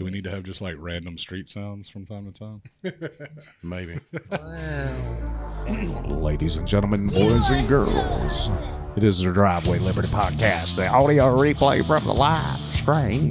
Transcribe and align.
Do 0.00 0.04
we 0.04 0.10
need 0.10 0.24
to 0.24 0.30
have 0.30 0.44
just 0.44 0.62
like 0.62 0.76
random 0.78 1.18
street 1.18 1.46
sounds 1.46 1.90
from 1.90 2.06
time 2.06 2.32
to 2.32 2.32
time? 2.32 2.62
Maybe. 3.62 4.00
Ladies 6.08 6.56
and 6.56 6.66
gentlemen, 6.66 7.08
boys 7.08 7.50
and 7.50 7.68
girls, 7.68 8.48
it 8.96 9.04
is 9.04 9.20
the 9.20 9.30
Driveway 9.30 9.78
Liberty 9.78 10.08
Podcast, 10.08 10.76
the 10.76 10.88
audio 10.88 11.36
replay 11.36 11.86
from 11.86 12.02
the 12.04 12.14
live 12.14 12.56
stream. 12.72 13.30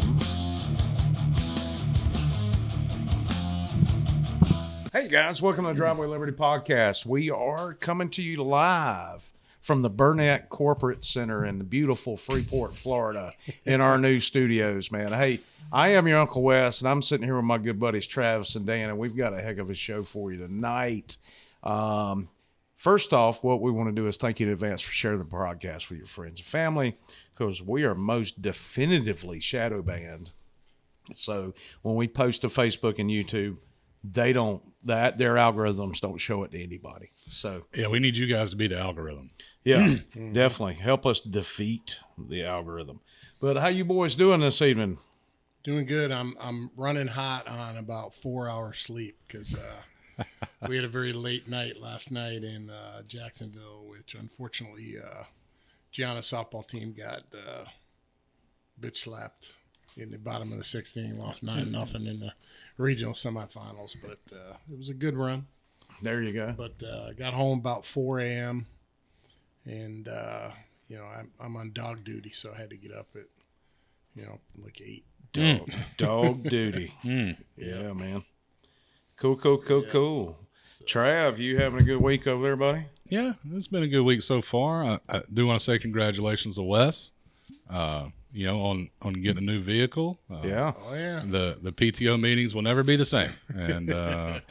Hey 4.94 5.10
guys, 5.10 5.42
welcome 5.42 5.66
to 5.66 5.72
the 5.72 5.76
Driveway 5.76 6.06
Liberty 6.06 6.34
Podcast. 6.34 7.04
We 7.04 7.32
are 7.32 7.74
coming 7.74 8.12
to 8.12 8.22
you 8.22 8.44
live 8.44 9.28
from 9.70 9.84
the 9.84 9.90
Burnett 9.90 10.50
Corporate 10.50 11.06
Center 11.06 11.46
in 11.46 11.60
the 11.60 11.64
beautiful 11.64 12.18
Freeport, 12.18 12.74
Florida, 12.74 13.32
in 13.66 13.82
our 13.82 14.00
new 14.00 14.20
studios, 14.20 14.92
man. 14.92 15.14
Hey, 15.14 15.42
I 15.72 15.90
am 15.90 16.08
your 16.08 16.18
Uncle 16.18 16.42
Wes, 16.42 16.82
and 16.82 16.90
I'm 16.90 17.04
sitting 17.04 17.24
here 17.24 17.36
with 17.36 17.46
my 17.46 17.60
good 17.60 17.80
buddies 17.80 18.08
Travis 18.08 18.55
and 18.55 18.66
Dan, 18.66 18.90
and 18.90 18.98
we've 18.98 19.16
got 19.16 19.38
a 19.38 19.41
heck 19.44 19.60
of 19.60 19.70
a 19.70 19.76
show 19.76 20.02
for 20.02 20.32
you 20.32 20.40
tonight. 20.40 21.18
Um, 21.62 22.30
first 22.77 23.13
off, 23.13 23.44
what 23.44 23.62
we 23.62 23.70
want 23.70 23.90
to 23.90 24.02
do 24.02 24.08
is 24.08 24.18
thank 24.18 24.40
you 24.40 24.48
in 24.48 24.54
advance 24.54 24.82
for 24.82 24.91
sharing 24.91 25.20
the 25.20 25.26
podcast 25.26 25.90
with 25.90 25.99
your 25.99 26.08
friends 26.08 26.40
and 26.40 26.48
family, 26.48 26.98
because 27.36 27.62
we 27.62 27.84
are 27.84 27.94
most 27.94 28.41
definitively 28.41 29.40
shadow 29.40 29.84
banned. 29.84 30.32
So 31.13 31.54
when 31.84 31.94
we 31.94 32.08
post 32.08 32.41
to 32.41 32.48
Facebook 32.48 32.98
and 32.98 33.12
YouTube, 33.12 33.58
they 34.03 34.31
don't 34.34 34.63
that 34.85 35.17
their 35.17 35.35
algorithms 35.35 35.99
don't 35.99 36.17
show 36.20 36.44
it 36.44 36.52
to 36.52 36.63
anybody. 36.63 37.12
So 37.30 37.63
Yeah, 37.76 37.88
we 37.88 37.99
need 37.99 38.16
you 38.17 38.27
guys 38.27 38.52
to 38.52 38.55
be 38.55 38.67
the 38.67 38.80
algorithm. 38.80 39.31
yeah, 39.63 39.95
definitely 40.34 40.76
help 40.76 41.05
us 41.05 41.20
defeat 41.20 41.98
the 42.17 42.43
algorithm. 42.43 43.02
But 43.41 43.57
how 43.57 43.67
you 43.67 43.85
boys 43.85 44.16
doing 44.16 44.40
this 44.41 44.62
evening? 44.62 44.99
Doing 45.63 45.85
good. 45.85 46.12
I'm 46.12 46.35
I'm 46.40 46.71
running 46.77 47.07
hot 47.07 47.48
on 47.48 47.77
about 47.77 48.13
four 48.13 48.49
hours 48.49 48.77
sleep 48.80 49.17
because 49.27 49.55
uh, 49.57 50.24
we 50.68 50.77
had 50.77 50.85
a 50.85 50.90
very 50.90 51.12
late 51.13 51.48
night 51.49 51.79
last 51.81 52.12
night 52.12 52.43
in 52.43 52.70
uh, 52.70 53.02
Jacksonville, 53.07 53.84
which 53.85 54.15
unfortunately 54.15 54.93
uh, 55.04 55.24
Gianna 55.91 56.21
softball 56.21 56.65
team 56.65 56.93
got 56.93 57.24
uh, 57.34 57.65
bitch 58.79 58.96
slapped 58.98 59.52
in 60.00 60.12
the 60.12 60.18
bottom 60.18 60.52
of 60.52 60.58
the 60.58 60.64
sixth 60.64 60.96
inning, 60.98 61.20
lost 61.20 61.44
nine 61.44 61.72
nothing 61.72 62.05
in 62.05 62.20
the 62.20 62.34
regional 62.78 63.14
semifinals. 63.14 63.96
But 64.02 64.19
uh, 64.36 64.56
it 64.72 64.78
was 64.78 64.90
a 64.90 64.94
good 64.94 65.18
run. 65.18 65.47
There 66.02 66.22
you 66.22 66.34
go. 66.34 66.53
But 66.56 66.81
uh, 66.84 67.14
got 67.14 67.34
home 67.34 67.59
about 67.59 67.86
four 67.86 68.20
a.m. 68.20 68.68
and 69.66 70.08
uh, 70.08 70.52
you 70.88 70.97
know 70.97 71.06
I'm 71.06 71.31
I'm 71.40 71.56
on 71.56 71.72
dog 71.74 72.03
duty, 72.03 72.31
so 72.31 72.53
I 72.56 72.59
had 72.59 72.70
to 72.70 72.78
get 72.78 72.94
up 72.94 73.08
at 73.16 73.25
you 74.16 74.25
know 74.25 74.40
like 74.64 74.81
eight. 74.81 75.06
Dog, 75.31 75.70
dog 75.97 76.44
duty. 76.44 76.94
Yeah, 77.56 77.94
man. 77.94 78.24
Cool, 79.16 79.36
cool, 79.36 79.58
cool, 79.58 79.84
cool. 79.92 80.38
So. 80.68 80.86
Trav, 80.86 81.40
you 81.40 81.58
having 81.58 81.81
a 81.81 81.84
good 81.84 81.97
week 82.02 82.25
over 82.25 82.42
there, 82.42 82.56
buddy? 82.56 82.86
Yeah, 83.06 83.34
it's 83.53 83.68
been 83.68 83.84
a 83.84 83.88
good 83.88 84.03
week 84.03 84.22
so 84.22 84.42
far. 84.42 84.84
I, 84.84 85.00
I 85.09 85.22
do 85.31 85.46
want 85.46 85.59
to 85.59 85.64
say 85.66 85.78
congratulations 85.78 86.56
to 86.56 86.64
Wes. 86.64 87.12
Uh, 87.70 88.08
you 88.31 88.46
know, 88.46 88.62
on 88.62 88.90
on 89.02 89.13
getting 89.13 89.44
a 89.44 89.46
new 89.46 89.59
vehicle. 89.59 90.19
Uh, 90.30 90.41
Yeah. 90.44 90.74
Oh 90.85 90.94
yeah. 90.94 91.24
The 91.25 91.58
the 91.62 91.72
PTO 91.72 92.19
meetings 92.19 92.53
will 92.56 92.62
never 92.62 92.84
be 92.84 92.96
the 92.96 93.06
same. 93.06 93.31
And 93.53 93.91
uh, 93.91 94.40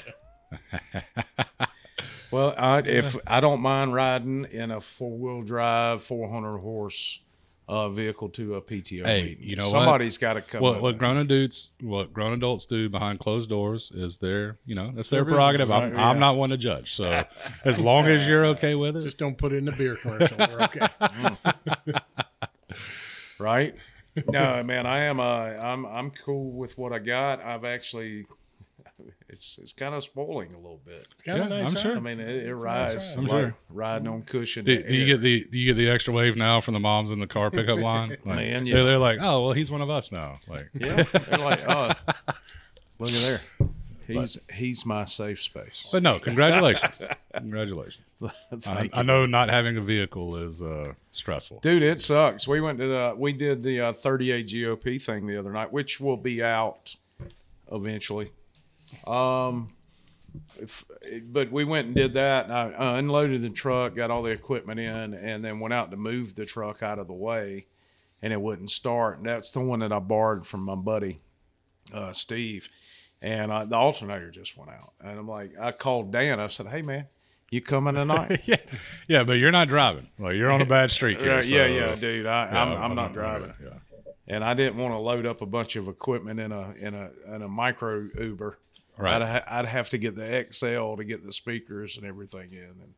Well, 2.31 2.55
I, 2.59 2.81
if 2.81 3.17
I 3.27 3.41
don't 3.41 3.61
mind 3.62 3.95
riding 3.95 4.45
in 4.45 4.70
a 4.70 4.81
four 4.83 5.17
wheel 5.17 5.43
drive, 5.43 6.03
four 6.03 6.29
hundred 6.31 6.59
horse 6.59 7.20
uh, 7.67 7.89
vehicle 7.89 8.29
to 8.31 8.55
a 8.57 8.61
PTO 8.62 9.07
Hey, 9.07 9.23
meeting, 9.25 9.45
you 9.48 9.57
know 9.57 9.65
what? 9.70 9.73
somebody's 9.83 10.19
got 10.19 10.35
to 10.35 10.42
come. 10.42 10.61
what 10.61 10.83
what 10.83 10.98
grown 10.98 11.17
adults 11.17 11.73
what 11.81 12.13
grown 12.13 12.35
adults 12.35 12.67
do 12.67 12.91
behind 12.91 13.19
closed 13.19 13.48
doors 13.48 13.91
is 13.95 14.19
their 14.19 14.59
you 14.67 14.75
know 14.75 14.91
that's 14.95 15.09
their 15.09 15.25
Their 15.25 15.35
prerogative. 15.37 15.69
business. 15.69 15.97
I'm, 15.97 15.98
I'm 15.98 16.19
not 16.19 16.37
one 16.37 16.51
to 16.51 16.59
judge. 16.59 16.95
So 16.95 17.25
as 17.65 17.81
long 17.81 18.07
as 18.07 18.29
you're 18.29 18.45
okay 18.47 18.75
with 18.75 18.97
it, 18.98 19.03
Just 19.03 19.19
don't 19.19 19.39
put 19.39 19.53
it 19.53 19.57
in 19.57 19.64
the 19.64 19.73
beer 19.73 19.97
commercial. 19.97 20.36
We're 20.39 20.63
okay. 20.64 20.86
right? 23.39 23.75
no, 24.29 24.63
man, 24.63 24.87
I 24.87 25.05
am. 25.05 25.21
Uh, 25.21 25.25
I'm 25.25 25.87
I'm 25.87 26.11
cool 26.11 26.51
with 26.51 26.77
what 26.79 26.93
I 26.93 26.99
got. 26.99 27.41
I've 27.41 27.65
actually, 27.65 28.27
it's 29.29 29.59
it's 29.63 29.73
kind 29.73 29.95
of 29.95 30.03
spoiling 30.03 30.53
a 30.55 30.59
little 30.59 30.81
bit. 30.85 31.07
It's 31.13 31.23
kind 31.23 31.41
of 31.43 31.49
Yeah, 31.51 31.59
nice. 31.63 31.67
I'm 31.69 31.75
ride. 31.75 31.83
sure. 31.83 31.97
I 31.97 32.01
mean, 32.01 32.21
it, 32.21 32.47
it 32.47 32.55
rides. 32.55 33.11
ride. 33.11 33.19
I'm 33.19 33.27
like 33.27 33.31
sure. 33.31 33.57
riding 33.71 34.09
on 34.09 34.23
cushion. 34.23 34.65
do, 34.65 34.83
do 34.83 34.95
you 34.95 35.05
get 35.07 35.21
the 35.23 35.47
do 35.51 35.59
you 35.59 35.67
get 35.73 35.77
the 35.77 35.89
extra 35.89 36.13
wave 36.13 36.37
now 36.37 36.61
from 36.61 36.75
the 36.75 36.81
moms 36.81 37.11
in 37.11 37.21
the 37.21 37.27
car 37.29 37.51
pickup 37.51 37.79
line? 37.79 38.09
Like, 38.25 38.37
Man, 38.37 38.65
they're, 38.65 38.79
yeah. 38.79 38.83
they're 38.85 38.99
like, 38.99 39.19
oh 39.21 39.45
well, 39.45 39.53
he's 39.53 39.70
one 39.70 39.83
of 39.83 39.91
us 39.91 40.11
now. 40.11 40.41
Like, 40.49 40.69
Yeah, 40.75 41.03
they're 41.05 41.39
like, 41.39 41.61
oh, 41.69 41.93
look 42.99 43.11
at 43.11 43.15
there. 43.15 43.41
He's 44.08 44.39
he's 44.52 44.86
my 44.86 45.05
safe 45.05 45.41
space. 45.41 45.89
but 45.92 46.02
no, 46.02 46.19
congratulations, 46.19 47.02
congratulations. 47.35 48.13
I, 48.67 48.89
I 48.92 49.02
know 49.02 49.27
not 49.27 49.51
having 49.51 49.77
a 49.77 49.83
vehicle 49.83 50.36
is 50.36 50.63
uh, 50.63 50.95
stressful. 51.11 51.61
Dude, 51.61 51.83
it 51.83 52.01
sucks. 52.01 52.48
We 52.48 52.61
went 52.61 52.79
to 52.79 52.89
the 52.89 53.14
we 53.17 53.33
did 53.33 53.63
the 53.63 53.80
uh, 53.80 53.92
38 53.92 54.48
GOP 54.48 55.02
thing 55.02 55.27
the 55.27 55.39
other 55.39 55.52
night, 55.52 55.73
which 55.73 56.01
will 56.01 56.17
be 56.17 56.42
out 56.42 56.95
eventually. 57.70 58.33
Um, 59.07 59.74
if, 60.58 60.85
but 61.25 61.52
we 61.52 61.64
went 61.64 61.89
and 61.89 61.95
did 61.95 62.14
that. 62.14 62.46
And 62.46 62.55
I 62.55 62.73
uh, 62.73 62.95
unloaded 62.95 63.42
the 63.42 63.51
truck, 63.51 63.95
got 63.95 64.11
all 64.11 64.23
the 64.23 64.30
equipment 64.30 64.80
in, 64.80 65.14
and 65.14 65.45
then 65.45 65.61
went 65.61 65.75
out 65.75 65.90
to 65.90 65.96
move 65.96 66.35
the 66.35 66.46
truck 66.46 66.83
out 66.83 66.98
of 66.98 67.07
the 67.07 67.13
way, 67.13 67.67
and 68.23 68.33
it 68.33 68.40
wouldn't 68.40 68.70
start. 68.70 69.19
And 69.19 69.27
that's 69.27 69.51
the 69.51 69.61
one 69.61 69.80
that 69.80 69.92
I 69.92 69.98
borrowed 69.98 70.46
from 70.46 70.63
my 70.63 70.75
buddy 70.75 71.20
uh, 71.92 72.13
Steve, 72.13 72.69
and 73.23 73.51
uh, 73.52 73.64
the 73.64 73.77
alternator 73.77 74.30
just 74.30 74.56
went 74.56 74.70
out. 74.70 74.92
And 75.01 75.18
I'm 75.18 75.29
like, 75.29 75.52
I 75.61 75.73
called 75.73 76.12
Dan. 76.12 76.40
I 76.40 76.46
said, 76.48 76.67
"Hey 76.68 76.83
man, 76.83 77.06
you 77.51 77.61
coming 77.61 77.95
tonight?" 77.95 78.40
yeah, 78.45 78.56
yeah, 79.08 79.24
but 79.24 79.34
you're 79.34 79.51
not 79.52 79.68
driving. 79.68 80.08
Like 80.18 80.36
you're 80.36 80.51
on 80.51 80.61
a 80.61 80.67
bad 80.67 80.90
street 80.90 81.20
here. 81.23 81.36
Yeah, 81.36 81.40
so, 81.42 81.55
yeah, 81.55 81.67
yeah, 81.67 81.95
dude. 81.96 82.27
I, 82.27 82.45
yeah, 82.51 82.62
I'm, 82.62 82.83
I'm 82.90 82.95
not 82.96 83.12
driving, 83.12 83.52
Yeah, 83.62 83.78
and 84.27 84.45
I 84.45 84.55
didn't 84.55 84.77
want 84.78 84.92
to 84.95 84.98
load 84.98 85.27
up 85.27 85.40
a 85.42 85.46
bunch 85.46 85.77
of 85.77 85.89
equipment 85.89 86.39
in 86.40 86.52
a 86.52 86.73
in 86.78 86.95
a 86.95 87.11
in 87.34 87.42
a 87.42 87.48
micro 87.48 88.08
Uber. 88.18 88.58
Right. 88.96 89.23
I'd, 89.23 89.28
ha- 89.28 89.45
I'd 89.58 89.67
have 89.67 89.90
to 89.90 89.98
get 89.98 90.17
the 90.17 90.46
XL 90.51 90.96
to 90.96 91.05
get 91.05 91.24
the 91.24 91.33
speakers 91.33 91.96
and 91.96 92.05
everything 92.05 92.52
in, 92.52 92.64
and 92.83 92.95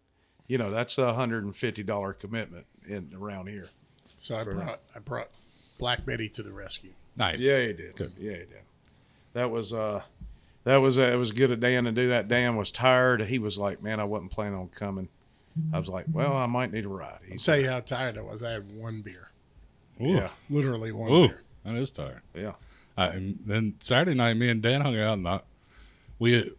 you 0.48 0.56
know 0.56 0.70
that's 0.70 0.96
a 0.96 1.12
hundred 1.12 1.44
and 1.44 1.54
fifty 1.54 1.82
dollar 1.82 2.14
commitment 2.14 2.64
in 2.88 3.12
around 3.14 3.48
here. 3.48 3.68
So 4.16 4.34
I 4.36 4.44
brought 4.44 4.80
I 4.96 4.98
brought 4.98 5.28
Black 5.78 6.06
Betty 6.06 6.28
to 6.30 6.42
the 6.42 6.52
rescue. 6.52 6.92
nice. 7.16 7.42
Yeah, 7.42 7.60
he 7.60 7.72
did. 7.74 8.00
Yeah, 8.18 8.32
he 8.32 8.38
did. 8.38 8.62
That 9.32 9.50
was 9.50 9.72
uh, 9.72 10.02
that 10.64 10.76
was 10.76 10.98
uh, 10.98 11.02
it 11.02 11.16
was 11.16 11.32
good 11.32 11.50
of 11.52 11.60
Dan 11.60 11.84
to 11.84 11.92
do 11.92 12.08
that. 12.08 12.28
Dan 12.28 12.56
was 12.56 12.70
tired. 12.70 13.22
He 13.22 13.38
was 13.38 13.58
like, 13.58 13.82
"Man, 13.82 14.00
I 14.00 14.04
wasn't 14.04 14.30
planning 14.32 14.58
on 14.58 14.68
coming." 14.68 15.08
I 15.72 15.78
was 15.78 15.88
like, 15.88 16.06
"Well, 16.12 16.36
I 16.36 16.46
might 16.46 16.72
need 16.72 16.84
a 16.84 16.88
ride." 16.88 17.18
He 17.26 17.32
I'll 17.32 17.38
tell 17.38 17.58
you 17.60 17.68
how 17.68 17.80
tired 17.80 18.18
I 18.18 18.22
was. 18.22 18.42
I 18.42 18.50
had 18.52 18.70
one 18.76 19.02
beer, 19.02 19.30
Ooh, 20.00 20.14
"Yeah, 20.14 20.30
literally 20.48 20.92
one 20.92 21.10
ooh, 21.12 21.28
beer. 21.28 21.42
that 21.64 21.74
is 21.74 21.92
tired. 21.92 22.22
yeah." 22.34 22.52
Uh, 22.98 23.10
and 23.14 23.36
then 23.46 23.74
Saturday 23.80 24.16
night, 24.16 24.34
me 24.34 24.48
and 24.50 24.60
Dan 24.62 24.80
hung 24.80 24.98
out, 24.98 25.14
and 25.18 25.28
I, 25.28 25.40
we 26.18 26.52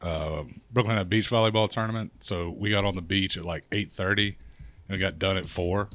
uh, 0.00 0.44
Brooklyn 0.72 0.96
had 0.96 1.02
a 1.02 1.08
beach 1.08 1.28
volleyball 1.30 1.68
tournament, 1.68 2.12
so 2.20 2.50
we 2.50 2.70
got 2.70 2.84
on 2.84 2.94
the 2.94 3.02
beach 3.02 3.36
at 3.36 3.44
like 3.44 3.64
eight 3.72 3.92
thirty, 3.92 4.36
and 4.88 4.96
we 4.96 4.98
got 4.98 5.18
done 5.18 5.36
at 5.36 5.46
four. 5.46 5.88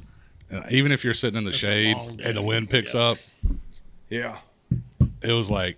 And 0.50 0.70
even 0.72 0.92
if 0.92 1.04
you're 1.04 1.14
sitting 1.14 1.36
in 1.38 1.44
the 1.44 1.50
a 1.50 1.54
shade 1.54 1.96
and 2.22 2.36
the 2.36 2.42
wind 2.42 2.70
picks 2.70 2.94
Yeah. 2.94 3.00
up, 3.00 3.18
Yeah. 4.08 4.38
it 5.22 5.32
was 5.32 5.50
like, 5.50 5.76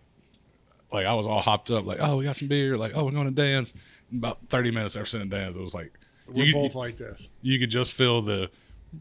like 0.92 1.06
I 1.06 1.14
was 1.14 1.26
all 1.26 1.40
hopped 1.40 1.70
up, 1.70 1.84
like, 1.86 1.98
oh, 2.00 2.16
we 2.18 2.24
got 2.24 2.36
some 2.36 2.48
beer, 2.48 2.76
like, 2.76 2.92
oh, 2.94 3.04
we're 3.04 3.12
going 3.12 3.26
to 3.28 3.34
dance. 3.34 3.74
In 4.10 4.18
about 4.18 4.38
thirty 4.48 4.70
minutes 4.70 4.96
after 4.96 5.06
sitting 5.06 5.28
dance, 5.28 5.56
it 5.56 5.62
was 5.62 5.74
like, 5.74 5.92
We're 6.26 6.44
you, 6.46 6.52
both 6.52 6.74
like 6.74 6.96
this. 6.96 7.28
you 7.42 7.58
could 7.58 7.70
just 7.70 7.92
feel 7.92 8.22
the, 8.22 8.50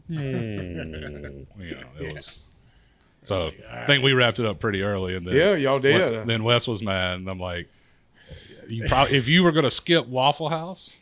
hmm, 0.06 0.14
you 0.16 1.74
know, 1.74 1.88
it 2.00 2.14
was. 2.14 2.44
So 3.22 3.50
oh, 3.50 3.50
I 3.70 3.84
think 3.86 4.02
we 4.02 4.12
wrapped 4.12 4.38
it 4.40 4.46
up 4.46 4.60
pretty 4.60 4.82
early, 4.82 5.14
and 5.16 5.26
then 5.26 5.34
Yeah, 5.34 5.54
y'all 5.54 5.78
did. 5.78 6.00
Wes- 6.18 6.26
then 6.26 6.44
Wes 6.44 6.66
was 6.66 6.82
mad, 6.82 7.18
and 7.18 7.28
I'm 7.28 7.40
like, 7.40 7.68
you 8.68 8.86
probably 8.88 9.16
if 9.16 9.28
you 9.28 9.42
were 9.42 9.52
going 9.52 9.64
to 9.64 9.70
skip 9.70 10.06
Waffle 10.06 10.48
House, 10.48 10.96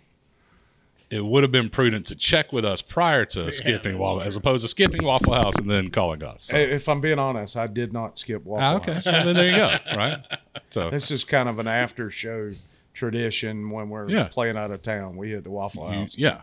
it 1.11 1.25
would 1.25 1.43
have 1.43 1.53
been 1.53 1.69
prudent 1.71 2.07
to 2.07 2.15
check 2.15 2.53
with 2.53 2.65
us 2.65 2.83
prior 2.83 3.25
to 3.25 3.51
skipping 3.53 3.97
Waffle, 3.99 4.23
as 4.23 4.37
opposed 4.37 4.63
to 4.65 4.69
skipping 4.69 5.03
Waffle 5.05 5.33
House 5.35 5.57
and 5.57 5.71
then 5.71 5.89
calling 5.89 6.23
us. 6.23 6.45
So, 6.45 6.57
If 6.57 6.89
I'm 6.89 7.01
being 7.01 7.19
honest, 7.19 7.57
I 7.57 7.67
did 7.67 7.93
not 7.93 8.19
skip 8.19 8.45
Waffle 8.45 8.65
ah, 8.65 8.75
okay, 8.77 8.95
House. 8.95 9.07
Well, 9.07 9.25
then 9.25 9.37
there 9.37 9.51
you 9.51 9.57
go, 9.57 9.77
right? 9.97 10.19
So 10.71 10.91
This 10.91 11.11
is 11.11 11.25
kind 11.25 11.49
of 11.49 11.59
an 11.59 11.67
after 11.67 12.11
show 12.11 12.53
tradition 12.93 13.71
when 13.71 13.89
we're 13.89 14.11
Yeah. 14.11 14.29
playing 14.31 14.57
out 14.59 14.71
of 14.71 14.83
town. 14.83 15.17
We 15.17 15.31
hit 15.31 15.45
the 15.45 15.51
Waffle 15.51 15.89
you- 15.93 16.01
House. 16.01 16.15
yeah. 16.19 16.43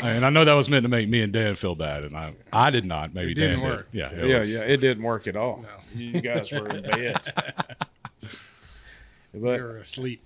And 0.00 0.24
I 0.24 0.30
know 0.30 0.44
that 0.44 0.52
was 0.52 0.70
meant 0.70 0.84
to 0.84 0.88
make 0.88 1.08
me 1.08 1.20
and 1.20 1.32
Dan 1.32 1.56
feel 1.56 1.74
bad, 1.74 2.04
and 2.04 2.16
I 2.16 2.34
I 2.52 2.70
did 2.70 2.84
not. 2.84 3.12
Maybe 3.12 3.32
It 3.32 3.34
didn't 3.34 3.58
Dan 3.60 3.68
work. 3.68 3.90
did. 3.90 3.98
Yeah, 3.98 4.12
it 4.12 4.28
yeah, 4.28 4.36
was- 4.38 4.52
yeah, 4.52 4.60
it 4.60 4.76
didn't 4.76 5.02
work 5.02 5.26
at 5.26 5.34
all. 5.36 5.64
No. 5.94 6.00
You 6.00 6.20
guys 6.20 6.52
were 6.52 6.68
in 6.68 6.82
bed. 6.82 7.20
We 9.32 9.40
but 9.40 9.60
were 9.60 9.78
asleep. 9.78 10.22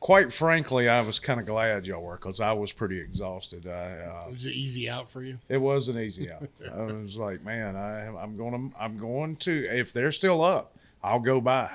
Quite 0.00 0.32
frankly, 0.32 0.88
I 0.88 1.00
was 1.02 1.18
kind 1.18 1.38
of 1.40 1.46
glad 1.46 1.86
y'all 1.86 2.02
were 2.02 2.16
because 2.16 2.40
I 2.40 2.52
was 2.52 2.72
pretty 2.72 2.98
exhausted. 3.00 3.66
I, 3.66 3.70
uh, 4.00 4.24
It 4.28 4.32
was 4.32 4.44
an 4.44 4.52
easy 4.52 4.88
out 4.88 5.10
for 5.10 5.22
you. 5.22 5.38
it 5.48 5.58
wasn't 5.58 5.98
easy 5.98 6.30
out. 6.30 6.48
I 6.72 6.82
was 6.82 7.16
like, 7.16 7.44
man, 7.44 7.76
I, 7.76 8.06
I'm 8.06 8.36
going 8.36 8.70
to, 8.70 8.76
I'm 8.80 8.98
going 8.98 9.36
to. 9.36 9.52
If 9.78 9.92
they're 9.92 10.12
still 10.12 10.42
up, 10.42 10.76
I'll 11.02 11.20
go 11.20 11.40
by. 11.40 11.70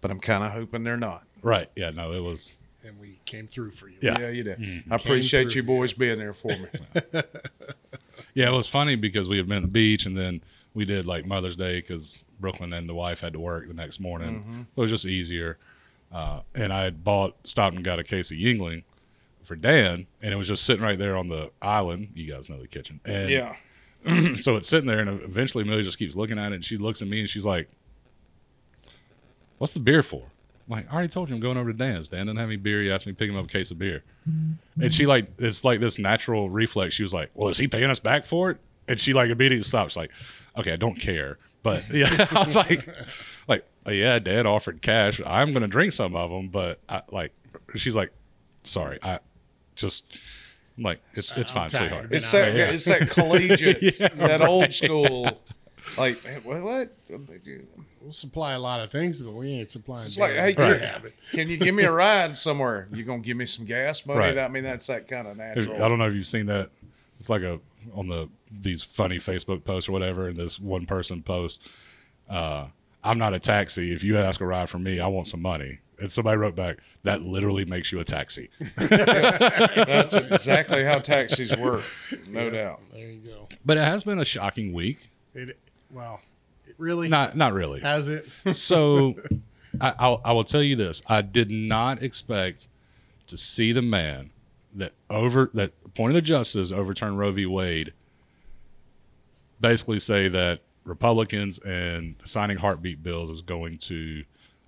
but 0.00 0.10
I'm 0.10 0.20
kind 0.20 0.44
of 0.44 0.52
hoping 0.52 0.84
they're 0.84 0.96
not. 0.96 1.24
Right. 1.42 1.68
Yeah. 1.76 1.90
No, 1.90 2.12
it 2.12 2.20
was. 2.20 2.56
and 2.84 2.98
we 2.98 3.20
came 3.26 3.46
through 3.46 3.72
for 3.72 3.88
you. 3.88 3.96
Yeah. 4.00 4.16
Yeah, 4.20 4.30
you 4.30 4.42
did. 4.42 4.84
I 4.90 4.94
appreciate 4.96 5.52
through, 5.52 5.60
you 5.62 5.66
boys 5.66 5.92
being 5.92 6.18
there 6.18 6.32
for 6.34 6.48
me. 6.48 6.66
Yeah, 8.34 8.48
it 8.48 8.52
was 8.52 8.66
funny 8.68 8.96
because 8.96 9.28
we 9.28 9.36
had 9.38 9.46
been 9.48 9.58
at 9.58 9.62
the 9.62 9.68
beach 9.68 10.04
and 10.06 10.16
then 10.16 10.42
we 10.74 10.84
did 10.84 11.06
like 11.06 11.26
Mother's 11.26 11.56
Day 11.56 11.76
because 11.80 12.24
Brooklyn 12.40 12.72
and 12.72 12.88
the 12.88 12.94
wife 12.94 13.20
had 13.20 13.32
to 13.34 13.40
work 13.40 13.66
the 13.68 13.74
next 13.74 13.98
morning. 14.00 14.66
It 14.76 14.80
was 14.80 14.90
just 14.90 15.06
easier. 15.06 15.58
Uh, 16.16 16.40
and 16.54 16.72
I 16.72 16.84
had 16.84 17.04
bought, 17.04 17.46
stopped 17.46 17.76
and 17.76 17.84
got 17.84 17.98
a 17.98 18.02
case 18.02 18.30
of 18.30 18.38
Yuengling 18.38 18.84
for 19.44 19.54
Dan, 19.54 20.06
and 20.22 20.32
it 20.32 20.36
was 20.36 20.48
just 20.48 20.64
sitting 20.64 20.82
right 20.82 20.98
there 20.98 21.14
on 21.14 21.28
the 21.28 21.50
island. 21.60 22.12
You 22.14 22.32
guys 22.32 22.48
know 22.48 22.58
the 22.58 22.66
kitchen. 22.66 23.00
And 23.04 23.28
yeah. 23.28 23.54
so 24.36 24.56
it's 24.56 24.66
sitting 24.66 24.86
there, 24.86 25.00
and 25.00 25.10
eventually 25.10 25.62
Millie 25.62 25.82
just 25.82 25.98
keeps 25.98 26.16
looking 26.16 26.38
at 26.38 26.52
it, 26.52 26.54
and 26.54 26.64
she 26.64 26.78
looks 26.78 27.02
at 27.02 27.08
me 27.08 27.20
and 27.20 27.28
she's 27.28 27.44
like, 27.44 27.68
"What's 29.58 29.74
the 29.74 29.80
beer 29.80 30.02
for?" 30.02 30.22
I'm 30.66 30.76
like, 30.78 30.90
I 30.90 30.94
already 30.94 31.08
told 31.08 31.28
you 31.28 31.34
I'm 31.34 31.40
going 31.42 31.58
over 31.58 31.70
to 31.70 31.76
Dan's. 31.76 32.08
Dan 32.08 32.24
doesn't 32.24 32.38
have 32.38 32.48
any 32.48 32.56
beer. 32.56 32.80
He 32.80 32.90
asked 32.90 33.04
me 33.04 33.12
to 33.12 33.16
pick 33.16 33.28
him 33.28 33.36
up 33.36 33.44
a 33.44 33.48
case 33.48 33.70
of 33.70 33.78
beer, 33.78 34.02
and 34.80 34.94
she 34.94 35.04
like 35.04 35.30
it's 35.38 35.64
like 35.64 35.80
this 35.80 35.98
natural 35.98 36.48
reflex. 36.48 36.94
She 36.94 37.02
was 37.02 37.12
like, 37.12 37.30
"Well, 37.34 37.50
is 37.50 37.58
he 37.58 37.68
paying 37.68 37.90
us 37.90 37.98
back 37.98 38.24
for 38.24 38.52
it?" 38.52 38.58
And 38.88 38.98
she 38.98 39.12
like 39.12 39.28
immediately 39.28 39.64
stops, 39.64 39.98
like, 39.98 40.12
"Okay, 40.56 40.72
I 40.72 40.76
don't 40.76 40.98
care." 40.98 41.36
But 41.66 41.82
yeah, 41.92 42.28
I 42.30 42.38
was 42.38 42.54
like, 42.54 42.86
like 43.48 43.64
oh, 43.86 43.90
yeah, 43.90 44.20
Dad 44.20 44.46
offered 44.46 44.82
cash. 44.82 45.20
I'm 45.26 45.52
gonna 45.52 45.66
drink 45.66 45.92
some 45.94 46.14
of 46.14 46.30
them, 46.30 46.46
but 46.46 46.78
I 46.88 47.02
like. 47.10 47.32
She's 47.74 47.96
like, 47.96 48.12
"Sorry, 48.62 49.00
I 49.02 49.18
just." 49.74 50.04
I'm 50.78 50.84
like, 50.84 51.00
it's 51.14 51.36
it's 51.36 51.50
fine, 51.50 51.70
tired. 51.70 51.88
sweetheart. 51.88 52.08
It's 52.12 52.30
that, 52.30 52.48
out 52.50 52.54
there. 52.54 52.72
it's 52.72 52.84
that 52.84 53.10
collegiate, 53.10 53.78
Yeah, 53.98 54.08
that 54.08 54.42
old 54.42 54.72
school, 54.74 55.24
like, 55.96 56.18
what? 56.44 56.62
what? 56.62 56.92
We'll 58.02 58.12
supply 58.12 58.52
a 58.52 58.58
lot 58.60 58.82
of 58.82 58.90
things, 58.90 59.18
but 59.18 59.32
we 59.32 59.52
ain't 59.52 59.70
supplying. 59.70 60.04
It's 60.04 60.18
like, 60.18 60.34
Dan's 60.34 60.46
hey, 60.46 60.54
beer 60.54 60.78
can, 60.78 61.12
can 61.32 61.48
you 61.48 61.56
give 61.56 61.74
me 61.74 61.82
a 61.84 61.90
ride 61.90 62.36
somewhere? 62.36 62.86
You 62.92 63.02
gonna 63.04 63.22
give 63.22 63.38
me 63.38 63.46
some 63.46 63.64
gas 63.64 64.06
money? 64.06 64.20
Right. 64.20 64.38
I 64.38 64.46
mean, 64.48 64.62
that's 64.62 64.86
that 64.86 65.08
kind 65.08 65.26
of 65.26 65.32
If- 65.32 65.38
natural. 65.38 65.82
I 65.82 65.88
don't 65.88 65.98
know 65.98 66.06
if 66.06 66.14
you've 66.14 66.26
seen 66.26 66.46
that. 66.46 66.68
It's 67.18 67.30
like 67.30 67.42
a 67.42 67.58
on 67.94 68.08
the 68.08 68.28
these 68.50 68.82
funny 68.82 69.16
Facebook 69.16 69.64
posts 69.64 69.88
or 69.88 69.92
whatever, 69.92 70.28
and 70.28 70.36
this 70.36 70.58
one 70.60 70.86
person 70.86 71.22
posts, 71.22 71.68
uh, 72.28 72.66
"I'm 73.04 73.18
not 73.18 73.34
a 73.34 73.38
taxi. 73.38 73.92
If 73.92 74.02
you 74.04 74.16
ask 74.18 74.40
a 74.40 74.46
ride 74.46 74.68
from 74.70 74.82
me, 74.82 75.00
I 75.00 75.06
want 75.06 75.26
some 75.26 75.42
money." 75.42 75.78
And 75.98 76.12
somebody 76.12 76.36
wrote 76.36 76.54
back, 76.54 76.78
"That 77.04 77.22
literally 77.22 77.64
makes 77.64 77.90
you 77.92 78.00
a 78.00 78.04
taxi." 78.04 78.50
That's 78.76 80.14
exactly 80.14 80.84
how 80.84 80.98
taxis 80.98 81.56
work, 81.56 81.84
no 82.28 82.50
doubt. 82.50 82.80
There 82.92 83.08
you 83.10 83.20
go. 83.20 83.48
but 83.64 83.76
it 83.76 83.84
has 83.84 84.04
been 84.04 84.18
a 84.18 84.24
shocking 84.24 84.72
week. 84.72 85.10
It 85.34 85.58
well, 85.90 86.20
it 86.66 86.74
really 86.78 87.08
Not 87.08 87.36
not 87.36 87.52
really. 87.52 87.80
has 87.80 88.08
it. 88.08 88.26
so 88.54 89.14
I, 89.80 89.94
I'll, 89.98 90.20
I 90.24 90.32
will 90.32 90.44
tell 90.44 90.62
you 90.62 90.76
this: 90.76 91.02
I 91.06 91.22
did 91.22 91.50
not 91.50 92.02
expect 92.02 92.66
to 93.28 93.36
see 93.36 93.72
the 93.72 93.82
man 93.82 94.30
that 94.76 94.92
over 95.10 95.50
that 95.54 95.72
the 95.94 96.22
justice 96.22 96.70
overturn 96.72 97.16
Roe 97.16 97.32
v. 97.32 97.46
Wade 97.46 97.92
basically 99.60 99.98
say 99.98 100.28
that 100.28 100.60
Republicans 100.84 101.58
and 101.60 102.16
signing 102.24 102.58
heartbeat 102.58 103.02
bills 103.02 103.30
is 103.30 103.42
going 103.42 103.78
to 103.78 104.24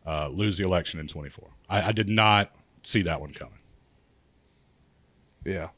uh, 0.07 0.29
lose 0.29 0.59
the 0.59 0.65
election 0.65 0.99
in 0.99 1.07
24. 1.07 1.49
I, 1.69 1.89
I 1.89 1.93
did 1.93 2.09
not 2.09 2.53
see 2.83 3.03
that 3.03 3.21
one 3.21 3.33
coming. 3.33 3.59
Yeah. 5.45 5.69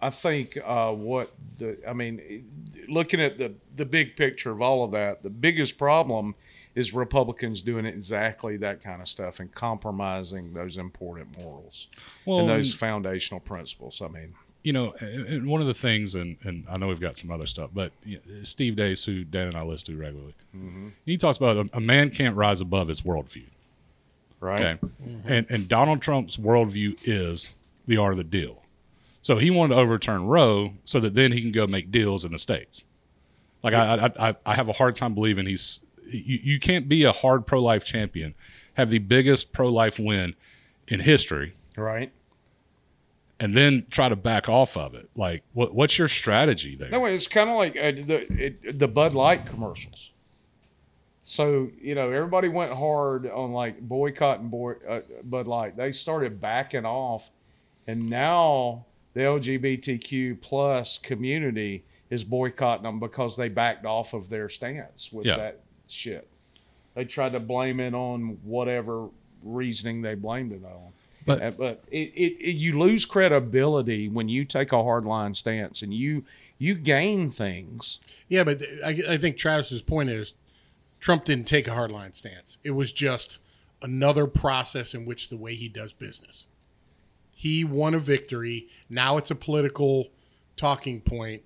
I 0.00 0.10
think 0.10 0.56
uh, 0.64 0.92
what 0.92 1.34
the 1.58 1.78
I 1.86 1.92
mean, 1.92 2.48
looking 2.88 3.20
at 3.20 3.36
the 3.36 3.52
the 3.76 3.84
big 3.84 4.16
picture 4.16 4.50
of 4.50 4.62
all 4.62 4.82
of 4.84 4.92
that, 4.92 5.22
the 5.22 5.30
biggest 5.30 5.76
problem 5.76 6.34
is 6.74 6.94
Republicans 6.94 7.60
doing 7.60 7.84
exactly 7.86 8.56
that 8.58 8.82
kind 8.82 9.02
of 9.02 9.08
stuff 9.08 9.40
and 9.40 9.52
compromising 9.52 10.52
those 10.52 10.76
important 10.76 11.36
morals 11.38 11.88
Well, 12.24 12.40
and 12.40 12.48
those 12.48 12.70
and- 12.70 12.78
foundational 12.78 13.40
principles. 13.40 14.00
I 14.00 14.08
mean, 14.08 14.34
you 14.62 14.72
know, 14.72 14.92
and 15.00 15.26
and 15.26 15.46
one 15.48 15.60
of 15.62 15.66
the 15.66 15.74
things, 15.74 16.14
and, 16.14 16.36
and 16.42 16.66
I 16.70 16.76
know 16.76 16.88
we've 16.88 17.00
got 17.00 17.16
some 17.16 17.30
other 17.30 17.46
stuff, 17.46 17.70
but 17.72 17.92
Steve 18.42 18.74
Deace, 18.76 19.04
who 19.06 19.24
Dan 19.24 19.46
and 19.48 19.56
I 19.56 19.62
listen 19.62 19.94
to 19.94 20.00
regularly, 20.00 20.34
mm-hmm. 20.54 20.88
he 21.06 21.16
talks 21.16 21.38
about 21.38 21.56
a, 21.56 21.70
a 21.72 21.80
man 21.80 22.10
can't 22.10 22.36
rise 22.36 22.60
above 22.60 22.88
his 22.88 23.00
worldview. 23.00 23.46
right? 24.38 24.60
Okay. 24.60 24.78
Mm-hmm. 25.02 25.32
And 25.32 25.46
and 25.50 25.68
Donald 25.68 26.02
Trump's 26.02 26.36
worldview 26.36 26.98
is 27.04 27.56
the 27.86 27.96
art 27.96 28.12
of 28.12 28.18
the 28.18 28.24
deal. 28.24 28.62
So 29.22 29.36
he 29.38 29.50
wanted 29.50 29.74
to 29.74 29.80
overturn 29.80 30.26
Roe 30.26 30.74
so 30.84 31.00
that 31.00 31.14
then 31.14 31.32
he 31.32 31.40
can 31.40 31.52
go 31.52 31.66
make 31.66 31.90
deals 31.90 32.24
in 32.24 32.32
the 32.32 32.38
states. 32.38 32.84
Like 33.62 33.74
I, 33.74 33.94
I 34.18 34.28
I 34.28 34.36
I 34.46 34.54
have 34.54 34.68
a 34.68 34.72
hard 34.74 34.94
time 34.94 35.14
believing 35.14 35.46
he's 35.46 35.80
you, 36.12 36.38
you 36.42 36.58
can't 36.60 36.88
be 36.88 37.04
a 37.04 37.12
hard 37.12 37.46
pro 37.46 37.62
life 37.62 37.84
champion, 37.84 38.34
have 38.74 38.90
the 38.90 38.98
biggest 38.98 39.52
pro 39.52 39.68
life 39.68 39.98
win 39.98 40.34
in 40.88 41.00
history, 41.00 41.54
Right. 41.76 42.12
and 43.38 43.56
then 43.56 43.86
try 43.90 44.08
to 44.08 44.16
back 44.16 44.48
off 44.48 44.76
of 44.76 44.94
it. 44.94 45.08
Like 45.14 45.42
what 45.52 45.74
what's 45.74 45.98
your 45.98 46.08
strategy 46.08 46.76
there? 46.76 46.90
No, 46.90 47.04
it's 47.06 47.26
kind 47.26 47.48
of 47.50 47.56
like 47.56 47.76
uh, 47.76 47.92
the 47.92 48.26
it, 48.46 48.78
the 48.78 48.88
Bud 48.88 49.14
Light 49.14 49.46
commercials. 49.46 50.12
So 51.22 51.70
you 51.80 51.94
know, 51.94 52.10
everybody 52.10 52.48
went 52.48 52.72
hard 52.72 53.28
on 53.30 53.52
like 53.52 53.80
boycotting 53.80 54.48
boy, 54.48 54.74
uh, 54.88 55.00
Bud 55.22 55.46
Light. 55.46 55.76
They 55.76 55.92
started 55.92 56.40
backing 56.40 56.84
off, 56.84 57.30
and 57.86 58.10
now 58.10 58.86
the 59.14 59.20
LGBTQ 59.20 60.40
plus 60.40 60.98
community 60.98 61.84
is 62.10 62.24
boycotting 62.24 62.82
them 62.84 62.98
because 62.98 63.36
they 63.36 63.48
backed 63.48 63.84
off 63.86 64.12
of 64.14 64.28
their 64.28 64.48
stance 64.48 65.12
with 65.12 65.26
Yeah. 65.26 65.36
that 65.36 65.60
shit. 65.92 66.28
They 66.94 67.04
tried 67.04 67.32
to 67.32 67.40
blame 67.40 67.80
it 67.80 67.94
on 67.94 68.38
whatever 68.42 69.08
reasoning 69.42 70.02
they 70.02 70.14
blamed 70.14 70.52
it 70.52 70.64
on. 70.64 70.92
But- 71.26 71.42
Uh, 71.42 71.50
but 71.52 71.84
it, 71.90 72.12
it, 72.14 72.32
it 72.40 72.56
you 72.56 72.78
lose 72.78 73.04
credibility 73.04 74.08
when 74.08 74.28
you 74.28 74.44
take 74.44 74.72
a 74.72 74.76
hardline 74.76 75.36
stance 75.36 75.82
and 75.82 75.92
you 75.94 76.24
you 76.58 76.74
gain 76.74 77.30
things. 77.30 77.98
Yeah, 78.28 78.44
but 78.44 78.62
I, 78.84 79.00
I 79.10 79.16
think 79.18 79.36
Travis's 79.38 79.80
point 79.82 80.10
is 80.10 80.34
Trump 80.98 81.24
didn't 81.24 81.46
take 81.46 81.66
a 81.66 81.70
hardline 81.70 82.14
stance. 82.14 82.58
It 82.62 82.72
was 82.72 82.92
just 82.92 83.38
another 83.80 84.26
process 84.26 84.92
in 84.92 85.06
which 85.06 85.30
the 85.30 85.38
way 85.38 85.54
he 85.54 85.68
does 85.68 85.92
business. 85.94 86.46
He 87.32 87.64
won 87.64 87.94
a 87.94 87.98
victory. 87.98 88.68
Now 88.90 89.16
it's 89.16 89.30
a 89.30 89.34
political 89.34 90.08
talking 90.58 91.00
point. 91.00 91.42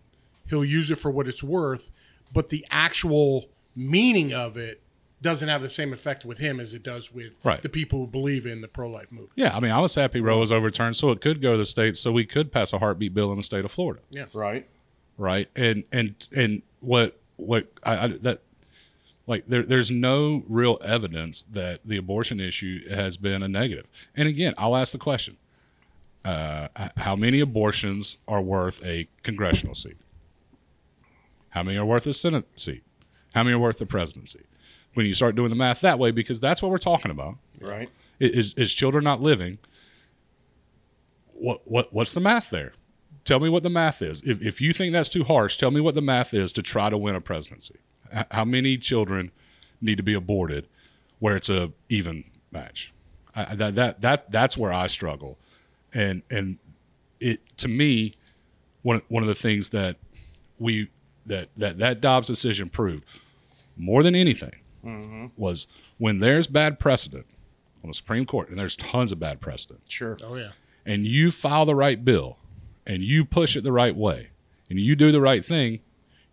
He'll 0.48 0.64
use 0.64 0.90
it 0.90 0.96
for 0.96 1.10
what 1.12 1.28
it's 1.28 1.42
worth, 1.44 1.92
but 2.32 2.48
the 2.48 2.64
actual 2.70 3.48
meaning 3.74 4.32
of 4.32 4.56
it 4.56 4.80
doesn't 5.22 5.48
have 5.48 5.62
the 5.62 5.70
same 5.70 5.92
effect 5.92 6.24
with 6.24 6.38
him 6.38 6.60
as 6.60 6.74
it 6.74 6.82
does 6.82 7.12
with 7.12 7.38
Right. 7.44 7.62
the 7.62 7.68
people 7.70 8.00
who 8.00 8.06
believe 8.06 8.44
in 8.44 8.60
the 8.60 8.68
pro 8.68 8.88
life 8.88 9.10
movement. 9.10 9.32
yeah, 9.36 9.56
I 9.56 9.60
mean, 9.60 9.70
I 9.70 9.80
was 9.80 9.94
happy 9.94 10.20
Roe 10.20 10.38
was 10.38 10.52
overturned, 10.52 10.96
so 10.96 11.10
it 11.10 11.20
could 11.20 11.40
go 11.40 11.52
to 11.52 11.58
the 11.58 11.64
states, 11.66 11.98
so 12.00 12.12
we 12.12 12.26
could 12.26 12.52
pass 12.52 12.72
a 12.72 12.78
heartbeat 12.78 13.14
bill 13.14 13.30
in 13.32 13.38
the 13.38 13.42
state 13.42 13.64
of 13.64 13.72
Florida. 13.72 14.02
Yeah, 14.10 14.26
right. 14.34 14.68
right 15.16 15.48
and 15.56 15.84
and 15.92 16.28
and 16.36 16.62
what 16.80 17.18
what 17.36 17.68
I, 17.84 17.96
I 18.04 18.06
that 18.08 18.42
like 19.26 19.46
there 19.46 19.62
there's 19.62 19.90
no 19.90 20.44
real 20.46 20.78
evidence 20.84 21.42
that 21.44 21.80
the 21.86 21.96
abortion 21.96 22.38
issue 22.38 22.86
has 22.90 23.16
been 23.16 23.42
a 23.42 23.48
negative. 23.48 23.86
negative 23.86 24.08
and 24.14 24.28
again 24.28 24.54
i'll 24.58 24.76
ask 24.76 24.92
the 24.92 24.98
question 24.98 25.36
uh, 26.24 26.68
how 26.98 27.16
many 27.16 27.40
abortions 27.40 28.18
are 28.28 28.40
worth 28.42 28.84
a 28.84 29.08
congressional 29.22 29.74
seat 29.74 29.96
how 31.50 31.62
many 31.62 31.78
are 31.78 31.84
worth 31.86 32.06
a 32.06 32.12
senate 32.14 32.46
seat 32.58 32.82
how 33.34 33.42
many 33.42 33.54
are 33.54 33.58
worth 33.58 33.78
the 33.78 33.86
presidency? 33.86 34.40
When 34.94 35.06
you 35.06 35.14
start 35.14 35.34
doing 35.34 35.50
the 35.50 35.56
math 35.56 35.80
that 35.80 35.98
way 35.98 36.12
because 36.12 36.38
that's 36.40 36.62
what 36.62 36.70
we're 36.70 36.78
talking 36.78 37.10
about. 37.10 37.36
Right. 37.60 37.90
Is 38.20 38.54
is 38.54 38.72
children 38.72 39.02
not 39.04 39.20
living? 39.20 39.58
What 41.32 41.62
what 41.66 41.92
what's 41.92 42.12
the 42.12 42.20
math 42.20 42.50
there? 42.50 42.72
Tell 43.24 43.40
me 43.40 43.48
what 43.48 43.62
the 43.62 43.70
math 43.70 44.02
is. 44.02 44.22
If, 44.22 44.40
if 44.42 44.60
you 44.60 44.72
think 44.72 44.92
that's 44.92 45.08
too 45.08 45.24
harsh 45.24 45.56
tell 45.56 45.70
me 45.70 45.80
what 45.80 45.94
the 45.94 46.02
math 46.02 46.32
is 46.34 46.52
to 46.54 46.62
try 46.62 46.90
to 46.90 46.98
win 46.98 47.16
a 47.16 47.20
presidency. 47.20 47.76
How 48.30 48.44
many 48.44 48.76
children 48.78 49.32
need 49.80 49.96
to 49.96 50.02
be 50.02 50.14
aborted 50.14 50.68
where 51.18 51.34
it's 51.34 51.48
a 51.48 51.72
even 51.88 52.24
match? 52.52 52.92
I, 53.34 53.46
I- 53.50 53.54
that, 53.56 53.74
that 53.74 54.00
that 54.02 54.30
that's 54.30 54.56
where 54.56 54.72
i 54.72 54.86
struggle. 54.86 55.38
And 55.92 56.22
and 56.30 56.58
it 57.20 57.40
to 57.58 57.68
me 57.68 58.14
one 58.82 59.02
one 59.08 59.22
of 59.24 59.28
the 59.28 59.34
things 59.34 59.70
that 59.70 59.96
we 60.58 60.88
that 61.26 61.48
that 61.56 61.78
that 61.78 62.00
Dobbs 62.00 62.28
decision 62.28 62.68
proved 62.68 63.04
more 63.76 64.02
than 64.02 64.14
anything 64.14 64.60
mm-hmm. 64.84 65.26
was 65.36 65.66
when 65.98 66.20
there's 66.20 66.46
bad 66.46 66.78
precedent 66.78 67.26
on 67.82 67.90
the 67.90 67.94
Supreme 67.94 68.24
Court, 68.24 68.48
and 68.48 68.58
there's 68.58 68.76
tons 68.76 69.12
of 69.12 69.18
bad 69.18 69.40
precedent, 69.40 69.80
Sure. 69.88 70.16
Oh 70.22 70.36
yeah. 70.36 70.50
and 70.86 71.06
you 71.06 71.30
file 71.30 71.64
the 71.66 71.74
right 71.74 72.02
bill, 72.04 72.38
and 72.86 73.02
you 73.02 73.24
push 73.24 73.56
it 73.56 73.64
the 73.64 73.72
right 73.72 73.94
way, 73.96 74.30
and 74.70 74.78
you 74.78 74.94
do 74.96 75.12
the 75.12 75.20
right 75.20 75.44
thing, 75.44 75.80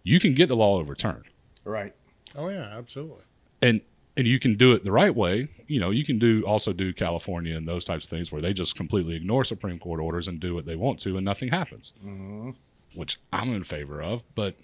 you 0.04 0.20
can 0.20 0.34
get 0.34 0.48
the 0.50 0.56
law 0.56 0.80
overturned, 0.80 1.26
Right. 1.64 1.94
Oh 2.36 2.50
yeah, 2.50 2.70
absolutely. 2.78 3.24
and 3.62 3.82
and 4.18 4.28
you 4.28 4.40
can 4.40 4.56
do 4.56 4.74
it 4.74 4.84
the 4.84 4.92
right 4.92 5.16
way. 5.16 5.48
You 5.68 5.80
know, 5.80 5.90
you 5.90 6.04
can 6.04 6.20
do 6.20 6.44
also 6.44 6.74
do 6.74 6.94
California 6.94 7.56
and 7.56 7.68
those 7.68 7.86
types 7.86 8.06
of 8.06 8.10
things 8.10 8.32
where 8.32 8.42
they 8.42 8.54
just 8.54 8.76
completely 8.76 9.16
ignore 9.16 9.44
Supreme 9.46 9.80
Court 9.80 10.02
orders 10.02 10.28
and 10.28 10.40
do 10.40 10.54
what 10.54 10.66
they 10.66 10.76
want 10.76 11.00
to, 11.00 11.16
and 11.16 11.24
nothing 11.26 11.50
happens, 11.50 11.94
mm-hmm. 12.00 12.52
which 12.94 13.20
I'm 13.32 13.54
in 13.54 13.64
favor 13.64 14.02
of. 14.02 14.26
But 14.36 14.56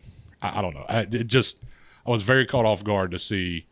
I, 0.41 0.59
I 0.59 0.61
don't 0.61 0.73
know. 0.73 0.85
I, 0.87 0.99
it 0.99 1.27
just 1.27 1.59
I 2.07 2.11
was 2.11 2.21
very 2.21 2.45
caught 2.45 2.65
off 2.65 2.83
guard 2.83 3.11
to 3.11 3.19
see 3.19 3.67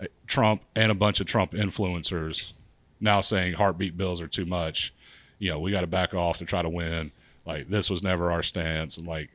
uh, 0.00 0.06
Trump 0.26 0.62
and 0.74 0.90
a 0.90 0.94
bunch 0.94 1.20
of 1.20 1.26
Trump 1.26 1.52
influencers 1.52 2.52
now 3.00 3.20
saying 3.20 3.54
heartbeat 3.54 3.96
bills 3.96 4.20
are 4.20 4.26
too 4.26 4.44
much. 4.44 4.92
You 5.38 5.52
know, 5.52 5.60
we 5.60 5.70
got 5.70 5.82
to 5.82 5.86
back 5.86 6.12
off 6.12 6.38
to 6.38 6.44
try 6.44 6.62
to 6.62 6.68
win. 6.68 7.12
Like 7.44 7.68
this 7.68 7.88
was 7.88 8.02
never 8.02 8.32
our 8.32 8.42
stance, 8.42 8.96
and 8.96 9.06
like, 9.06 9.30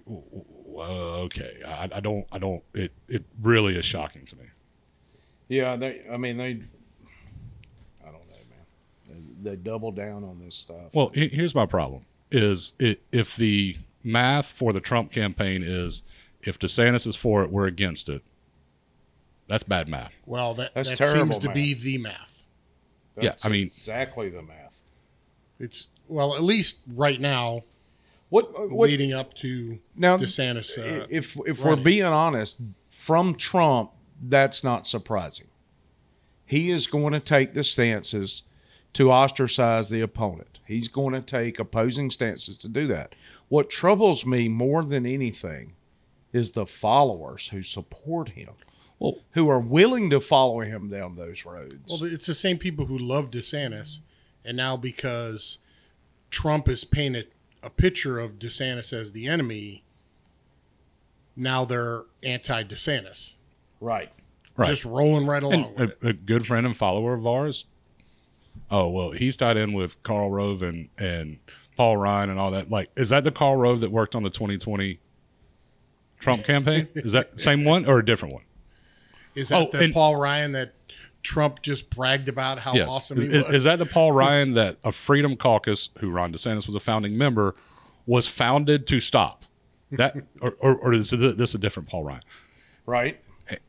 okay, 0.75 1.61
I, 1.65 1.89
I 1.95 1.99
don't, 2.01 2.27
I 2.29 2.39
don't. 2.39 2.61
It 2.73 2.91
it 3.07 3.23
really 3.41 3.77
is 3.77 3.85
shocking 3.85 4.25
to 4.25 4.35
me. 4.35 4.45
Yeah, 5.47 5.77
they. 5.77 6.01
I 6.11 6.17
mean, 6.17 6.35
they. 6.35 6.61
I 8.01 8.11
don't 8.11 8.27
know, 8.27 8.35
man. 8.49 9.25
They, 9.41 9.51
they 9.51 9.55
double 9.55 9.93
down 9.93 10.25
on 10.25 10.41
this 10.43 10.55
stuff. 10.55 10.93
Well, 10.93 11.11
here's 11.13 11.55
my 11.55 11.65
problem: 11.65 12.05
is 12.31 12.73
it 12.79 13.01
if 13.13 13.37
the 13.37 13.77
math 14.03 14.51
for 14.51 14.73
the 14.73 14.81
Trump 14.81 15.13
campaign 15.13 15.63
is 15.63 16.03
if 16.41 16.59
DeSantis 16.59 17.07
is 17.07 17.15
for 17.15 17.43
it, 17.43 17.51
we're 17.51 17.67
against 17.67 18.09
it. 18.09 18.23
That's 19.51 19.63
bad 19.63 19.89
math. 19.89 20.13
Well, 20.25 20.53
that, 20.55 20.73
That's 20.73 20.89
that 20.89 20.97
terrible 20.97 21.33
seems 21.33 21.39
to 21.39 21.47
math. 21.49 21.55
be 21.55 21.73
the 21.73 21.97
math. 21.97 22.45
yeah, 23.19 23.35
I 23.43 23.49
mean- 23.49 23.67
exactly 23.67 24.29
the 24.29 24.41
math. 24.41 24.81
It's 25.59 25.89
well, 26.07 26.35
at 26.35 26.41
least 26.41 26.79
right 26.87 27.19
now, 27.19 27.63
What? 28.29 28.71
What? 28.71 28.89
leading 28.89 29.11
up 29.13 29.33
to 29.35 29.79
Now, 29.95 30.17
DeSantis. 30.17 30.77
Uh, 30.77 31.05
if 31.09 31.35
if 31.45 31.59
we're 31.63 31.71
running. 31.71 31.83
being 31.83 32.03
honest, 32.03 32.61
from 32.89 33.35
Trump, 33.35 33.91
that's 34.21 34.63
not 34.63 34.87
surprising. 34.87 35.47
He 36.45 36.71
is 36.71 36.87
going 36.87 37.11
to 37.13 37.19
take 37.19 37.53
the 37.53 37.63
stances 37.63 38.43
to 38.93 39.11
ostracize 39.11 39.89
the 39.89 39.99
opponent. 40.01 40.59
He's 40.65 40.87
going 40.87 41.13
to 41.13 41.21
take 41.21 41.59
opposing 41.59 42.09
stances 42.11 42.57
to 42.59 42.69
do 42.69 42.87
that. 42.87 43.15
What 43.49 43.69
troubles 43.69 44.25
me 44.25 44.47
more 44.47 44.83
than 44.83 45.05
anything 45.05 45.73
is 46.33 46.51
the 46.51 46.65
followers 46.65 47.49
who 47.49 47.61
support 47.63 48.29
him, 48.29 48.51
Well, 49.01 49.17
who 49.31 49.49
are 49.49 49.59
willing 49.59 50.11
to 50.11 50.19
follow 50.19 50.59
him 50.59 50.87
down 50.89 51.15
those 51.15 51.43
roads. 51.43 51.91
well, 51.91 52.03
it's 52.03 52.27
the 52.27 52.35
same 52.35 52.59
people 52.59 52.85
who 52.85 52.95
love 52.99 53.31
DeSantis, 53.31 54.01
and 54.45 54.55
now 54.55 54.77
because 54.77 55.57
Trump 56.29 56.67
has 56.67 56.83
painted 56.83 57.29
a 57.63 57.71
picture 57.71 58.19
of 58.19 58.37
DeSantis 58.37 58.93
as 58.93 59.11
the 59.11 59.25
enemy, 59.25 59.83
now 61.35 61.65
they're 61.65 62.03
anti-DeSantis, 62.21 63.33
right. 63.79 64.11
right. 64.55 64.69
just 64.69 64.85
rolling 64.85 65.25
right 65.25 65.41
along 65.41 65.73
with 65.75 65.89
it. 65.89 65.97
a, 66.03 66.07
a 66.09 66.13
good 66.13 66.45
friend 66.45 66.67
and 66.67 66.77
follower 66.77 67.15
of 67.15 67.25
ours. 67.25 67.65
Oh 68.69 68.87
well, 68.87 69.11
he's 69.11 69.35
tied 69.35 69.57
in 69.57 69.73
with 69.73 70.01
Karl 70.03 70.29
Rove 70.29 70.61
and 70.61 70.89
and 70.99 71.39
Paul 71.75 71.97
Ryan 71.97 72.29
and 72.29 72.39
all 72.39 72.51
that. 72.51 72.69
Like, 72.69 72.91
is 72.95 73.09
that 73.09 73.23
the 73.23 73.31
Karl 73.31 73.55
Rove 73.55 73.81
that 73.81 73.91
worked 73.91 74.13
on 74.13 74.21
the 74.21 74.29
2020 74.29 74.99
Trump 76.19 76.43
campaign? 76.43 76.87
Is 76.93 77.13
that 77.13 77.31
the 77.31 77.39
same 77.39 77.63
one 77.63 77.87
or 77.87 77.97
a 77.97 78.05
different 78.05 78.35
one? 78.35 78.43
Is 79.35 79.49
that 79.49 79.67
Oh, 79.67 79.69
the 79.71 79.83
and- 79.85 79.93
Paul 79.93 80.15
Ryan 80.15 80.51
that 80.53 80.73
Trump 81.23 81.61
just 81.61 81.89
bragged 81.89 82.27
about 82.29 82.59
how 82.59 82.73
Yes. 82.73 82.89
awesome 82.89 83.17
is, 83.19 83.25
he 83.25 83.37
was? 83.37 83.53
is 83.53 83.63
that 83.65 83.77
the 83.79 83.85
Paul 83.85 84.11
Ryan 84.23 84.53
that 84.55 84.77
a 84.83 84.91
Freedom 84.91 85.35
Caucus, 85.35 85.89
who 85.99 86.09
Ron 86.09 86.33
DeSantis 86.33 86.65
was 86.65 86.75
a 86.75 86.79
founding 86.79 87.17
member, 87.17 87.55
was 88.07 88.27
founded 88.27 88.87
to 88.87 88.99
stop? 88.99 89.45
That 89.91 90.15
or, 90.41 90.55
or, 90.59 90.75
or 90.77 90.93
is 90.93 91.11
this 91.11 91.53
a 91.53 91.57
different 91.57 91.89
Paul 91.89 92.03
Ryan? 92.03 92.21
Right. 92.85 93.19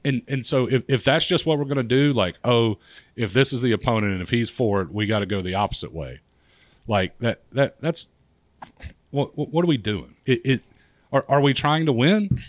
and 0.04 0.22
and 0.28 0.46
so 0.46 0.66
if, 0.68 0.82
if 0.88 1.04
that's 1.04 1.26
just 1.26 1.44
what 1.46 1.58
we're 1.58 1.64
going 1.64 1.76
to 1.76 1.82
do 1.82 2.12
like 2.12 2.36
oh 2.44 2.78
if 3.16 3.32
this 3.32 3.52
is 3.52 3.62
the 3.62 3.72
opponent 3.72 4.12
and 4.12 4.22
if 4.22 4.30
he's 4.30 4.48
for 4.48 4.80
it 4.82 4.92
we 4.92 5.06
got 5.06 5.18
to 5.20 5.26
go 5.26 5.42
the 5.42 5.54
opposite 5.54 5.92
way 5.92 6.20
like 6.86 7.16
that 7.18 7.42
that 7.50 7.80
that's 7.80 8.08
what 9.10 9.36
what, 9.36 9.50
what 9.50 9.64
are 9.64 9.66
we 9.68 9.76
doing 9.76 10.14
it, 10.24 10.40
it 10.44 10.62
are, 11.12 11.24
are 11.28 11.40
we 11.40 11.52
trying 11.52 11.84
to 11.86 11.92
win 11.92 12.42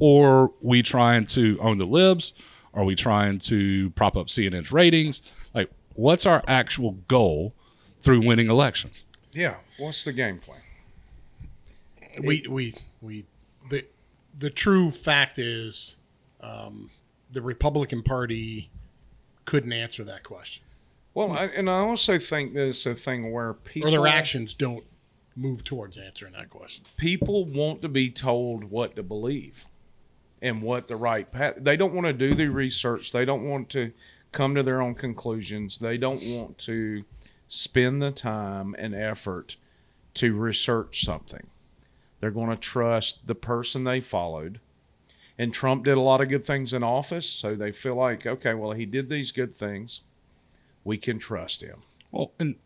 or 0.00 0.52
we 0.60 0.82
trying 0.82 1.26
to 1.26 1.58
own 1.60 1.78
the 1.78 1.86
libs 1.86 2.32
are 2.74 2.84
we 2.84 2.94
trying 2.94 3.38
to 3.38 3.90
prop 3.90 4.16
up 4.16 4.26
cnn's 4.28 4.72
ratings 4.72 5.22
like 5.54 5.70
what's 5.94 6.26
our 6.26 6.42
actual 6.48 6.92
goal 7.08 7.54
through 8.00 8.20
winning 8.26 8.48
elections 8.50 9.04
Yeah. 9.34 9.54
What's 9.78 10.04
the 10.04 10.12
game 10.12 10.38
plan? 10.38 10.60
we 12.22 12.44
we 12.48 12.74
we 13.00 13.24
the 13.70 13.86
the 14.38 14.50
true 14.50 14.90
fact 14.90 15.38
is 15.38 15.96
um, 16.40 16.90
the 17.30 17.40
Republican 17.40 18.02
Party 18.02 18.70
couldn't 19.44 19.72
answer 19.72 20.04
that 20.04 20.22
question, 20.22 20.64
Well, 21.14 21.32
I, 21.32 21.44
and 21.46 21.70
I 21.70 21.78
also 21.78 22.18
think 22.18 22.54
there's 22.54 22.84
a 22.86 22.94
thing 22.94 23.32
where 23.32 23.54
people 23.54 23.88
or 23.88 23.90
their 23.90 24.06
actions 24.06 24.52
don't 24.54 24.84
move 25.34 25.64
towards 25.64 25.96
answering 25.96 26.32
that 26.32 26.50
question. 26.50 26.84
people 26.96 27.44
want 27.44 27.82
to 27.82 27.88
be 27.88 28.10
told 28.10 28.64
what 28.64 28.96
to 28.96 29.02
believe 29.02 29.66
and 30.40 30.60
what 30.60 30.88
the 30.88 30.96
right 30.96 31.30
path. 31.30 31.54
They 31.58 31.76
don't 31.76 31.94
want 31.94 32.06
to 32.06 32.12
do 32.12 32.34
the 32.34 32.48
research. 32.48 33.12
They 33.12 33.24
don't 33.24 33.48
want 33.48 33.68
to 33.70 33.92
come 34.32 34.54
to 34.54 34.62
their 34.62 34.80
own 34.80 34.94
conclusions. 34.94 35.78
They 35.78 35.96
don't 35.96 36.22
want 36.24 36.58
to 36.58 37.04
spend 37.48 38.02
the 38.02 38.10
time 38.10 38.74
and 38.78 38.94
effort 38.94 39.56
to 40.14 40.34
research 40.34 41.04
something. 41.04 41.46
They're 42.20 42.30
going 42.30 42.50
to 42.50 42.56
trust 42.56 43.26
the 43.26 43.34
person 43.34 43.84
they 43.84 44.00
followed. 44.00 44.60
And 45.38 45.52
Trump 45.52 45.84
did 45.84 45.96
a 45.96 46.00
lot 46.00 46.20
of 46.20 46.28
good 46.28 46.44
things 46.44 46.72
in 46.72 46.82
office, 46.82 47.28
so 47.28 47.54
they 47.54 47.72
feel 47.72 47.96
like, 47.96 48.26
okay, 48.26 48.54
well, 48.54 48.72
he 48.72 48.86
did 48.86 49.08
these 49.08 49.32
good 49.32 49.56
things. 49.56 50.00
We 50.84 50.98
can 50.98 51.18
trust 51.18 51.62
him. 51.62 51.82
Well, 52.10 52.32
and 52.38 52.56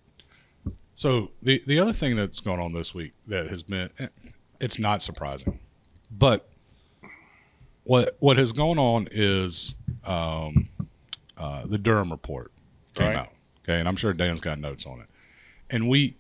so 0.97 1.31
the 1.41 1.63
the 1.67 1.79
other 1.79 1.93
thing 1.93 2.17
that's 2.17 2.41
going 2.41 2.59
on 2.59 2.73
this 2.73 2.93
week 2.93 3.13
that 3.29 3.47
has 3.47 3.63
been 3.63 3.91
eh, 4.01 4.09
it's 4.61 4.79
not 4.81 5.03
surprising, 5.03 5.61
but 6.11 6.49
what 7.85 8.17
what 8.19 8.37
has 8.37 8.51
gone 8.51 8.79
on 8.79 9.07
is 9.13 9.77
um, 10.05 10.69
uh, 11.37 11.65
the 11.67 11.79
Durham 11.79 12.11
report 12.11 12.51
came 12.95 13.09
Right. 13.09 13.17
out. 13.17 13.29
Okay, 13.63 13.79
and 13.79 13.89
I'm 13.89 13.97
sure 13.97 14.13
Dan's 14.13 14.41
got 14.41 14.59
notes 14.59 14.85
on 14.87 15.01
it, 15.01 15.07
and 15.71 15.89
we 15.89 16.17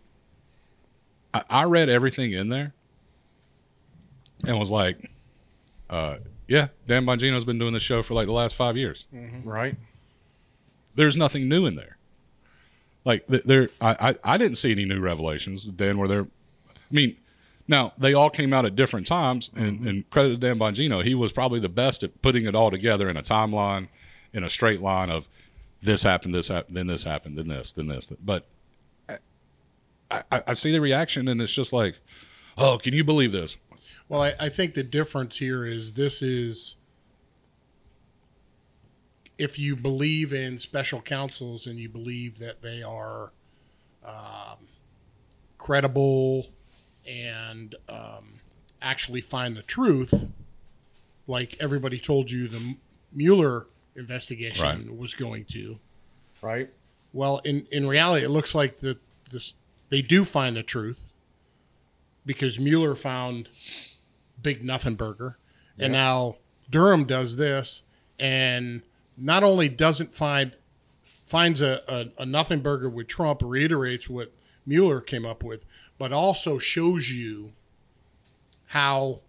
I, 1.35 1.43
I 1.51 1.63
read 1.65 1.89
everything 1.89 2.33
in 2.33 2.49
there 2.51 2.73
and 4.47 4.59
was 4.59 4.71
like, 4.71 5.11
uh, 5.91 6.17
yeah, 6.49 6.69
Dan 6.87 7.05
Bongino's 7.07 7.45
been 7.45 7.59
doing 7.59 7.73
this 7.73 7.83
show 7.83 8.03
for 8.03 8.15
like 8.15 8.27
the 8.27 8.33
last 8.33 8.55
five 8.55 8.77
years 8.77 9.07
Right? 9.45 9.75
there's 10.95 11.17
nothing 11.17 11.49
new 11.49 11.67
in 11.67 11.75
there. 11.77 11.96
Like 13.07 13.27
there, 13.29 13.71
I, 13.81 14.11
I 14.25 14.35
I 14.35 14.37
didn't 14.37 14.57
see 14.57 14.73
any 14.73 14.85
new 14.85 15.01
revelations. 15.01 15.65
Dan, 15.65 15.97
were 15.97 16.09
there? 16.09 16.27
I 16.69 16.95
mean, 16.95 17.17
now 17.69 17.93
they 17.97 18.13
all 18.15 18.31
came 18.31 18.53
out 18.53 18.67
at 18.67 18.75
different 18.75 19.07
times, 19.07 19.51
and, 19.55 19.79
mm-hmm. 19.79 19.89
and 19.89 20.11
credit 20.11 20.31
to 20.31 20.37
Dan 20.37 20.59
Bongino, 20.59 21.05
he 21.05 21.15
was 21.15 21.33
probably 21.33 21.61
the 21.61 21.69
best 21.69 22.03
at 22.03 22.21
putting 22.21 22.47
it 22.47 22.57
all 22.57 22.71
together 22.71 23.09
in 23.09 23.17
a 23.17 23.23
timeline, 23.23 23.87
in 24.33 24.43
a 24.43 24.51
straight 24.51 24.83
line 24.83 25.09
of 25.09 25.29
this 25.81 26.03
happened, 26.03 26.35
this 26.35 26.49
happened, 26.49 26.77
then 26.77 26.89
this 26.89 27.05
happened, 27.05 27.39
then 27.39 27.47
this, 27.47 27.73
then 27.73 27.87
this. 27.87 28.13
But 28.21 28.47
I, 29.09 29.19
I, 30.11 30.43
I 30.49 30.53
see 30.55 30.73
the 30.73 30.81
reaction, 30.81 31.29
and 31.29 31.41
it's 31.41 31.53
just 31.53 31.73
like, 31.73 32.01
oh, 32.59 32.77
can 32.77 32.93
you 32.93 33.05
believe 33.05 33.31
this? 33.31 33.57
Well, 34.09 34.23
I, 34.23 34.35
I 34.41 34.49
think 34.49 34.75
the 34.75 34.83
difference 34.83 35.37
here 35.37 35.65
is 35.65 35.93
this 35.93 36.23
is 36.23 36.77
if 39.39 39.59
you 39.59 39.77
believe 39.77 40.33
in 40.33 40.59
special 40.59 41.01
counsels 41.01 41.67
and 41.67 41.79
you 41.79 41.89
believe 41.89 42.39
that 42.39 42.61
they 42.61 42.83
are 42.83 43.33
um, 44.05 44.69
credible 45.59 46.47
and 47.07 47.75
um, 47.89 48.41
actually 48.81 49.21
find 49.21 49.57
the 49.57 49.63
truth, 49.63 50.31
like 51.27 51.57
everybody 51.61 51.99
told 51.99 52.31
you 52.31 52.49
the 52.49 52.77
Mueller 53.13 53.67
investigation 53.95 54.65
Right. 54.89 54.97
was 54.97 55.15
going 55.15 55.45
to. 55.47 55.79
Right? 56.43 56.71
Well, 57.13 57.41
in, 57.45 57.67
in 57.71 57.87
reality, 57.87 58.25
it 58.25 58.31
looks 58.31 58.55
like 58.55 58.79
the 58.79 58.99
this 59.31 59.55
they 59.89 60.03
do 60.03 60.25
find 60.25 60.57
the 60.57 60.63
truth 60.63 61.13
because 62.25 62.59
Mueller 62.59 62.95
found 62.95 63.49
Big 64.41 64.65
Nothing 64.65 64.95
Burger, 64.97 65.39
and 65.79 65.93
now 65.93 66.37
Durham 66.71 67.05
does 67.05 67.37
this, 67.37 67.83
and 68.19 68.83
not 69.17 69.43
only 69.43 69.69
doesn't 69.69 70.13
find 70.13 70.57
finds 71.25 71.61
a, 71.61 71.83
a, 71.89 72.23
a 72.23 72.27
Nothing 72.27 72.61
Burger 72.61 72.89
with 72.89 73.09
Trump, 73.09 73.43
reiterates 73.45 74.09
what 74.09 74.33
Mueller 74.65 75.01
came 75.01 75.27
up 75.27 75.43
with, 75.43 75.65
but 75.99 76.13
also 76.13 76.59
shows 76.59 77.11
you 77.11 77.53
how 78.67 79.21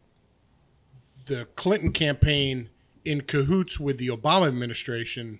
the 1.25 1.45
Clinton 1.55 1.91
campaign 1.91 2.69
in 3.03 3.21
cahoots 3.21 3.79
with 3.79 3.97
the 3.97 4.09
Obama 4.09 4.47
administration 4.47 5.39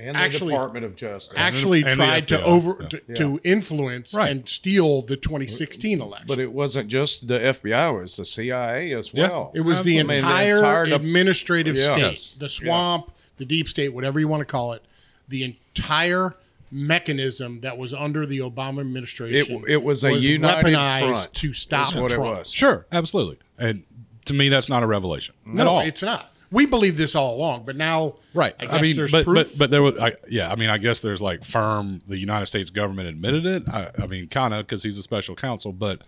And 0.00 0.16
Actually- 0.16 0.48
the 0.48 0.52
Department 0.52 0.84
of 0.86 0.96
Justice. 0.96 1.34
actually 1.36 1.82
and 1.84 1.92
tried 1.94 2.28
to 2.28 2.42
over 2.42 2.76
yeah. 2.80 2.88
to, 2.88 3.00
to 3.14 3.40
influence 3.44 4.14
Right. 4.14 4.30
and 4.30 4.48
steal 4.48 5.02
the 5.02 5.16
2016 5.16 6.00
election. 6.00 6.26
But 6.26 6.38
it 6.38 6.52
wasn't 6.52 6.88
just 6.88 7.28
the 7.28 7.38
FBI; 7.38 7.90
it 7.98 8.02
was 8.02 8.16
the 8.16 8.24
CIA 8.24 8.92
as 8.94 9.10
Yeah. 9.12 9.28
well. 9.28 9.52
it 9.54 9.60
was 9.60 9.82
the 9.82 10.00
I 10.00 10.02
mean, 10.04 10.16
entire, 10.16 10.56
entire 10.56 10.86
de- 10.86 10.94
administrative 10.96 11.76
state, 11.78 11.98
Yes. 11.98 12.34
the 12.38 12.48
swamp, 12.48 13.10
the 13.36 13.44
deep 13.44 13.68
state, 13.68 13.90
whatever 13.94 14.18
you 14.20 14.28
want 14.28 14.40
to 14.40 14.44
call 14.46 14.72
it, 14.72 14.82
the 15.28 15.42
entire 15.44 16.34
mechanism 16.72 17.60
that 17.60 17.76
was 17.76 17.92
under 17.92 18.24
the 18.26 18.38
Obama 18.38 18.80
administration. 18.80 19.62
It- 19.64 19.70
it 19.72 19.82
was 19.82 20.04
a 20.04 20.16
united 20.18 20.66
weaponized 20.72 21.08
front, 21.10 21.34
to 21.34 21.52
stop 21.52 21.88
is 21.94 22.00
what 22.00 22.12
it 22.12 22.14
Trump. 22.14 22.38
was. 22.38 22.50
Sure, 22.52 22.86
absolutely. 22.92 23.38
And 23.58 23.82
to 24.26 24.34
me, 24.34 24.48
that's 24.48 24.68
not 24.68 24.82
a 24.82 24.86
revelation 24.86 25.34
at 25.58 25.66
all. 25.66 25.80
it's 25.80 26.02
not. 26.02 26.32
We 26.52 26.66
believe 26.66 26.96
this 26.96 27.14
all 27.14 27.36
along, 27.36 27.64
but 27.64 27.76
now, 27.76 28.14
Right. 28.34 28.54
I 28.58 28.78
I, 28.78 28.82
mean, 28.82 28.96
there's 28.96 29.12
but, 29.12 29.24
proof. 29.24 29.52
but 29.52 29.58
but 29.58 29.70
there 29.70 29.82
was, 29.82 29.98
I, 29.98 30.12
yeah. 30.28 30.50
I 30.50 30.56
mean, 30.56 30.70
I 30.70 30.78
guess 30.78 31.00
there's 31.00 31.22
like 31.22 31.44
firm. 31.44 32.00
The 32.08 32.18
United 32.18 32.46
States 32.46 32.70
government 32.70 33.08
admitted 33.08 33.46
it. 33.46 33.68
I, 33.68 33.90
I 33.98 34.06
mean, 34.06 34.26
kind 34.28 34.54
of 34.54 34.66
because 34.66 34.82
he's 34.82 34.98
a 34.98 35.02
special 35.02 35.34
counsel. 35.34 35.72
But 35.72 36.02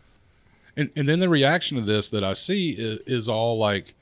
and 0.77 0.91
and 0.97 1.09
then 1.09 1.21
the 1.21 1.29
reaction 1.29 1.77
to 1.77 1.83
this 1.83 2.09
that 2.11 2.25
I 2.25 2.33
see 2.33 2.71
is, 2.71 2.99
is 3.07 3.29
all 3.29 3.59
like, 3.59 3.95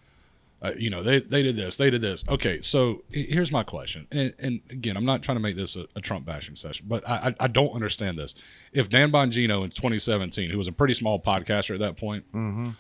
uh, 0.63 0.73
you 0.79 0.91
know, 0.91 1.03
they 1.03 1.21
they 1.21 1.43
did 1.43 1.57
this, 1.57 1.77
they 1.77 1.89
did 1.91 2.03
this. 2.03 2.25
Okay, 2.29 2.61
so 2.61 3.03
here's 3.11 3.51
my 3.51 3.63
question. 3.63 4.07
And, 4.13 4.35
and 4.39 4.61
again, 4.71 4.97
I'm 4.97 5.05
not 5.07 5.23
trying 5.23 5.37
to 5.37 5.43
make 5.43 5.57
this 5.57 5.75
a, 5.77 5.87
a 5.97 6.01
Trump 6.01 6.27
bashing 6.27 6.55
session, 6.55 6.87
but 6.89 7.09
I, 7.09 7.29
I 7.29 7.35
I 7.41 7.47
don't 7.49 7.71
understand 7.73 8.19
this. 8.19 8.35
If 8.73 8.89
Dan 8.91 9.11
Bongino 9.11 9.65
in 9.65 9.71
2017, 9.71 10.51
who 10.51 10.59
was 10.59 10.69
a 10.69 10.73
pretty 10.73 10.95
small 10.95 11.19
podcaster 11.21 11.73
at 11.75 11.81
that 11.81 11.97
point, 11.97 12.25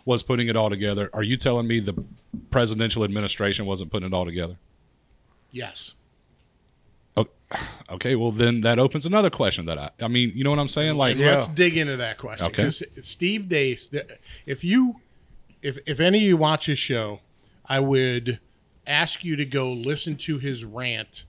was 0.04 0.22
putting 0.22 0.48
it 0.48 0.56
all 0.56 0.68
together, 0.68 1.08
are 1.14 1.22
you 1.22 1.36
telling 1.38 1.66
me 1.66 1.80
the 1.80 1.94
presidential 2.50 3.02
administration 3.02 3.64
wasn't 3.66 3.90
putting 3.90 4.08
it 4.08 4.14
all 4.14 4.24
together? 4.26 4.56
yes, 5.52 5.94
Okay, 7.90 8.14
well 8.14 8.30
then 8.30 8.60
that 8.60 8.78
opens 8.78 9.04
another 9.04 9.30
question 9.30 9.66
that 9.66 9.76
I 9.76 9.90
I 10.00 10.06
mean, 10.06 10.30
you 10.36 10.44
know 10.44 10.50
what 10.50 10.60
I'm 10.60 10.68
saying? 10.68 10.96
Like 10.96 11.16
Yeah. 11.16 11.32
let's 11.32 11.48
dig 11.48 11.76
into 11.76 11.96
that 11.96 12.18
question 12.18 12.46
Okay. 12.46 12.62
because 12.62 12.84
Steve 13.02 13.42
Deace, 13.48 13.92
if 14.46 14.62
you, 14.62 15.00
if 15.60 15.76
if 15.86 15.98
any 15.98 16.18
of 16.18 16.24
you 16.24 16.36
watch 16.36 16.66
his 16.66 16.78
show, 16.78 17.20
I 17.66 17.80
would 17.80 18.40
ask 18.86 19.24
you 19.24 19.36
to 19.36 19.44
go 19.44 19.70
listen 19.72 20.16
to 20.16 20.38
his 20.38 20.64
rant 20.64 21.24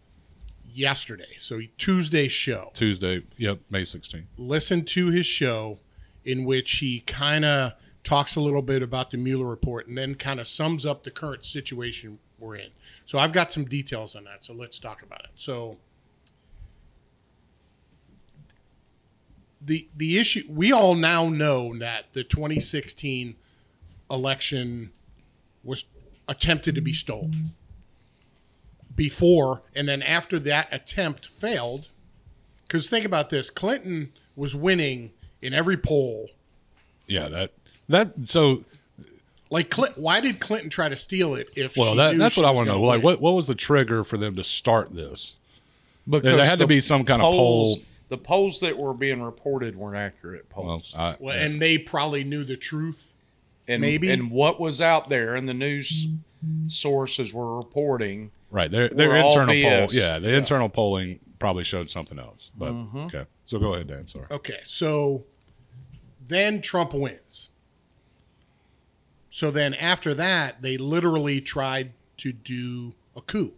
yesterday. 0.74 1.36
So 1.38 1.62
Tuesday 1.78 2.28
show. 2.28 2.72
Tuesday, 2.74 3.24
yep, 3.38 3.60
May 3.70 3.82
16th. 3.82 4.26
listen 4.38 4.86
to 4.86 5.08
his 5.08 5.26
show 5.26 5.80
in 6.24 6.46
which 6.46 6.74
he 6.78 7.02
kind 7.02 7.46
of 7.46 7.74
talks 8.04 8.36
a 8.36 8.42
little 8.42 8.62
bit 8.62 8.82
about 8.82 9.12
the 9.12 9.18
Mueller 9.18 9.46
report 9.46 9.88
and 9.88 9.98
then 9.98 10.16
kind 10.16 10.40
of 10.40 10.48
sums 10.48 10.86
up 10.86 11.04
the 11.04 11.12
current 11.12 11.46
situation 11.46 12.20
we're 12.40 12.56
in. 12.56 12.70
So 13.06 13.20
I've 13.20 13.32
got 13.32 13.52
some 13.52 13.66
details 13.66 14.16
on 14.16 14.24
that. 14.26 14.44
So 14.44 14.54
let's 14.54 14.80
talk 14.80 15.04
about 15.04 15.24
it. 15.24 15.32
So 15.36 15.78
the 19.64 19.88
the 19.96 20.18
issue 20.18 20.44
we 20.50 20.72
all 20.72 20.96
now 20.96 21.30
know 21.30 21.78
that 21.78 22.14
the 22.14 22.24
2016 22.24 23.36
election 24.10 24.92
was 25.64 25.86
attempted 26.32 26.74
to 26.76 26.82
be 26.82 26.94
stolen 26.94 27.52
before 28.96 29.62
and 29.76 29.88
then 29.88 30.02
after 30.02 30.38
that 30.40 30.68
attempt 30.72 31.28
failed 31.28 31.88
because 32.64 32.90
think 32.90 33.06
about 33.06 33.30
this 33.30 33.50
clinton 33.50 34.12
was 34.36 34.56
winning 34.56 35.12
in 35.42 35.54
every 35.54 35.78
poll 35.78 36.30
Yeah, 37.08 37.28
that 37.30 37.52
that 37.90 38.28
so 38.28 38.64
like 39.50 39.70
Clint, 39.70 39.98
why 39.98 40.22
did 40.22 40.40
clinton 40.40 40.70
try 40.70 40.88
to 40.90 40.96
steal 40.96 41.36
it 41.36 41.50
if 41.56 41.76
well 41.78 41.92
she 41.92 41.98
that 41.98 42.14
knew 42.14 42.20
that's 42.20 42.36
she 42.36 42.42
what 42.42 42.48
I 42.48 42.52
want 42.52 42.68
to 42.68 42.74
know. 42.74 42.80
gonna 42.80 42.88
Like 42.88 43.04
what 43.04 43.22
what 43.22 43.34
was 43.34 43.48
the 43.48 43.56
trigger 43.56 44.04
for 44.04 44.18
them 44.18 44.36
to 44.36 44.44
start 44.44 44.94
this? 44.96 45.36
Because 46.10 46.24
There 46.24 46.46
had 46.46 46.60
to 46.60 46.68
be 46.68 46.82
some 46.82 47.06
kind 47.06 47.22
of 47.22 47.26
polls, 47.34 47.76
poll. 47.76 47.84
The 48.10 48.18
polls 48.18 48.60
that 48.62 48.78
were 48.78 48.94
being 48.94 49.22
reported 49.22 49.76
weren't 49.76 49.98
accurate 49.98 50.46
Well, 50.56 50.66
polls. 50.66 50.94
I, 50.98 51.16
Well, 51.20 51.36
and 51.36 51.62
they 51.62 51.78
probably 51.78 52.24
knew 52.24 52.44
the 52.44 52.58
truth 52.58 53.11
and 53.72 53.82
maybe. 53.82 54.10
and 54.12 54.30
what 54.32 54.60
was 54.60 54.82
out 54.82 55.10
there 55.10 55.36
and 55.36 55.48
the 55.50 55.54
news 55.54 56.08
sources 56.68 57.34
were 57.34 57.58
reporting. 57.58 58.32
right, 58.50 58.70
their 58.72 58.90
their 58.90 59.16
internal 59.16 59.54
poll, 59.56 59.88
yeah, 59.92 60.20
the 60.20 60.34
internal 60.36 60.70
polling 60.70 61.20
probably 61.40 61.64
showed 61.64 61.90
something 61.90 62.20
else. 62.20 62.52
But 62.58 62.72
Mm-hmm. 62.74 62.98
okay, 63.00 63.26
so 63.46 63.60
go 63.60 63.74
ahead, 63.74 63.88
Dan. 63.88 64.08
Sorry. 64.08 64.26
okay 64.32 64.60
so 64.64 65.26
then 66.24 66.62
trump 66.62 66.94
wins 66.94 67.50
so 69.30 69.50
then 69.52 69.74
after 69.74 70.14
that 70.14 70.62
they 70.62 70.78
literally 70.78 71.42
tried 71.42 71.92
to 72.18 72.32
do 72.32 72.94
a 73.16 73.22
coup 73.22 73.54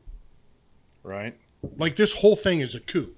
Right. 1.03 1.35
like 1.77 1.95
this 1.97 2.19
whole 2.19 2.35
thing 2.37 2.61
is 2.61 2.75
a 2.75 2.79
coup. 2.79 3.13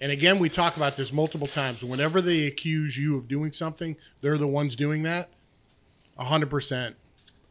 And 0.00 0.10
again, 0.12 0.38
we 0.38 0.48
talk 0.48 0.76
about 0.76 0.96
this 0.96 1.12
multiple 1.12 1.46
times. 1.48 1.82
Whenever 1.84 2.20
they 2.22 2.46
accuse 2.46 2.96
you 2.96 3.16
of 3.18 3.26
doing 3.28 3.52
something, 3.52 3.96
they're 4.22 4.38
the 4.38 4.46
ones 4.46 4.74
doing 4.76 5.02
that. 5.02 5.28
Hundred 6.26 6.50
percent 6.50 6.96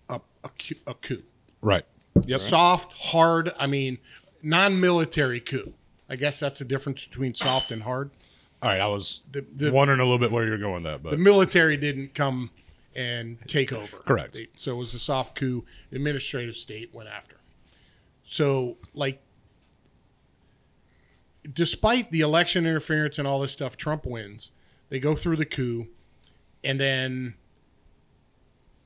a, 0.09 0.19
a 0.43 0.93
coup- 0.93 1.23
Right. 1.61 1.85
Yep. 2.25 2.39
Soft, 2.39 2.93
hard. 3.11 3.51
I 3.59 3.67
mean, 3.67 3.97
non-military 4.41 5.39
coup. 5.39 5.73
I 6.09 6.15
guess 6.15 6.39
that's 6.39 6.59
the 6.59 6.65
difference 6.65 7.05
between 7.05 7.33
soft 7.33 7.71
and 7.71 7.83
hard. 7.83 8.11
All 8.61 8.69
right. 8.69 8.81
I 8.81 8.87
was 8.87 9.23
The, 9.31 9.45
the, 9.51 9.71
wondering 9.71 9.99
a 9.99 10.03
little 10.03 10.17
bit 10.19 10.31
where 10.31 10.45
you're 10.45 10.57
going 10.57 10.83
with 10.83 10.91
that, 10.91 11.03
but 11.03 11.11
the 11.11 11.17
military 11.17 11.77
didn't 11.77 12.13
come 12.15 12.49
and 12.95 13.37
take 13.47 13.71
over. 13.71 13.97
Correct. 13.97 14.33
They- 14.33 14.47
so 14.57 14.73
it 14.73 14.77
was 14.77 14.93
a 14.93 14.99
soft 14.99 15.35
coup. 15.35 15.65
Administrative 15.91 16.55
state 16.57 16.93
went 16.93 17.09
after. 17.09 17.37
So, 18.23 18.77
like, 18.93 19.21
despite 21.51 22.11
the 22.11 22.21
election 22.21 22.65
interference 22.65 23.17
and 23.17 23.27
all 23.27 23.39
this 23.39 23.51
stuff, 23.53 23.77
Trump 23.77 24.05
wins. 24.05 24.51
They 24.89 24.99
go 24.99 25.15
through 25.15 25.37
the 25.37 25.45
coup, 25.45 25.87
and 26.63 26.79
then 26.79 27.35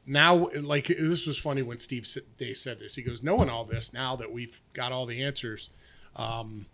now, 0.05 0.49
like, 0.61 0.87
this 0.87 1.25
was 1.27 1.37
funny 1.37 1.61
when 1.61 1.77
Steve 1.77 2.07
Day 2.37 2.53
said 2.53 2.79
this. 2.79 2.95
He 2.95 3.01
goes, 3.01 3.23
"Knowing 3.23 3.49
all 3.49 3.63
this, 3.63 3.93
now 3.93 4.15
that 4.17 4.31
we've 4.31 4.59
got 4.73 4.91
all 4.91 5.05
the 5.05 5.21
answers." 5.23 5.69
Um, 6.15 6.65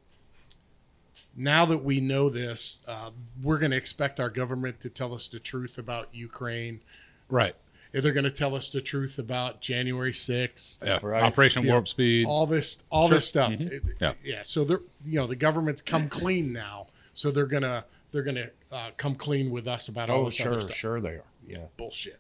now 1.36 1.66
that 1.66 1.80
we 1.84 2.02
know 2.02 2.30
this, 2.30 2.80
uh, 2.88 3.12
we're 3.42 3.60
going 3.60 3.72
to 3.72 3.78
expect 3.78 4.20
our 4.20 4.30
government 4.30 4.80
to 4.82 4.90
tell 4.90 5.14
us 5.14 5.28
the 5.28 5.40
truth 5.40 5.78
about 5.78 6.14
Ukraine. 6.14 6.82
right. 7.30 7.56
If 7.92 8.04
they're 8.04 8.12
going 8.14 8.26
to 8.26 8.30
tell 8.32 8.54
us 8.56 8.70
the 8.70 8.82
truth 8.82 9.18
about 9.18 9.62
January 9.62 10.14
sixth, 10.14 10.84
Yeah. 10.86 11.00
Right. 11.02 11.24
Operation 11.24 11.64
Yeah. 11.66 11.72
Warp 11.72 11.88
Speed. 11.88 12.28
all 12.28 12.46
this, 12.46 12.84
all 12.92 13.08
this 13.08 13.28
stuff. 13.28 13.52
Mm-hmm. 13.54 13.90
Yeah. 14.00 14.14
yeah. 14.24 14.42
So 14.44 14.64
they're, 14.64 14.82
you 15.04 15.20
know, 15.20 15.26
the 15.26 15.36
government's 15.36 15.82
come 15.82 16.08
clean 16.08 16.54
now, 16.54 16.86
so 17.16 17.32
they're 17.32 17.48
gonna, 17.48 17.86
they're 18.12 18.22
gonna 18.22 18.50
uh, 18.72 18.92
come 18.98 19.16
clean 19.16 19.50
with 19.50 19.68
us 19.68 19.88
about 19.88 20.12
all 20.12 20.22
Oh, 20.22 20.26
this 20.26 20.40
other 20.42 20.52
sure, 20.52 20.60
stuff. 20.60 20.76
sure 20.76 21.02
they 21.02 21.10
are. 21.16 21.24
Yeah, 21.48 21.66
bullshit. 21.78 22.20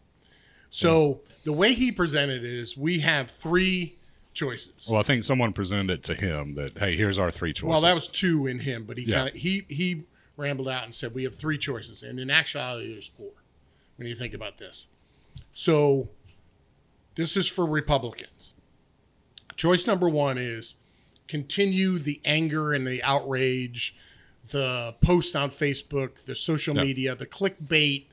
So 0.70 1.22
the 1.44 1.54
way 1.54 1.74
he 1.74 1.92
presented 1.92 2.44
it 2.44 2.50
is, 2.52 2.78
we 2.78 3.00
have 3.00 3.30
three 3.32 3.96
choices. 4.34 4.88
well, 4.90 5.00
I 5.00 5.04
think 5.04 5.24
someone 5.24 5.52
presented 5.54 5.92
it 5.92 6.04
to 6.04 6.14
him 6.14 6.56
that 6.56 6.78
hey, 6.78 6.96
here's 6.96 7.18
our 7.18 7.32
three 7.32 7.52
choices. 7.54 7.70
Well, 7.70 7.82
that 7.82 7.96
was 7.96 8.08
two 8.08 8.48
in 8.48 8.60
him, 8.60 8.86
but 8.86 8.98
he 8.98 9.06
Yeah. 9.06 9.16
kind 9.16 9.30
of 9.30 9.36
he 9.36 9.66
he 9.68 10.04
rambled 10.38 10.70
out 10.70 10.84
and 10.84 10.94
said 10.94 11.14
we 11.14 11.24
have 11.24 11.36
three 11.36 11.58
choices, 11.58 12.04
and 12.04 12.20
in 12.20 12.30
actuality, 12.30 12.94
there's 12.94 13.08
four. 13.08 13.32
When 13.98 14.08
you 14.08 14.16
think 14.16 14.34
about 14.34 14.58
this, 14.58 14.88
so 15.54 16.10
this 17.16 17.36
is 17.36 17.48
for 17.48 17.66
Republicans. 17.66 18.54
Choice 19.58 19.86
number 19.86 20.08
one 20.08 20.38
is 20.38 20.76
continue 21.28 22.00
the 22.00 22.22
anger 22.24 22.72
and 22.72 22.88
the 22.88 23.04
outrage, 23.04 23.94
the 24.52 24.96
post 25.02 25.36
on 25.36 25.50
Facebook, 25.50 26.24
the 26.26 26.36
social 26.36 26.76
Yeah. 26.78 26.84
media, 26.84 27.16
the 27.16 27.26
clickbait 27.26 28.06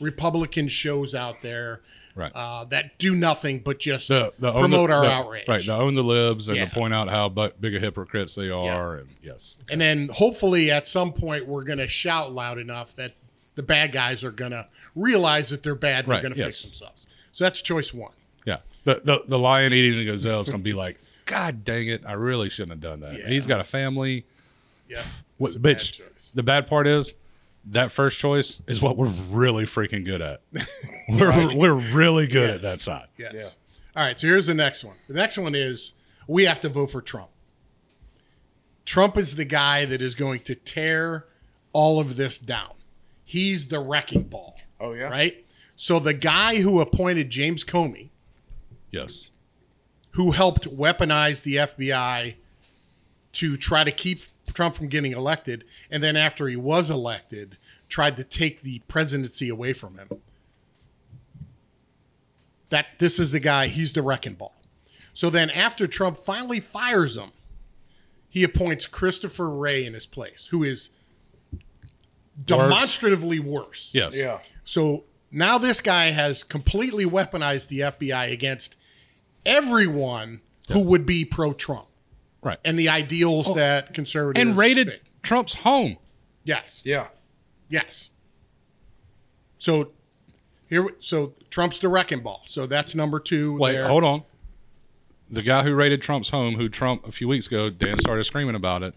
Republican 0.00 0.66
shows 0.68 1.14
out 1.14 1.42
there 1.42 1.82
right. 2.14 2.32
uh, 2.34 2.64
that 2.66 2.98
do 2.98 3.14
nothing 3.14 3.58
but 3.60 3.78
just 3.78 4.08
the, 4.08 4.32
the 4.38 4.52
promote 4.52 4.88
the, 4.90 4.94
our 4.94 5.04
the- 5.04 5.10
outrage. 5.12 5.48
Right. 5.48 5.64
The 5.64 5.74
own 5.74 5.94
the 5.94 6.02
libs 6.04 6.48
and 6.48 6.56
Yeah. 6.56 6.64
to 6.66 6.70
point 6.74 6.94
out 6.94 7.08
how 7.08 7.28
big 7.28 7.74
a 7.74 7.78
hypocrites 7.78 8.34
they 8.34 8.50
are. 8.50 8.96
And 8.96 9.08
yes. 9.22 9.56
And 9.70 9.80
then 9.80 10.08
hopefully 10.12 10.70
at 10.70 10.86
some 10.88 11.12
point 11.12 11.46
we're 11.46 11.64
going 11.64 11.78
to 11.78 11.88
shout 11.88 12.32
loud 12.32 12.58
enough 12.58 12.94
that 12.96 13.12
the 13.54 13.62
bad 13.62 13.92
guys 13.92 14.24
are 14.24 14.30
going 14.32 14.50
to 14.52 14.66
realize 14.94 15.50
that 15.50 15.62
they're 15.62 15.74
bad. 15.74 16.06
They're 16.06 16.14
Right, 16.14 16.22
going 16.22 16.32
to 16.34 16.38
yes. 16.38 16.46
fix 16.48 16.62
themselves. 16.62 17.06
So 17.32 17.44
that's 17.44 17.60
choice 17.60 17.92
one. 17.94 18.12
Yeah. 18.44 18.58
The, 18.84 19.00
the 19.04 19.22
the 19.26 19.38
lion 19.38 19.72
eating 19.72 19.98
the 19.98 20.04
gazelle 20.04 20.40
is 20.40 20.48
going 20.48 20.60
to 20.60 20.64
be 20.64 20.72
like, 20.74 21.00
God 21.26 21.64
dang 21.64 21.88
it! 21.88 22.02
I 22.06 22.12
really 22.12 22.48
shouldn't 22.50 22.72
have 22.72 22.80
done 22.80 23.00
that. 23.00 23.18
Yeah. 23.18 23.28
He's 23.28 23.46
got 23.46 23.58
a 23.60 23.64
family. 23.64 24.24
Yeah. 24.86 25.02
What, 25.38 25.48
It's 25.48 25.56
a 25.56 25.60
bad 25.60 25.76
bitch, 25.78 25.92
choice. 25.92 26.30
the 26.34 26.42
bad 26.42 26.66
part 26.66 26.86
is 26.86 27.14
that 27.66 27.90
first 27.90 28.18
choice 28.18 28.60
is 28.66 28.80
what 28.82 28.96
we're 28.96 29.06
really 29.30 29.64
freaking 29.64 30.04
good 30.04 30.20
at. 30.20 30.42
we're, 31.08 31.56
we're 31.56 31.72
really 31.74 32.26
good 32.26 32.50
at 32.50 32.62
that 32.62 32.80
side. 32.80 33.06
Yes. 33.16 33.58
All 33.96 34.04
right. 34.04 34.18
So 34.18 34.26
here's 34.26 34.46
the 34.46 34.54
next 34.54 34.84
one. 34.84 34.96
The 35.08 35.14
next 35.14 35.38
one 35.38 35.54
is 35.54 35.94
we 36.28 36.44
have 36.44 36.60
to 36.60 36.68
vote 36.68 36.90
for 36.90 37.00
Trump. 37.00 37.30
Trump 38.84 39.16
is 39.16 39.36
the 39.36 39.44
guy 39.44 39.84
that 39.86 40.02
is 40.02 40.14
going 40.14 40.40
to 40.40 40.54
tear 40.54 41.26
all 41.72 42.00
of 42.00 42.16
this 42.16 42.38
down. 42.38 42.72
He's 43.24 43.68
the 43.68 43.80
wrecking 43.80 44.24
ball. 44.24 44.56
Oh 44.78 44.92
yeah. 44.92 45.04
Right. 45.04 45.44
So 45.76 45.98
the 45.98 46.12
guy 46.12 46.56
who 46.60 46.80
appointed 46.80 47.30
James 47.30 47.64
Comey, 47.64 48.10
Yes. 48.90 49.30
who 50.12 50.30
helped 50.32 50.68
weaponize 50.68 51.42
the 51.42 51.56
FBI 51.56 52.34
to 53.32 53.56
try 53.56 53.82
to 53.82 53.90
keep 53.90 54.20
Trump 54.54 54.74
from 54.74 54.88
getting 54.88 55.12
elected, 55.12 55.64
and 55.90 56.02
then 56.02 56.16
after 56.16 56.48
he 56.48 56.56
was 56.56 56.90
elected, 56.90 57.58
tried 57.88 58.16
to 58.16 58.24
take 58.24 58.62
the 58.62 58.80
presidency 58.88 59.48
away 59.48 59.72
from 59.72 59.98
him. 59.98 60.08
That 62.70 62.86
this 62.98 63.18
is 63.18 63.32
the 63.32 63.40
guy, 63.40 63.66
he's 63.66 63.92
the 63.92 64.02
wrecking 64.02 64.34
ball. 64.34 64.60
So 65.12 65.30
then 65.30 65.50
after 65.50 65.86
Trump 65.86 66.16
finally 66.16 66.60
fires 66.60 67.16
him, 67.16 67.32
he 68.28 68.42
appoints 68.42 68.86
Christopher 68.86 69.48
Wray 69.48 69.84
in 69.84 69.94
his 69.94 70.06
place, 70.06 70.46
who 70.46 70.64
is 70.64 70.90
demonstratively 72.44 73.38
worse. 73.38 73.92
Yes. 73.94 74.16
Yeah. 74.16 74.40
So 74.64 75.04
now 75.30 75.58
this 75.58 75.80
guy 75.80 76.06
has 76.06 76.42
completely 76.42 77.04
weaponized 77.04 77.68
the 77.68 77.80
FBI 77.80 78.32
against 78.32 78.76
everyone 79.46 80.40
who 80.72 80.80
would 80.80 81.06
be 81.06 81.24
pro-Trump 81.24 81.86
Right. 82.44 82.58
and 82.64 82.78
the 82.78 82.90
ideals 82.90 83.52
that 83.54 83.94
conservatives 83.94 84.46
And 84.46 84.56
raided 84.56 84.88
think. 84.88 85.02
Trump's 85.22 85.54
home. 85.54 85.96
Yes. 86.44 86.82
Yeah. 86.84 87.08
Yes. 87.68 88.10
So 89.58 89.92
here, 90.68 90.88
so 90.98 91.32
Trump's 91.50 91.78
the 91.78 91.88
wrecking 91.88 92.20
ball. 92.20 92.42
So 92.44 92.66
that's 92.66 92.94
number 92.94 93.18
two. 93.18 93.56
Wait, 93.56 93.72
there. 93.72 93.88
hold 93.88 94.04
on. 94.04 94.22
The 95.30 95.42
guy 95.42 95.62
who 95.62 95.74
raided 95.74 96.02
Trump's 96.02 96.28
home, 96.30 96.54
who 96.56 96.68
Trump 96.68 97.06
a 97.06 97.12
few 97.12 97.26
weeks 97.28 97.46
ago, 97.46 97.70
Dan 97.70 97.98
started 97.98 98.24
screaming 98.24 98.54
about 98.54 98.82
it. 98.82 98.94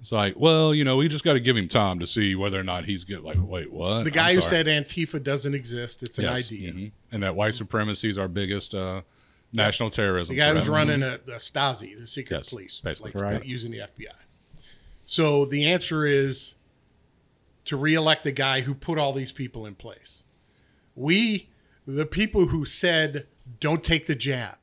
It's 0.00 0.12
like, 0.12 0.34
well, 0.38 0.74
you 0.74 0.84
know, 0.84 0.96
we 0.96 1.08
just 1.08 1.24
got 1.24 1.34
to 1.34 1.40
give 1.40 1.56
him 1.56 1.68
time 1.68 1.98
to 1.98 2.06
see 2.06 2.34
whether 2.34 2.58
or 2.58 2.62
not 2.62 2.84
he's 2.86 3.04
get 3.04 3.22
like, 3.24 3.36
wait, 3.38 3.70
what? 3.70 4.04
The 4.04 4.10
guy 4.10 4.34
who 4.34 4.40
said 4.40 4.66
Antifa 4.66 5.22
doesn't 5.22 5.54
exist. 5.54 6.02
It's 6.02 6.16
an 6.18 6.24
Yes, 6.24 6.46
idea. 6.50 6.72
mhm. 6.72 6.92
and 7.12 7.22
that 7.22 7.34
white 7.36 7.54
supremacy 7.54 8.08
is 8.08 8.16
our 8.16 8.28
biggest 8.28 8.74
uh, 8.74 9.02
national 9.52 9.90
terrorism. 9.90 10.34
The 10.34 10.40
guy 10.40 10.54
who's 10.54 10.68
running 10.68 11.00
mm-hmm. 11.00 11.28
a, 11.28 11.32
the 11.32 11.38
Stasi, 11.38 11.96
the 11.96 12.06
secret 12.06 12.36
Yes, 12.38 12.50
police, 12.50 12.80
basically. 12.80 13.12
like 13.14 13.22
Right. 13.22 13.44
using 13.44 13.72
the 13.72 13.78
FBI. 13.78 14.14
So 15.04 15.44
the 15.44 15.66
answer 15.66 16.06
is 16.06 16.54
to 17.64 17.76
reelect 17.76 18.24
the 18.24 18.32
guy 18.32 18.60
who 18.60 18.74
put 18.74 18.98
all 18.98 19.12
these 19.12 19.32
people 19.32 19.66
in 19.66 19.74
place. 19.74 20.24
We, 20.94 21.50
the 21.86 22.06
people 22.06 22.46
who 22.46 22.64
said 22.64 23.26
don't 23.58 23.82
take 23.82 24.06
the 24.06 24.14
jab, 24.14 24.56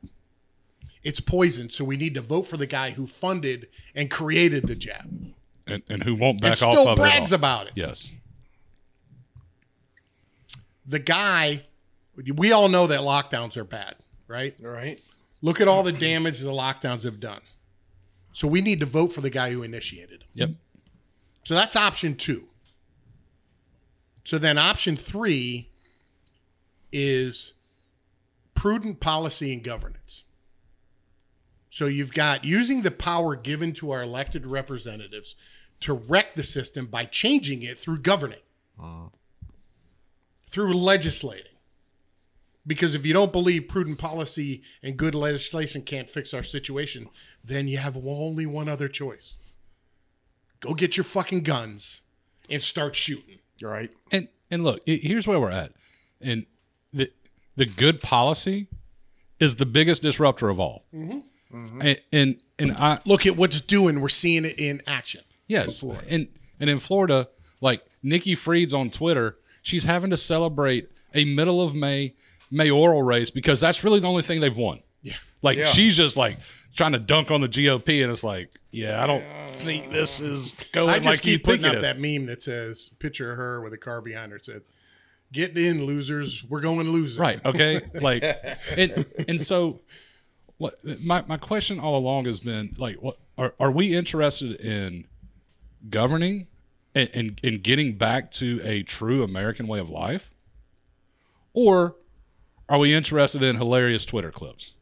it's 1.03 1.19
poison. 1.19 1.69
So 1.69 1.83
we 1.85 1.97
need 1.97 2.13
to 2.15 2.21
vote 2.21 2.43
for 2.43 2.57
the 2.57 2.65
guy 2.65 2.91
who 2.91 3.07
funded 3.07 3.67
and 3.95 4.09
created 4.09 4.67
the 4.67 4.75
jab, 4.75 5.33
and, 5.65 5.83
and 5.89 6.03
who 6.03 6.15
won't 6.15 6.41
back 6.41 6.61
and 6.61 6.63
off 6.63 6.75
still 6.77 6.89
of 6.89 6.97
brags 6.97 7.31
it. 7.31 7.35
all. 7.35 7.39
about 7.39 7.67
it. 7.67 7.73
Yes. 7.75 8.15
The 10.85 10.99
guy, 10.99 11.63
we 12.35 12.51
all 12.51 12.69
know 12.69 12.87
that 12.87 13.01
lockdowns 13.01 13.57
are 13.57 13.65
bad, 13.65 13.95
right? 14.27 14.55
Right. 14.59 14.99
Look 15.41 15.61
at 15.61 15.67
all 15.67 15.83
the 15.83 15.91
damage 15.91 16.39
the 16.39 16.49
lockdowns 16.49 17.03
have 17.03 17.19
done. 17.19 17.41
So 18.33 18.47
we 18.47 18.61
need 18.61 18.79
to 18.81 18.85
vote 18.85 19.07
for 19.07 19.21
the 19.21 19.29
guy 19.29 19.51
who 19.51 19.63
initiated 19.63 20.21
them. 20.21 20.29
Yep. 20.33 20.49
So 21.43 21.55
that's 21.55 21.75
option 21.75 22.15
two. 22.15 22.45
So 24.23 24.37
then 24.37 24.57
option 24.57 24.97
three 24.97 25.69
is 26.91 27.53
prudent 28.53 28.99
policy 28.99 29.53
and 29.53 29.63
governance. 29.63 30.23
So 31.69 31.85
you've 31.85 32.13
got 32.13 32.43
using 32.43 32.81
the 32.81 32.91
power 32.91 33.35
given 33.35 33.71
to 33.73 33.91
our 33.91 34.03
elected 34.03 34.45
representatives 34.45 35.35
to 35.81 35.93
wreck 35.93 36.33
the 36.33 36.43
system 36.43 36.87
by 36.87 37.05
changing 37.05 37.61
it 37.61 37.77
through 37.77 37.99
governing, 37.99 38.39
uh. 38.81 39.09
through 40.47 40.73
legislating. 40.73 41.56
Because 42.67 42.93
if 42.93 43.05
you 43.05 43.13
don't 43.13 43.31
believe 43.31 43.69
prudent 43.69 43.97
policy 43.97 44.61
and 44.83 44.97
good 44.97 45.15
legislation 45.15 45.81
can't 45.81 46.09
fix 46.09 46.33
our 46.33 46.43
situation, 46.43 47.07
then 47.41 47.69
you 47.69 47.77
have 47.77 47.97
only 48.05 48.45
one 48.45 48.67
other 48.67 48.89
choice 48.89 49.39
go 50.59 50.73
get 50.73 50.97
your 50.97 51.03
fucking 51.03 51.43
guns 51.43 52.01
and 52.49 52.61
start 52.61 52.95
shooting. 52.95 53.39
Right. 53.61 53.91
And 54.11 54.27
and 54.49 54.63
look, 54.63 54.81
here's 54.85 55.27
where 55.27 55.39
we're 55.39 55.51
at. 55.51 55.71
And 56.21 56.45
the 56.93 57.11
the 57.55 57.65
good 57.65 58.01
policy 58.01 58.67
is 59.39 59.55
the 59.55 59.65
biggest 59.65 60.01
disruptor 60.03 60.49
of 60.49 60.59
all. 60.59 60.85
Mm-hmm. 60.93 61.19
Mm-hmm. 61.57 61.81
And, 61.81 62.01
and 62.11 62.41
and 62.59 62.71
I 62.73 62.99
Look 63.05 63.25
at 63.25 63.37
what's 63.37 63.61
doing. 63.61 64.01
We're 64.01 64.09
seeing 64.09 64.45
it 64.45 64.59
in 64.59 64.81
action. 64.87 65.21
yes, 65.47 65.83
and 66.09 66.27
and 66.59 66.69
in 66.69 66.79
Florida, 66.79 67.29
like 67.61 67.83
Nikki 68.03 68.35
Fried's 68.35 68.73
on 68.73 68.89
Twitter, 68.89 69.37
she's 69.61 69.85
having 69.85 70.09
to 70.09 70.17
celebrate 70.17 70.89
a 71.13 71.25
middle 71.25 71.61
of 71.61 71.73
May 71.75 72.15
mayoral 72.51 73.03
race 73.03 73.29
because 73.29 73.59
that's 73.59 73.83
really 73.83 73.99
the 73.99 74.07
only 74.07 74.23
thing 74.23 74.39
they've 74.41 74.57
won. 74.57 74.81
Yeah. 75.01 75.13
Like 75.41 75.57
Yeah. 75.57 75.65
she's 75.65 75.97
just 75.97 76.17
like 76.17 76.39
trying 76.75 76.91
to 76.93 76.99
dunk 76.99 77.31
on 77.31 77.41
the 77.41 77.47
GOP, 77.49 78.03
and 78.03 78.11
it's 78.11 78.23
like, 78.23 78.51
yeah, 78.71 79.01
I 79.03 79.07
don't 79.07 79.23
think 79.49 79.91
this 79.91 80.19
is 80.19 80.53
going 80.73 80.89
I 80.89 80.97
just 80.99 81.05
like 81.07 81.21
keep 81.21 81.43
putting 81.43 81.61
think 81.61 81.73
up 81.73 81.79
it 81.79 81.81
that 81.81 81.99
meme 81.99 82.27
that 82.27 82.41
says 82.41 82.91
picture 82.99 83.31
of 83.31 83.37
her 83.37 83.61
with 83.61 83.73
a 83.73 83.77
car 83.77 84.01
behind 84.01 84.31
her. 84.31 84.39
Said, 84.39 84.61
"Get 85.31 85.57
in, 85.57 85.85
losers. 85.85 86.43
We're 86.43 86.59
going 86.61 86.87
losers." 86.89 87.17
right 87.17 87.43
okay 87.45 87.79
like 87.95 88.23
and 88.77 89.05
and 89.27 89.41
so 89.41 89.81
what 90.57 90.73
my, 91.03 91.23
my 91.27 91.37
question 91.37 91.79
all 91.79 91.97
along 91.97 92.25
has 92.25 92.39
been 92.39 92.73
like 92.77 92.95
what 92.97 93.17
are, 93.37 93.53
are 93.59 93.71
we 93.71 93.95
interested 93.95 94.59
in 94.61 95.05
governing 95.89 96.47
and, 96.95 97.09
and, 97.13 97.39
and 97.43 97.61
getting 97.63 97.93
back 97.97 98.31
to 98.31 98.59
a 98.63 98.81
true 98.83 99.21
american 99.23 99.67
way 99.67 99.79
of 99.79 99.89
life 99.89 100.31
or 101.53 101.95
are 102.69 102.77
we 102.77 102.93
interested 102.93 103.43
in 103.43 103.55
hilarious 103.55 104.05
twitter 104.05 104.31
clips 104.31 104.73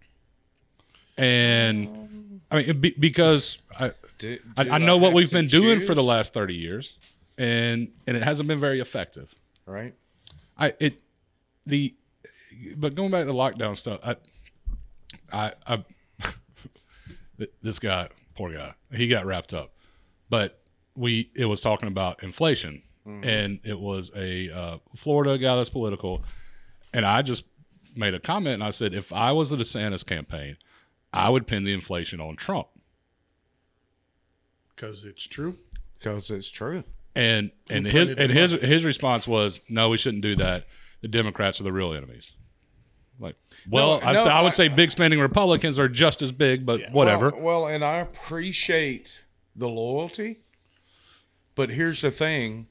and 1.17 2.41
i 2.52 2.58
mean 2.58 2.80
be, 2.80 2.95
because 3.00 3.58
i 3.80 3.91
Do, 4.17 4.38
I, 4.58 4.63
do 4.63 4.71
I 4.71 4.78
know 4.78 4.98
what 4.98 5.13
we've 5.13 5.32
been 5.32 5.48
doing 5.48 5.80
for 5.80 5.93
the 5.93 6.04
last 6.04 6.34
30 6.34 6.56
years 6.56 6.98
and 7.38 7.89
and 8.08 8.15
it 8.17 8.24
hasn't 8.24 8.48
been 8.48 8.60
very 8.60 8.80
effective 8.80 9.34
Right. 9.65 9.95
I 10.58 10.74
it 10.80 11.02
the 11.65 11.95
but 12.78 12.95
going 12.95 13.12
back 13.12 13.21
to 13.21 13.26
the 13.26 13.34
lockdown 13.34 13.76
stuff, 13.76 14.00
I 14.06 14.15
I 15.34 15.52
I 15.67 15.84
this 17.62 17.80
guy, 17.80 18.10
poor 18.36 18.54
guy, 18.54 18.74
he 18.93 19.08
got 19.08 19.26
wrapped 19.26 19.54
up. 19.54 19.74
But 20.30 20.62
we 20.95 21.32
it 21.36 21.45
was 21.45 21.62
talking 21.62 21.88
about 21.88 22.21
inflation, 22.24 22.84
and 23.24 23.60
it 23.63 23.80
was 23.80 24.12
a 24.15 24.50
uh, 24.52 24.78
Florida 24.95 25.38
guy 25.38 25.56
that's 25.56 25.69
political, 25.69 26.24
and 26.93 27.06
I 27.06 27.21
just 27.24 27.43
made 27.95 28.13
a 28.13 28.19
comment 28.19 28.55
and 28.55 28.63
I 28.63 28.69
said 28.71 28.93
if 28.93 29.12
I 29.13 29.31
was 29.31 29.49
the 29.49 29.58
DeSantis 29.58 30.05
campaign, 30.05 30.58
I 31.13 31.29
would 31.29 31.47
pin 31.47 31.63
the 31.63 31.73
inflation 31.73 32.19
on 32.19 32.36
Trump. 32.36 32.67
because 34.75 35.05
it's 35.05 35.25
true. 35.25 35.58
Because 35.93 36.29
it's 36.29 36.49
true. 36.49 36.84
And 37.15 37.51
and 37.69 37.86
his 37.88 38.10
and 38.10 38.29
his 38.31 38.51
his 38.51 38.84
response 38.84 39.25
was, 39.25 39.62
"No, 39.69 39.88
we 39.89 39.97
shouldn't 39.97 40.21
do 40.21 40.36
that. 40.36 40.67
The 41.01 41.08
Democrats 41.08 41.62
are 41.62 41.63
the 41.63 41.71
real 41.71 41.93
enemies." 41.93 42.34
Like, 43.17 43.38
well, 43.69 44.01
No, 44.01 44.05
I, 44.08 44.12
no, 44.12 44.19
say, 44.19 44.29
I 44.29 44.41
would 44.41 44.47
I- 44.47 44.51
say 44.51 44.67
big 44.67 44.91
spending 44.91 45.21
Republicans 45.21 45.79
are 45.79 45.88
just 45.88 46.21
as 46.21 46.34
big, 46.34 46.65
but 46.65 46.91
whatever. 46.91 47.29
Well, 47.29 47.41
well, 47.62 47.67
and 47.67 47.86
I 47.86 47.99
appreciate 47.99 49.23
the 49.55 49.69
loyalty, 49.69 50.41
but 51.55 51.69
here's 51.69 52.01
the 52.01 52.12
thing: 52.12 52.67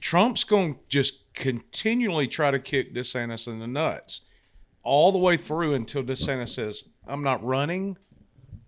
Trump's 0.00 0.42
going 0.42 0.74
to 0.74 0.80
just 0.88 1.27
continually 1.38 2.26
try 2.26 2.50
to 2.50 2.58
kick 2.58 2.94
DeSantis 2.94 3.46
in 3.46 3.60
the 3.60 3.66
nuts 3.66 4.22
all 4.82 5.12
the 5.12 5.18
way 5.18 5.36
through 5.36 5.74
until 5.74 6.02
DeSantis 6.02 6.50
says, 6.50 6.88
"I'm 7.06 7.22
not 7.22 7.42
running," 7.44 7.96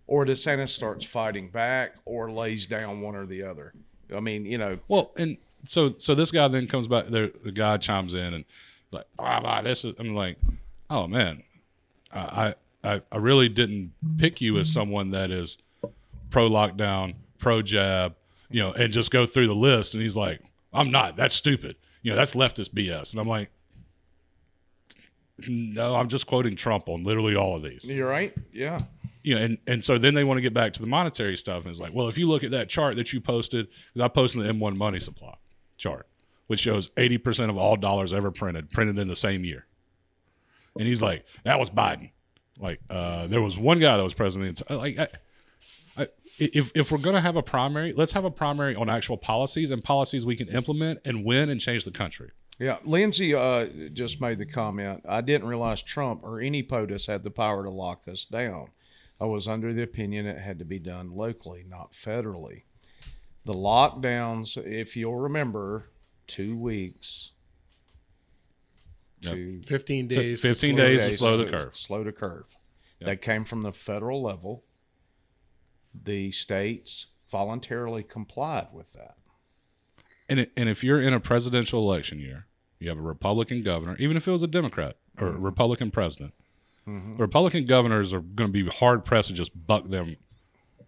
or 0.07 0.25
DeSantis 0.25 0.69
starts 0.69 1.05
fighting 1.05 1.51
back 1.51 1.97
or 2.05 2.31
lays 2.31 2.67
down 2.67 3.01
one 3.01 3.17
or 3.17 3.27
the 3.27 3.43
other. 3.43 3.75
I 4.15 4.21
mean, 4.21 4.47
you 4.47 4.59
know, 4.59 4.79
Well, 4.89 5.13
and 5.17 5.37
so 5.65 5.93
so 5.99 6.15
this 6.15 6.31
guy 6.31 6.49
then 6.49 6.67
comes 6.67 6.87
back. 6.87 7.07
The, 7.07 7.33
the 7.45 7.53
guy 7.53 7.77
chimes 7.77 8.15
in 8.15 8.35
and 8.35 8.45
like, 8.93 9.07
blah, 9.19 9.41
blah, 9.41 9.63
this 9.63 9.85
is. 9.85 9.95
I'm 9.99 10.15
like, 10.15 10.39
oh 10.89 11.07
man, 11.09 11.43
I 12.13 12.55
I 12.85 13.03
I 13.11 13.17
really 13.17 13.49
didn't 13.49 13.93
pick 14.17 14.41
you 14.41 14.59
as 14.59 14.73
someone 14.73 15.11
that 15.11 15.31
is 15.31 15.59
pro 16.31 16.49
lockdown, 16.49 17.15
pro 17.39 17.63
jab, 17.63 18.15
you 18.49 18.61
know, 18.63 18.73
and 18.73 18.93
just 18.93 19.11
go 19.11 19.27
through 19.27 19.49
the 19.49 19.55
list. 19.55 19.95
And 19.95 20.03
he's 20.03 20.17
like, 20.17 20.41
I'm 20.73 20.91
not. 20.91 21.17
That's 21.17 21.35
stupid. 21.35 21.77
You 22.03 22.11
know, 22.11 22.17
that's 22.17 22.35
leftist 22.35 22.71
BS. 22.71 23.13
And 23.13 23.21
I'm 23.21 23.29
like, 23.29 23.51
no, 25.49 25.97
I'm 25.97 26.09
just 26.09 26.27
quoting 26.27 26.57
Trump 26.57 26.89
on 26.89 27.03
literally 27.03 27.35
all 27.35 27.57
of 27.57 27.63
these 27.63 27.89
you're 27.89 28.09
right. 28.09 28.35
Yeah. 28.53 28.83
you 29.23 29.35
know, 29.35 29.41
and, 29.43 29.59
and 29.67 29.85
so 29.85 29.97
then 29.97 30.15
they 30.15 30.25
want 30.25 30.39
to 30.39 30.43
get 30.43 30.53
back 30.53 30.73
to 30.75 30.81
the 30.81 30.87
monetary 30.87 31.37
stuff. 31.37 31.63
And 31.63 31.71
it's 31.71 31.81
like, 31.81 31.95
well, 31.95 32.09
if 32.09 32.19
you 32.19 32.29
look 32.29 32.45
at 32.45 32.51
that 32.51 32.69
chart 32.69 32.97
that 32.97 33.13
you 33.13 33.21
posted, 33.21 33.69
because 33.69 34.05
I 34.05 34.09
posted 34.09 34.43
the 34.43 34.53
M1 34.53 34.77
money 34.77 35.01
supply 35.01 35.35
chart, 35.77 36.07
which 36.47 36.61
shows 36.61 36.91
80% 36.91 37.49
of 37.49 37.57
all 37.57 37.77
dollars 37.77 38.13
ever 38.13 38.31
printed, 38.31 38.71
printed 38.71 38.99
in 38.99 39.09
the 39.09 39.17
same 39.17 39.45
year. 39.45 39.67
And 40.79 40.87
he's 40.87 41.03
like, 41.03 41.25
that 41.45 41.59
was 41.59 41.71
Biden. 41.71 42.11
Like, 42.59 42.81
uh, 42.91 43.27
there 43.27 43.41
was 43.41 43.57
one 43.57 43.79
guy 43.79 43.97
that 43.97 44.03
was 44.03 44.15
president. 44.15 44.61
Like, 44.71 44.99
I, 44.99 45.09
if, 46.41 46.73
if 46.75 46.91
we're 46.91 46.99
going 46.99 47.17
to 47.17 47.21
have 47.21 47.37
a 47.37 47.43
primary, 47.43 47.93
let's 47.93 48.13
have 48.13 48.25
a 48.25 48.31
primary 48.31 48.75
on 48.75 48.89
actual 48.89 49.17
policies 49.17 49.71
and 49.71 49.83
policies 49.83 50.25
we 50.25 50.37
can 50.37 50.49
implement 50.49 51.01
and 51.05 51.25
win 51.25 51.51
and 51.51 51.61
change 51.61 51.85
the 51.85 51.91
country. 51.91 52.31
Yeah, 52.59 52.77
Lindsay 52.85 53.35
uh, 53.35 53.67
just 53.93 54.21
made 54.21 54.39
the 54.39 54.47
comment. 54.47 55.03
I 55.09 55.23
didn't 55.23 55.49
realize 55.49 55.83
Trump 55.83 56.23
or 56.23 56.41
any 56.41 56.63
POTUS 56.63 57.07
had 57.07 57.23
the 57.23 57.31
power 57.31 57.65
to 57.65 57.71
lock 57.71 58.07
us 58.07 58.27
down. 58.27 58.69
I 59.19 59.25
was 59.25 59.49
under 59.49 59.73
the 59.73 59.83
opinion 59.83 60.27
it 60.27 60.39
had 60.39 60.59
to 60.59 60.65
be 60.65 60.79
done 60.79 61.15
locally, 61.15 61.65
not 61.69 61.93
federally. 61.93 62.63
The 63.45 63.55
lockdowns, 63.55 64.57
if 64.59 64.97
you'll 64.97 65.17
remember, 65.17 65.91
two 66.27 66.57
weeks. 66.57 67.33
Yep. 69.21 69.35
to 69.35 69.63
Fifteen 69.65 70.09
days. 70.09 70.41
15 70.41 70.75
slow 70.75 70.85
days 70.85 71.01
down. 71.01 71.09
to 71.09 71.15
slow 71.17 71.37
the 71.37 71.45
curve. 71.45 71.77
Slow 71.77 72.05
the 72.05 72.13
curve. 72.13 72.45
Yep. 73.01 73.09
That 73.09 73.23
came 73.23 73.45
from 73.45 73.63
the 73.63 73.73
federal 73.73 74.23
level. 74.23 74.65
The 75.95 76.31
states 76.33 77.07
voluntarily 77.31 78.03
complied 78.03 78.69
with 78.73 78.93
that. 78.95 79.17
And 80.29 80.41
it, 80.41 80.53
and 80.57 80.69
if 80.69 80.85
you're 80.85 81.01
in 81.01 81.13
a 81.13 81.21
presidential 81.21 81.83
election 81.83 82.21
year, 82.21 82.47
you 82.79 82.89
have 82.89 82.99
a 82.99 83.03
Republican 83.03 83.63
governor, 83.63 83.97
even 83.99 84.17
if 84.17 84.27
it 84.27 84.31
was 84.31 84.43
a 84.43 84.47
Democrat 84.47 84.97
or 85.19 85.29
a 85.29 85.39
Republican 85.39 85.91
president, 85.91 86.35
The 86.87 86.93
Republican 87.19 87.65
governors 87.65 88.13
are 88.13 88.21
going 88.21 88.53
to 88.53 88.65
be 88.65 88.69
hard 88.69 89.05
pressed 89.05 89.29
to 89.29 89.35
just 89.35 89.53
buck 89.67 89.85
them 89.85 90.17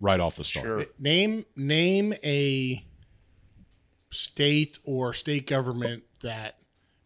right 0.01 0.21
off 0.21 0.37
the 0.37 0.45
start. 0.45 0.67
Sure. 0.67 0.85
Name 0.99 1.45
name 1.55 2.15
a 2.25 2.85
state 4.11 4.79
or 4.85 5.13
state 5.13 5.47
government 5.47 6.05
that 6.23 6.59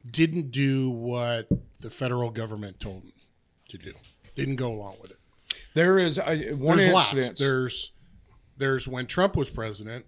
didn't 0.09 0.51
do 0.51 0.91
what 0.91 1.49
the 1.81 1.91
federal 1.91 2.31
government 2.31 2.81
told 2.81 3.03
them 3.03 3.13
to 3.69 3.79
do. 3.79 3.93
Didn't 4.35 4.57
go 4.57 4.73
along 4.73 4.97
with 5.01 5.11
it. 5.11 5.16
There 5.77 5.99
is 5.99 6.19
a, 6.19 6.53
one 6.55 6.79
There's 6.79 6.89
instance. 6.89 7.29
lots. 7.29 7.39
There's 7.39 7.93
there's 8.57 8.89
when 8.89 9.07
Trump 9.07 9.37
was 9.37 9.51
president, 9.51 10.07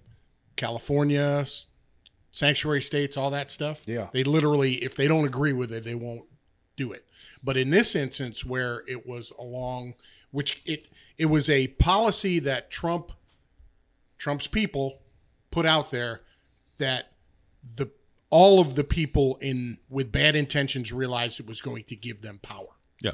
California, 0.57 1.45
sanctuary 2.31 2.81
states, 2.81 3.17
all 3.19 3.31
that 3.31 3.51
stuff. 3.51 3.87
Yeah. 3.87 4.09
They 4.13 4.25
literally, 4.25 4.77
if 4.77 4.95
they 4.97 5.07
don't 5.07 5.27
agree 5.27 5.53
with 5.53 5.71
it, 5.71 5.85
they 5.85 5.95
won't 5.95 6.25
do 6.77 6.93
it. 6.93 7.05
But 7.45 7.59
in 7.59 7.69
this 7.69 7.95
instance, 7.95 8.45
where 8.47 8.83
it 8.89 9.07
was 9.07 9.31
along, 9.39 9.95
which 10.31 10.63
it 10.65 10.87
it 11.19 11.27
was 11.27 11.51
a 11.51 11.69
policy 11.69 12.39
that 12.39 12.71
Trump, 12.71 13.13
Trump's 14.17 14.47
people, 14.47 15.03
put 15.51 15.67
out 15.67 15.91
there, 15.91 16.23
that 16.79 17.13
the 17.77 17.91
all 18.31 18.59
of 18.61 18.75
the 18.75 18.85
people 18.85 19.37
in 19.41 19.79
with 19.91 20.11
bad 20.13 20.35
intentions 20.35 20.93
realized 20.93 21.41
it 21.41 21.47
was 21.47 21.61
going 21.61 21.85
to 21.85 21.97
give 21.97 22.23
them 22.23 22.39
power, 22.43 22.69
Yeah. 23.03 23.13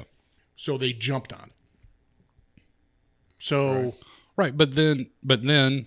so 0.55 0.77
they 0.77 0.93
jumped 0.93 1.33
on 1.33 1.47
it. 1.47 1.51
So. 3.45 3.93
Right, 4.37 4.55
but 4.55 4.75
then, 4.75 5.07
but 5.23 5.43
then, 5.43 5.85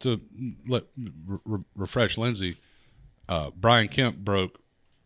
to 0.00 0.20
let 0.68 0.84
re- 0.96 1.38
re- 1.44 1.64
refresh 1.74 2.16
Lindsay, 2.16 2.56
uh, 3.28 3.50
Brian 3.56 3.88
Kemp 3.88 4.16
broke 4.18 4.60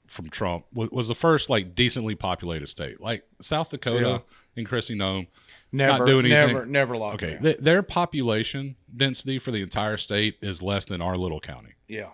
from 0.07 0.29
Trump 0.29 0.67
was, 0.73 0.91
was 0.91 1.09
the 1.09 1.15
first 1.15 1.49
like 1.49 1.75
decently 1.75 2.15
populated 2.15 2.67
state, 2.67 3.01
like 3.01 3.25
South 3.41 3.71
Dakota 3.71 4.07
Yeah. 4.07 4.19
and 4.57 4.69
Kristi 4.69 4.95
Noem. 4.97 5.29
never, 5.73 5.99
not 5.99 6.07
doing 6.07 6.27
anything. 6.27 6.55
never, 6.55 6.67
never 6.67 6.97
locked 6.97 7.23
Okay, 7.25 7.39
th- 7.43 7.57
their 7.59 7.83
population 7.83 8.77
density 8.95 9.39
for 9.39 9.51
the 9.51 9.63
entire 9.63 9.97
state 9.97 10.37
is 10.43 10.63
less 10.63 10.85
than 10.85 11.01
our 11.01 11.17
little 11.17 11.41
county, 11.41 11.73
yeah, 11.89 12.11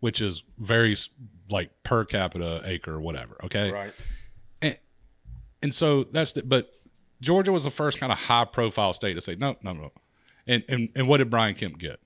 which 0.00 0.20
is 0.20 0.44
very 0.58 0.96
like 1.50 1.70
per 1.82 2.04
capita 2.04 2.62
acre, 2.64 3.00
whatever. 3.00 3.36
Okay, 3.44 3.72
right. 3.72 3.92
And, 4.62 4.78
and 5.60 5.74
so 5.74 6.04
that's 6.04 6.32
the, 6.32 6.42
but 6.44 6.70
Georgia 7.24 7.50
was 7.52 7.64
the 7.64 7.70
first 7.70 7.98
kind 7.98 8.12
of 8.12 8.18
high 8.18 8.44
profile 8.44 8.92
state 8.92 9.14
to 9.14 9.20
say 9.20 9.34
no, 9.34 9.56
no, 9.62 9.72
no. 9.72 9.92
And 10.46 10.62
and 10.68 10.88
and 10.94 11.08
what 11.08 11.16
did 11.18 11.30
Brian 11.30 11.54
Kemp 11.54 11.78
get? 11.78 12.00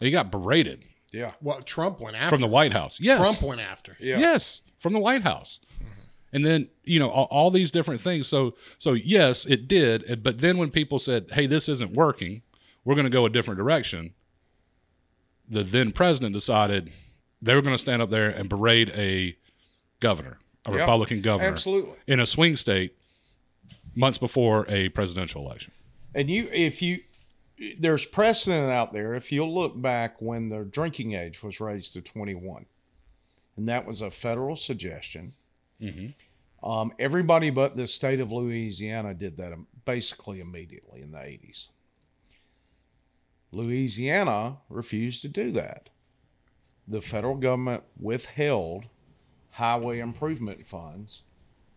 He 0.00 0.10
got 0.10 0.30
berated 0.32 0.82
Yeah, 1.12 1.28
Well, 1.40 1.62
Trump 1.62 2.00
went 2.00 2.16
after 2.16 2.30
from 2.34 2.40
the 2.40 2.48
White 2.48 2.72
House. 2.72 3.00
Yes, 3.00 3.20
Trump 3.20 3.42
went 3.48 3.60
after. 3.60 3.96
yeah. 4.00 4.18
yes, 4.18 4.62
from 4.78 4.92
the 4.92 4.98
White 4.98 5.22
House. 5.22 5.60
Mm-hmm. 5.76 5.90
And 6.32 6.44
then 6.46 6.68
you 6.82 6.98
know 6.98 7.08
all, 7.10 7.28
all 7.30 7.50
these 7.50 7.70
different 7.70 8.00
things. 8.00 8.26
So 8.26 8.54
so 8.78 8.92
yes, 8.94 9.46
it 9.46 9.68
did. 9.68 10.22
But 10.22 10.38
then 10.38 10.58
when 10.58 10.70
people 10.70 10.98
said, 10.98 11.26
"Hey, 11.32 11.46
this 11.46 11.68
isn't 11.68 11.92
working. 11.92 12.42
We're 12.84 12.96
going 12.96 13.06
to 13.06 13.10
go 13.10 13.24
a 13.24 13.30
different 13.30 13.58
direction," 13.58 14.12
the 15.48 15.62
then 15.62 15.92
president 15.92 16.34
decided 16.34 16.90
they 17.40 17.54
were 17.54 17.62
going 17.62 17.74
to 17.74 17.78
stand 17.78 18.02
up 18.02 18.10
there 18.10 18.28
and 18.30 18.48
berate 18.48 18.90
a 18.96 19.36
governor, 20.00 20.38
a 20.66 20.72
Yeah, 20.72 20.78
Republican 20.78 21.20
governor, 21.20 21.50
absolutely. 21.50 21.94
in 22.06 22.18
a 22.20 22.26
swing 22.26 22.56
state 22.56 22.96
months 23.94 24.18
before 24.18 24.66
a 24.68 24.88
presidential 24.90 25.42
election. 25.42 25.72
And 26.14 26.30
you, 26.30 26.48
if 26.52 26.82
you, 26.82 27.00
there's 27.78 28.06
precedent 28.06 28.70
out 28.70 28.92
there. 28.92 29.14
If 29.14 29.32
you'll 29.32 29.54
look 29.54 29.80
back 29.80 30.20
when 30.20 30.48
the 30.48 30.64
drinking 30.64 31.14
age 31.14 31.42
was 31.42 31.60
raised 31.60 31.92
to 31.94 32.00
21, 32.00 32.66
and 33.56 33.68
that 33.68 33.86
was 33.86 34.00
a 34.00 34.10
federal 34.10 34.56
suggestion. 34.56 35.34
Um, 36.62 36.92
everybody 36.98 37.50
but 37.50 37.76
the 37.76 37.86
state 37.86 38.20
of 38.20 38.32
Louisiana 38.32 39.14
did 39.14 39.36
that 39.36 39.52
basically 39.84 40.40
immediately 40.40 41.02
in 41.02 41.12
the 41.12 41.18
80s. 41.18 41.68
Louisiana 43.52 44.58
refused 44.68 45.22
to 45.22 45.28
do 45.28 45.52
that. 45.52 45.90
The 46.88 47.00
federal 47.00 47.36
government 47.36 47.84
withheld 47.98 48.86
highway 49.50 50.00
improvement 50.00 50.66
funds 50.66 51.22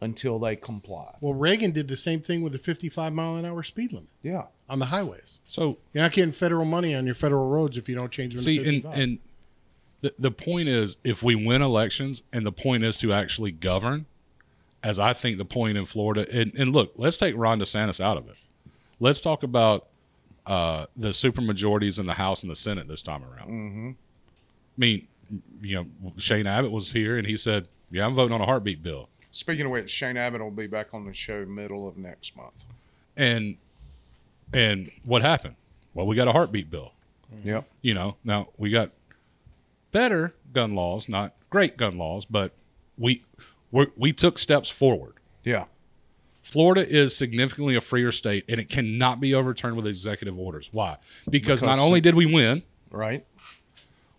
until 0.02 0.38
they 0.40 0.56
comply. 0.56 1.16
Well, 1.22 1.34
Reagan 1.34 1.72
did 1.72 1.88
the 1.88 1.98
same 1.98 2.22
thing 2.22 2.42
with 2.42 2.54
the 2.54 2.60
55 2.60 3.14
mile 3.14 3.36
an 3.36 3.46
hour 3.46 3.64
speed 3.64 3.94
limit 3.94 4.10
Yeah. 4.22 4.44
on 4.70 4.80
the 4.80 4.86
highways. 4.86 5.40
So 5.46 5.78
You're 5.94 6.04
not 6.04 6.12
getting 6.12 6.32
federal 6.32 6.66
money 6.66 6.94
on 6.94 7.06
your 7.06 7.16
federal 7.16 7.50
roads 7.50 7.78
if 7.78 7.90
you 7.90 7.96
don't 7.96 8.12
change 8.12 8.34
them 8.36 8.44
see, 8.44 8.60
to 8.64 8.70
and 8.70 8.86
and 8.86 9.20
the 10.02 10.14
the 10.20 10.32
point 10.32 10.68
is, 10.68 10.98
if 11.04 11.24
we 11.24 11.34
win 11.34 11.62
elections, 11.64 12.22
and 12.32 12.46
the 12.46 12.52
point 12.52 12.84
is 12.84 12.98
to 12.98 13.12
actually 13.12 13.52
govern, 13.52 14.06
as 14.84 15.00
I 15.00 15.14
think 15.14 15.40
the 15.40 15.46
point 15.46 15.76
in 15.78 15.86
Florida. 15.86 16.28
And, 16.32 16.54
and 16.56 16.72
look, 16.72 16.94
let's 16.98 17.18
take 17.18 17.34
Ron 17.36 17.60
DeSantis 17.60 18.00
out 18.00 18.16
of 18.18 18.28
it. 18.30 18.36
Let's 19.00 19.22
talk 19.22 19.42
about 19.42 19.88
uh, 20.46 20.86
the 20.96 21.10
supermajorities 21.10 22.00
in 22.00 22.06
the 22.06 22.14
House 22.14 22.44
and 22.44 22.52
the 22.52 22.56
Senate 22.56 22.88
this 22.88 23.02
time 23.02 23.24
around. 23.24 23.48
Mm-hmm. 23.50 23.90
I 23.90 24.78
mean, 24.78 25.08
you 25.64 25.76
know, 25.76 26.12
Shane 26.18 26.46
Abbott 26.46 26.72
was 26.72 26.92
here, 26.92 27.18
and 27.18 27.26
he 27.26 27.36
said, 27.36 27.68
"Yeah, 27.90 28.06
I'm 28.06 28.14
voting 28.14 28.34
on 28.34 28.42
a 28.42 28.46
heartbeat 28.46 28.84
bill." 28.84 29.10
Speaking 29.38 29.66
of 29.68 29.72
which, 29.72 29.92
Shane 29.92 30.18
Abbott 30.18 30.42
will 30.42 30.50
be 30.50 30.66
back 30.66 30.96
on 30.96 31.06
the 31.06 31.14
show 31.14 31.46
middle 31.46 31.88
of 31.88 31.96
next 31.96 32.36
month. 32.36 32.66
And 33.16 33.58
and 34.52 34.90
what 35.06 35.22
happened? 35.22 35.56
Well, 35.94 36.08
we 36.08 36.16
got 36.16 36.28
a 36.28 36.32
heartbeat 36.32 36.72
bill. 36.72 36.94
Mm-hmm. 37.34 37.48
Yep. 37.50 37.66
you 37.82 37.94
know 37.94 38.16
now 38.24 38.48
we 38.58 38.70
got 38.70 38.90
better 39.92 40.34
gun 40.54 40.76
laws 40.76 41.10
not 41.10 41.34
great 41.50 41.76
gun 41.76 41.98
laws 41.98 42.24
but 42.24 42.54
we 42.98 43.22
we 43.70 43.88
we 43.98 44.14
took 44.14 44.38
steps 44.40 44.70
forward 44.70 45.16
Yeah. 45.44 45.66
florida 46.42 46.88
is 46.88 47.14
significantly 47.18 47.76
a 47.76 47.82
freer 47.82 48.14
state 48.14 48.46
and 48.48 48.62
it 48.62 48.70
cannot 48.70 49.20
be 49.20 49.34
overturned 49.36 49.76
with 49.76 49.86
executive 49.86 50.40
orders 50.40 50.70
why 50.72 50.96
because, 51.30 51.62
not 51.62 51.80
only 51.80 52.00
did 52.00 52.16
we 52.16 52.26
win 52.26 52.64
Right. 52.92 53.26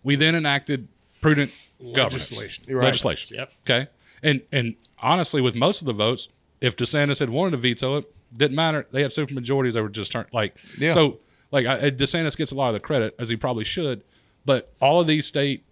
we 0.03 0.15
then 0.15 0.35
enacted 0.35 0.87
prudent 1.19 1.51
Legislation. 1.79 2.65
Right. 2.69 2.83
legislation 2.83 3.37
Yep. 3.37 3.51
okay 3.65 3.87
and 4.21 4.41
and 4.51 4.75
honestly 5.01 5.41
with 5.41 5.55
most 5.55 5.81
of 5.81 5.85
the 5.85 5.93
votes 5.93 6.27
if 6.61 6.75
desantis 6.75 7.19
had 7.19 7.29
wanted 7.29 7.51
to 7.51 7.57
veto 7.57 7.97
it 7.97 8.13
didn't 8.35 8.55
matter. 8.55 8.85
They 8.91 9.01
had 9.01 9.11
super 9.13 9.33
majorities 9.33 9.73
that 9.73 9.81
were 9.83 9.89
just 9.89 10.11
turned 10.11 10.27
like 10.33 10.57
Yeah. 10.77 10.93
so 10.93 11.19
like 11.51 11.65
I, 11.65 11.89
desantis 11.91 12.37
gets 12.37 12.51
a 12.51 12.55
lot 12.55 12.67
of 12.67 12.73
the 12.73 12.79
credit 12.79 13.15
as 13.17 13.29
he 13.29 13.35
probably 13.35 13.63
should 13.63 14.03
but 14.45 14.71
all 14.79 14.99
of 15.01 15.07
these 15.07 15.25
state 15.25 15.63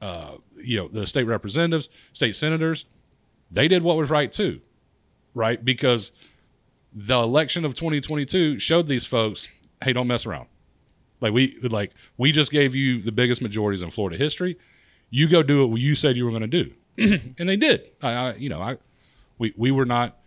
uh 0.00 0.32
you 0.62 0.78
know 0.78 0.88
the 0.88 1.06
state 1.06 1.24
representatives 1.24 1.88
state 2.12 2.34
senators 2.34 2.84
they 3.50 3.68
did 3.68 3.82
what 3.82 3.96
was 3.96 4.10
right 4.10 4.30
too 4.32 4.60
right? 5.34 5.62
Because 5.62 6.12
the 6.94 7.14
election 7.18 7.66
of 7.66 7.74
2022 7.74 8.58
showed 8.58 8.86
these 8.86 9.04
folks 9.04 9.48
hey 9.84 9.92
don't 9.92 10.06
mess 10.06 10.24
around. 10.24 10.48
Like 11.20 11.32
we 11.34 11.58
like 11.70 11.92
we 12.16 12.32
just 12.32 12.50
gave 12.50 12.74
you 12.74 13.00
the 13.02 13.12
biggest 13.12 13.42
majorities 13.42 13.82
in 13.82 13.90
florida 13.90 14.16
history. 14.16 14.56
You 15.10 15.28
go 15.28 15.42
do 15.42 15.66
what 15.68 15.80
you 15.80 15.94
said 15.94 16.16
you 16.16 16.24
were 16.24 16.30
going 16.30 16.42
to 16.42 16.48
do 16.48 16.72
and 17.38 17.48
they 17.48 17.56
did. 17.56 17.90
I, 18.02 18.12
I 18.12 18.34
you 18.36 18.48
know 18.48 18.60
i 18.60 18.76
we 19.38 19.52
we 19.56 19.70
were 19.70 19.86
not 19.86 20.18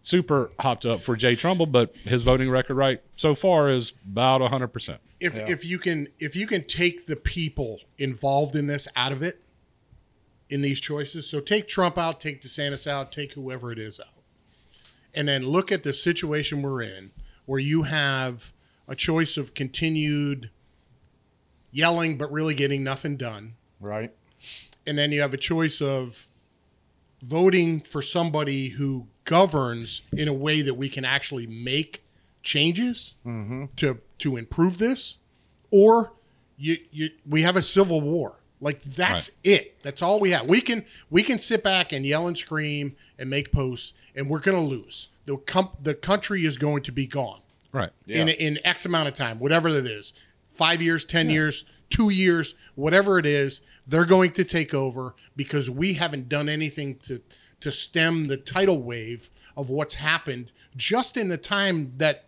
super 0.00 0.50
hopped 0.60 0.86
up 0.86 1.00
for 1.00 1.16
jay 1.16 1.34
trumbull 1.34 1.66
but 1.66 1.94
his 2.04 2.22
voting 2.22 2.48
record 2.48 2.74
right 2.74 3.02
so 3.16 3.34
far 3.34 3.70
is 3.70 3.92
about 4.04 4.40
100% 4.40 4.98
if 5.18 5.36
if 5.48 5.64
you 5.64 5.78
can 5.78 6.08
if 6.20 6.36
you 6.36 6.46
can 6.46 6.64
take 6.64 7.06
the 7.06 7.16
people 7.16 7.80
involved 7.98 8.54
in 8.54 8.66
this 8.66 8.86
out 8.94 9.10
of 9.10 9.22
it 9.22 9.42
in 10.48 10.60
these 10.60 10.80
choices 10.80 11.28
so 11.28 11.40
take 11.40 11.66
trump 11.66 11.98
out 11.98 12.20
take 12.20 12.40
desantis 12.40 12.86
out 12.86 13.10
take 13.10 13.32
whoever 13.32 13.72
it 13.72 13.78
is 13.78 13.98
out. 13.98 14.16
And 15.16 15.26
then 15.26 15.46
look 15.46 15.72
at 15.72 15.82
the 15.82 15.94
situation 15.94 16.60
we're 16.60 16.82
in 16.82 17.10
where 17.46 17.58
you 17.58 17.84
have 17.84 18.52
a 18.86 18.94
choice 18.94 19.38
of 19.38 19.54
continued 19.54 20.50
yelling 21.72 22.18
but 22.18 22.30
really 22.30 22.54
getting 22.54 22.84
nothing 22.84 23.16
done. 23.16 23.54
Right. 23.80 24.12
And 24.86 24.96
then 24.96 25.12
you 25.12 25.20
have 25.20 25.34
a 25.34 25.38
choice 25.38 25.80
of 25.80 26.26
voting 27.22 27.80
for 27.80 28.02
somebody 28.02 28.68
who 28.68 29.06
governs 29.24 30.02
in 30.12 30.28
a 30.28 30.32
way 30.32 30.62
that 30.62 30.74
we 30.74 30.88
can 30.88 31.04
actually 31.04 31.46
make 31.46 32.04
changes 32.42 33.16
mm-hmm. 33.26 33.64
to 33.76 33.98
to 34.18 34.36
improve 34.36 34.78
this, 34.78 35.18
or 35.70 36.12
you 36.56 36.78
you 36.90 37.10
we 37.28 37.42
have 37.42 37.56
a 37.56 37.62
civil 37.62 38.00
war. 38.00 38.36
Like 38.60 38.82
that's 38.82 39.32
it. 39.44 39.82
That's 39.82 40.00
all 40.00 40.18
we 40.20 40.30
have. 40.30 40.46
We 40.46 40.60
can 40.60 40.84
we 41.10 41.22
can 41.22 41.38
sit 41.38 41.62
back 41.62 41.92
and 41.92 42.06
yell 42.06 42.26
and 42.26 42.38
scream 42.38 42.96
and 43.18 43.28
make 43.28 43.52
posts, 43.52 43.92
and 44.14 44.30
we're 44.30 44.38
gonna 44.40 44.62
lose. 44.62 45.08
The 45.26 45.36
com- 45.36 45.76
the 45.82 45.94
country 45.94 46.46
is 46.46 46.56
going 46.56 46.82
to 46.84 46.92
be 46.92 47.06
gone 47.06 47.40
right 47.72 47.90
Yeah. 48.06 48.22
in 48.22 48.28
in 48.28 48.58
X 48.64 48.86
amount 48.86 49.08
of 49.08 49.14
time, 49.14 49.38
whatever 49.38 49.72
that 49.72 49.86
is, 49.86 50.14
five 50.50 50.80
years, 50.80 51.04
ten 51.04 51.28
years, 51.28 51.66
two 51.90 52.08
years, 52.10 52.54
whatever 52.76 53.18
it 53.18 53.26
is, 53.26 53.60
they're 53.86 54.04
going 54.04 54.32
to 54.32 54.44
take 54.44 54.74
over 54.74 55.14
because 55.36 55.70
we 55.70 55.94
haven't 55.94 56.28
done 56.28 56.48
anything 56.48 56.96
to 57.00 57.20
to 57.60 57.70
stem 57.70 58.26
the 58.26 58.36
tidal 58.36 58.82
wave 58.82 59.30
of 59.56 59.70
what's 59.70 59.94
happened 59.94 60.52
just 60.76 61.16
in 61.16 61.28
the 61.28 61.38
time 61.38 61.92
that 61.96 62.24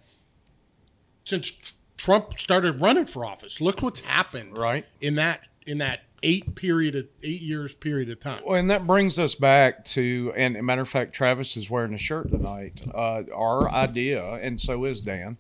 since 1.25 1.75
Trump 1.99 2.39
started 2.39 2.81
running 2.81 3.05
for 3.07 3.25
office. 3.25 3.61
Look 3.61 3.83
what's 3.83 4.01
happened 4.01 4.57
Right. 4.57 4.87
in 5.01 5.17
that 5.17 5.43
in 5.67 5.79
that 5.79 6.01
eight 6.23 6.55
period 6.55 6.95
of 6.97 7.07
eight 7.23 7.43
years 7.43 7.75
period 7.75 8.09
of 8.11 8.19
time. 8.19 8.43
Well, 8.45 8.59
and 8.59 8.71
that 8.71 8.87
brings 8.87 9.19
us 9.19 9.35
back 9.35 9.85
to, 9.87 10.33
and 10.37 10.57
a 10.57 10.63
matter 10.63 10.81
of 10.81 10.89
fact, 10.89 11.13
Travis 11.13 11.57
is 11.57 11.69
wearing 11.71 11.93
a 11.95 11.99
shirt 11.99 12.31
tonight. 12.31 12.81
Uh, 12.93 13.23
our 13.35 13.71
idea, 13.71 14.25
and 14.35 14.61
so 14.61 14.85
is 14.85 15.01
Dan, 15.01 15.37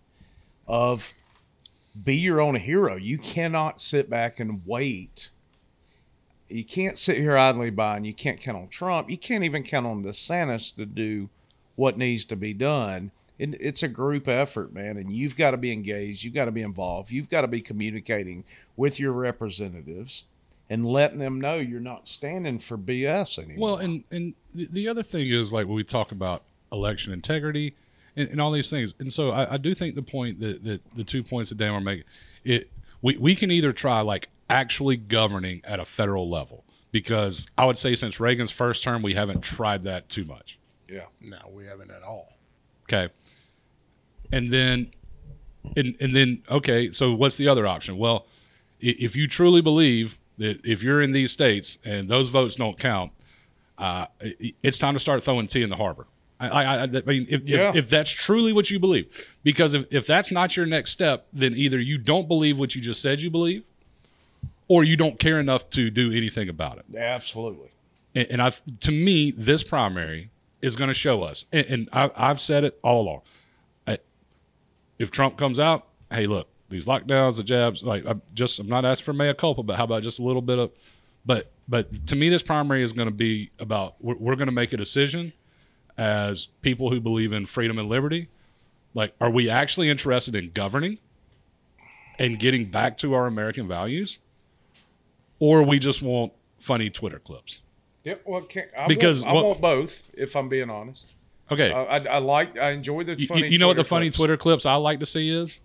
of 0.66 1.14
be 2.04 2.14
your 2.16 2.40
own 2.40 2.56
hero. 2.56 2.94
You 2.96 3.18
cannot 3.18 3.80
sit 3.80 4.08
back 4.10 4.38
and 4.38 4.60
wait. 4.66 5.30
You 6.48 6.64
can't 6.64 6.96
sit 6.96 7.18
here 7.18 7.36
idly 7.36 7.70
by, 7.70 7.96
and 7.96 8.06
you 8.06 8.14
can't 8.14 8.40
count 8.40 8.56
on 8.56 8.68
Trump. 8.68 9.10
You 9.10 9.18
can't 9.18 9.44
even 9.44 9.62
count 9.62 9.86
on 9.86 10.02
DeSantis 10.02 10.74
to 10.76 10.86
do 10.86 11.28
what 11.76 11.98
needs 11.98 12.24
to 12.26 12.36
be 12.36 12.54
done. 12.54 13.10
It, 13.38 13.54
it's 13.60 13.82
a 13.82 13.88
group 13.88 14.26
effort, 14.28 14.72
man, 14.72 14.96
and 14.96 15.12
you've 15.12 15.36
got 15.36 15.52
to 15.52 15.56
be 15.56 15.72
engaged. 15.72 16.24
You've 16.24 16.34
got 16.34 16.46
to 16.46 16.50
be 16.50 16.62
involved. 16.62 17.10
You've 17.12 17.28
got 17.30 17.42
to 17.42 17.48
be 17.48 17.60
communicating 17.60 18.44
with 18.76 18.98
your 18.98 19.12
representatives 19.12 20.24
and 20.70 20.84
letting 20.84 21.18
them 21.18 21.40
know 21.40 21.56
you're 21.56 21.80
not 21.80 22.08
standing 22.08 22.58
for 22.58 22.76
BS 22.76 23.38
anymore. 23.38 23.70
Well, 23.72 23.76
and 23.78 24.04
and 24.10 24.34
the- 24.54 24.68
the 24.70 24.88
other 24.88 25.02
thing 25.02 25.28
is 25.28 25.52
like 25.52 25.66
when 25.66 25.76
we 25.76 25.84
talk 25.84 26.12
about 26.12 26.42
election 26.72 27.12
integrity 27.12 27.74
and, 28.16 28.28
and 28.30 28.40
all 28.40 28.50
these 28.50 28.70
things, 28.70 28.94
and 28.98 29.12
so 29.12 29.30
I, 29.30 29.54
I 29.54 29.56
do 29.56 29.74
think 29.74 29.94
the 29.94 30.02
point 30.02 30.40
that, 30.40 30.64
that 30.64 30.80
the 30.94 31.04
two 31.04 31.22
points 31.22 31.50
that 31.50 31.58
Dan 31.58 31.72
were 31.74 31.80
making, 31.80 32.04
it 32.44 32.70
we 33.02 33.16
we 33.18 33.34
can 33.34 33.50
either 33.50 33.72
try 33.72 34.00
like 34.00 34.28
actually 34.50 34.96
governing 34.96 35.60
at 35.64 35.78
a 35.80 35.84
federal 35.84 36.28
level 36.28 36.64
because 36.90 37.46
I 37.58 37.66
would 37.66 37.76
say 37.78 37.94
since 37.94 38.18
Reagan's 38.18 38.50
first 38.50 38.82
term 38.82 39.02
we 39.02 39.14
haven't 39.14 39.42
tried 39.42 39.82
that 39.84 40.08
too 40.08 40.24
much. 40.24 40.58
yeah. 40.88 41.04
No, 41.20 41.38
we 41.52 41.66
haven't 41.66 41.90
at 41.90 42.02
all. 42.02 42.32
Okay. 42.84 43.08
And 44.32 44.50
then, 44.50 44.90
and, 45.76 45.94
and 46.00 46.14
then, 46.16 46.42
okay, 46.50 46.92
so 46.92 47.12
what's 47.14 47.36
the 47.36 47.48
other 47.48 47.66
option? 47.66 47.98
Well, 47.98 48.26
if 48.80 49.16
you 49.16 49.26
truly 49.26 49.60
believe 49.60 50.18
that 50.38 50.64
if 50.64 50.82
you're 50.82 51.00
in 51.02 51.12
these 51.12 51.32
states 51.32 51.78
and 51.84 52.08
those 52.08 52.28
votes 52.30 52.56
don't 52.56 52.78
count, 52.78 53.12
uh, 53.76 54.06
it's 54.62 54.78
time 54.78 54.94
to 54.94 55.00
start 55.00 55.22
throwing 55.22 55.46
tea 55.46 55.62
in 55.62 55.70
the 55.70 55.76
harbor. 55.76 56.06
I, 56.40 56.48
I, 56.48 56.62
I 56.64 56.82
I 56.84 56.86
mean, 57.06 57.26
if, 57.28 57.44
Yeah. 57.44 57.70
if, 57.70 57.76
if 57.76 57.90
that's 57.90 58.10
truly 58.10 58.52
what 58.52 58.70
you 58.70 58.78
believe, 58.78 59.36
because 59.42 59.74
if, 59.74 59.92
if 59.92 60.06
that's 60.06 60.30
not 60.30 60.56
your 60.56 60.66
next 60.66 60.92
step, 60.92 61.26
then 61.32 61.54
either 61.54 61.80
you 61.80 61.98
don't 61.98 62.28
believe 62.28 62.58
what 62.58 62.74
you 62.74 62.80
just 62.80 63.02
said 63.02 63.20
you 63.20 63.30
believe, 63.30 63.64
or 64.68 64.84
you 64.84 64.96
don't 64.96 65.18
care 65.18 65.40
enough 65.40 65.68
to 65.70 65.90
do 65.90 66.12
anything 66.12 66.48
about 66.48 66.78
it 66.78 66.96
Absolutely. 66.96 67.70
and, 68.14 68.26
and 68.32 68.42
I, 68.42 68.50
to 68.50 68.92
me, 68.92 69.30
this 69.30 69.62
primary 69.62 70.30
is 70.62 70.76
going 70.76 70.88
to 70.88 70.94
show 70.94 71.22
us, 71.22 71.46
and, 71.52 71.66
and 71.66 71.88
I, 71.92 72.10
I've 72.16 72.40
said 72.40 72.64
it 72.64 72.78
all 72.82 73.02
along. 73.02 73.20
I, 73.86 73.98
if 74.98 75.10
Trump 75.10 75.36
comes 75.36 75.60
out, 75.60 75.86
hey, 76.10 76.26
look, 76.26 76.48
these 76.68 76.86
lockdowns, 76.86 77.36
the 77.36 77.42
jabs, 77.44 77.82
like 77.82 78.04
I'm 78.06 78.22
just, 78.34 78.58
I'm 78.58 78.68
not 78.68 78.84
asking 78.84 79.04
for 79.04 79.12
mea 79.12 79.34
culpa, 79.34 79.62
but 79.62 79.76
how 79.76 79.84
about 79.84 80.02
just 80.02 80.18
a 80.18 80.22
little 80.22 80.42
bit 80.42 80.58
of, 80.58 80.70
but, 81.24 81.50
but 81.68 82.06
to 82.08 82.16
me, 82.16 82.28
this 82.28 82.42
primary 82.42 82.82
is 82.82 82.92
going 82.92 83.08
to 83.08 83.14
be 83.14 83.50
about 83.58 83.94
we're, 84.00 84.16
we're 84.16 84.36
going 84.36 84.48
to 84.48 84.54
make 84.54 84.72
a 84.72 84.76
decision 84.76 85.32
as 85.96 86.46
people 86.62 86.90
who 86.90 87.00
believe 87.00 87.32
in 87.32 87.46
freedom 87.46 87.78
and 87.78 87.88
liberty. 87.88 88.28
Like, 88.94 89.14
are 89.20 89.30
we 89.30 89.50
actually 89.50 89.90
interested 89.90 90.34
in 90.34 90.50
governing 90.50 90.98
and 92.18 92.38
getting 92.38 92.66
back 92.66 92.96
to 92.98 93.14
our 93.14 93.26
American 93.26 93.68
values, 93.68 94.18
or 95.40 95.62
we 95.62 95.78
just 95.78 96.02
want 96.02 96.32
funny 96.58 96.90
Twitter 96.90 97.18
clips? 97.18 97.62
Yep. 98.04 98.22
Well, 98.24 98.46
I 98.78 98.86
Because 98.86 99.22
want, 99.24 99.30
I 99.30 99.34
what- 99.34 99.44
want 99.44 99.60
both. 99.60 100.08
If 100.14 100.34
I'm 100.36 100.48
being 100.48 100.70
honest, 100.70 101.14
Okay. 101.50 101.72
I, 101.72 101.82
I, 101.82 101.96
I 102.06 102.18
like. 102.18 102.58
I 102.58 102.70
enjoy 102.72 103.04
the. 103.04 103.18
You- 103.18 103.26
Funny 103.26 103.42
you, 103.42 103.46
you 103.48 103.58
know 103.58 103.68
what 103.68 103.76
the 103.76 103.84
funny 103.84 104.06
clips. 104.06 104.16
Twitter 104.16 104.36
clips 104.36 104.66
I 104.66 104.74
like 104.74 105.00
to 105.00 105.06
see 105.06 105.30
is 105.30 105.60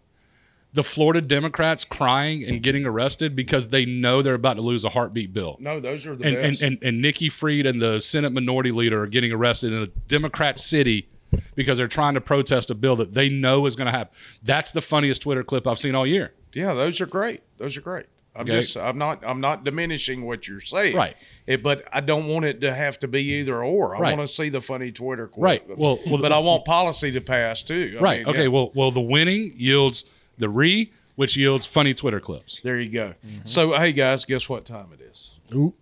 the 0.74 0.84
Florida 0.84 1.22
Democrats 1.22 1.84
crying 1.84 2.44
and 2.46 2.64
getting 2.64 2.86
arrested 2.86 3.36
because 3.36 3.68
they 3.68 3.86
know 3.86 4.22
they're 4.22 4.34
about 4.34 4.56
to 4.56 4.64
lose 4.64 4.84
a 4.84 4.90
heartbeat 4.90 5.32
bill. 5.34 5.56
No, 5.60 5.80
those 5.80 6.08
are 6.08 6.16
the 6.16 6.26
And, 6.26 6.36
and, 6.36 6.52
best. 6.54 6.62
and, 6.64 6.78
and 6.82 7.02
Nikki 7.02 7.30
Fried 7.30 7.66
and 7.68 7.80
the 7.82 8.00
Senate 8.00 8.32
Minority 8.32 8.72
Leader 8.72 9.04
are 9.04 9.08
getting 9.08 9.32
arrested 9.32 9.72
in 9.72 9.84
a 9.84 9.88
Democrat 10.08 10.58
city 10.58 11.08
because 11.54 11.78
they're 11.78 11.88
trying 11.88 12.14
to 12.16 12.22
protest 12.22 12.72
a 12.72 12.76
bill 12.76 12.96
that 12.96 13.14
they 13.14 13.30
know 13.30 13.66
is 13.68 13.76
going 13.76 13.86
to 13.92 13.92
happen. 13.98 14.16
That's 14.42 14.72
the 14.72 14.82
funniest 14.82 15.22
Twitter 15.24 15.44
clip 15.44 15.68
I've 15.68 15.80
seen 15.80 15.94
all 15.96 16.08
year. 16.08 16.34
yeah, 16.54 16.74
those 16.74 17.00
are 17.02 17.06
great. 17.08 17.42
Those 17.58 17.78
are 17.78 17.82
great. 17.82 18.06
I'm 18.36 18.42
Okay. 18.44 18.54
just. 18.62 18.76
I'm 18.78 18.98
not. 18.98 19.24
I'm 19.26 19.42
not 19.42 19.64
diminishing 19.64 20.26
what 20.26 20.48
you're 20.48 20.60
saying. 20.60 20.96
Right. 20.96 21.16
It, 21.46 21.62
but 21.62 21.84
I 21.94 22.02
don't 22.02 22.26
want 22.28 22.46
it 22.46 22.62
to 22.62 22.74
have 22.74 23.00
to 23.02 23.08
be 23.08 23.22
either 23.34 23.64
or. 23.64 23.96
I 23.96 24.00
Right. 24.00 24.18
want 24.18 24.28
to 24.28 24.34
see 24.34 24.50
the 24.50 24.60
funny 24.62 24.92
Twitter. 24.92 25.28
Clips. 25.28 25.42
Right. 25.44 25.78
Well- 25.78 26.00
well, 26.08 26.20
but 26.20 26.32
I 26.32 26.40
want 26.40 26.66
policy 26.66 27.12
to 27.12 27.22
pass 27.22 27.62
too. 27.62 27.96
I 28.00 28.02
Right. 28.02 28.20
mean, 28.22 28.30
okay. 28.30 28.42
yeah. 28.44 28.48
Well, 28.48 28.72
well, 28.74 28.90
the 28.92 29.02
winning 29.02 29.54
yields 29.56 30.06
the 30.40 30.50
re, 30.50 30.92
which 31.16 31.38
yields 31.38 31.68
funny 31.68 31.94
Twitter 31.94 32.20
clips. 32.20 32.60
There 32.64 32.80
you 32.80 32.90
go. 32.90 33.14
So 33.44 33.78
hey 33.78 33.92
guys, 33.94 34.26
guess 34.26 34.50
what 34.50 34.66
time 34.66 34.88
it 34.94 35.02
is? 35.02 35.36
Ooh, 35.54 35.76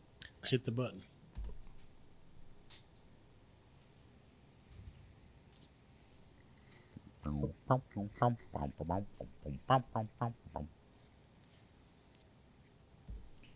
hit 0.43 0.65
the 0.65 0.71
button. 0.71 1.03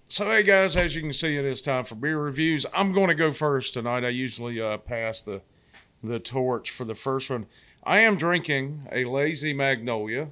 So, 0.07 0.25
hey 0.25 0.43
guys, 0.43 0.77
as 0.77 0.95
you 0.95 1.01
can 1.01 1.13
see, 1.13 1.35
it 1.35 1.45
is 1.45 1.63
time 1.63 1.83
for 1.83 1.95
beer 1.95 2.19
reviews. 2.19 2.63
I'm 2.75 2.93
going 2.93 3.07
to 3.07 3.15
go 3.15 3.31
first 3.31 3.73
tonight. 3.73 4.03
I 4.03 4.09
usually 4.09 4.61
uh, 4.61 4.77
pass 4.77 5.21
the 5.21 5.41
the 6.03 6.19
torch 6.19 6.69
for 6.69 6.85
the 6.85 6.93
first 6.93 7.31
one. 7.31 7.47
I 7.83 8.01
am 8.01 8.15
drinking 8.15 8.87
a 8.91 9.05
Lazy 9.05 9.51
Magnolia 9.51 10.29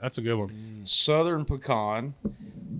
That's 0.00 0.18
a 0.18 0.22
good 0.22 0.36
one. 0.36 0.82
Southern 0.84 1.44
Pecan. 1.44 2.14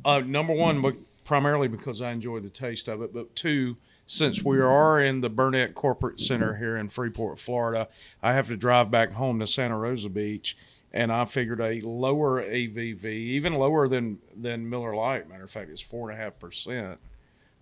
Uh, 0.04 0.20
number 0.20 0.52
one, 0.52 0.80
but 0.80 0.94
primarily 1.24 1.66
because 1.66 2.00
I 2.00 2.12
enjoy 2.12 2.38
the 2.38 2.48
taste 2.48 2.86
of 2.86 3.02
it, 3.02 3.12
but 3.12 3.34
two, 3.34 3.76
since 4.06 4.44
we 4.44 4.60
are 4.60 5.00
in 5.00 5.20
the 5.22 5.28
Burnett 5.28 5.74
Corporate 5.74 6.20
Center 6.20 6.56
here 6.56 6.76
in 6.76 6.88
Freeport, 6.88 7.40
Florida, 7.40 7.88
I 8.22 8.34
have 8.34 8.46
to 8.48 8.56
drive 8.56 8.90
back 8.90 9.12
home 9.12 9.40
to 9.40 9.46
Santa 9.48 9.76
Rosa 9.76 10.08
Beach, 10.08 10.56
and 10.92 11.12
I 11.12 11.24
figured 11.24 11.61
a 11.61 11.81
lower 11.83 12.42
ABV, 12.42 13.05
even 13.05 13.55
lower 13.55 13.88
than 13.88 14.18
than 14.37 14.68
Miller 14.68 14.94
Lite. 14.94 15.29
Matter 15.29 15.44
of 15.44 15.50
fact, 15.50 15.70
it's 15.70 15.81
four 15.81 16.11
and 16.11 16.18
a 16.18 16.22
half 16.22 16.38
percent. 16.38 16.98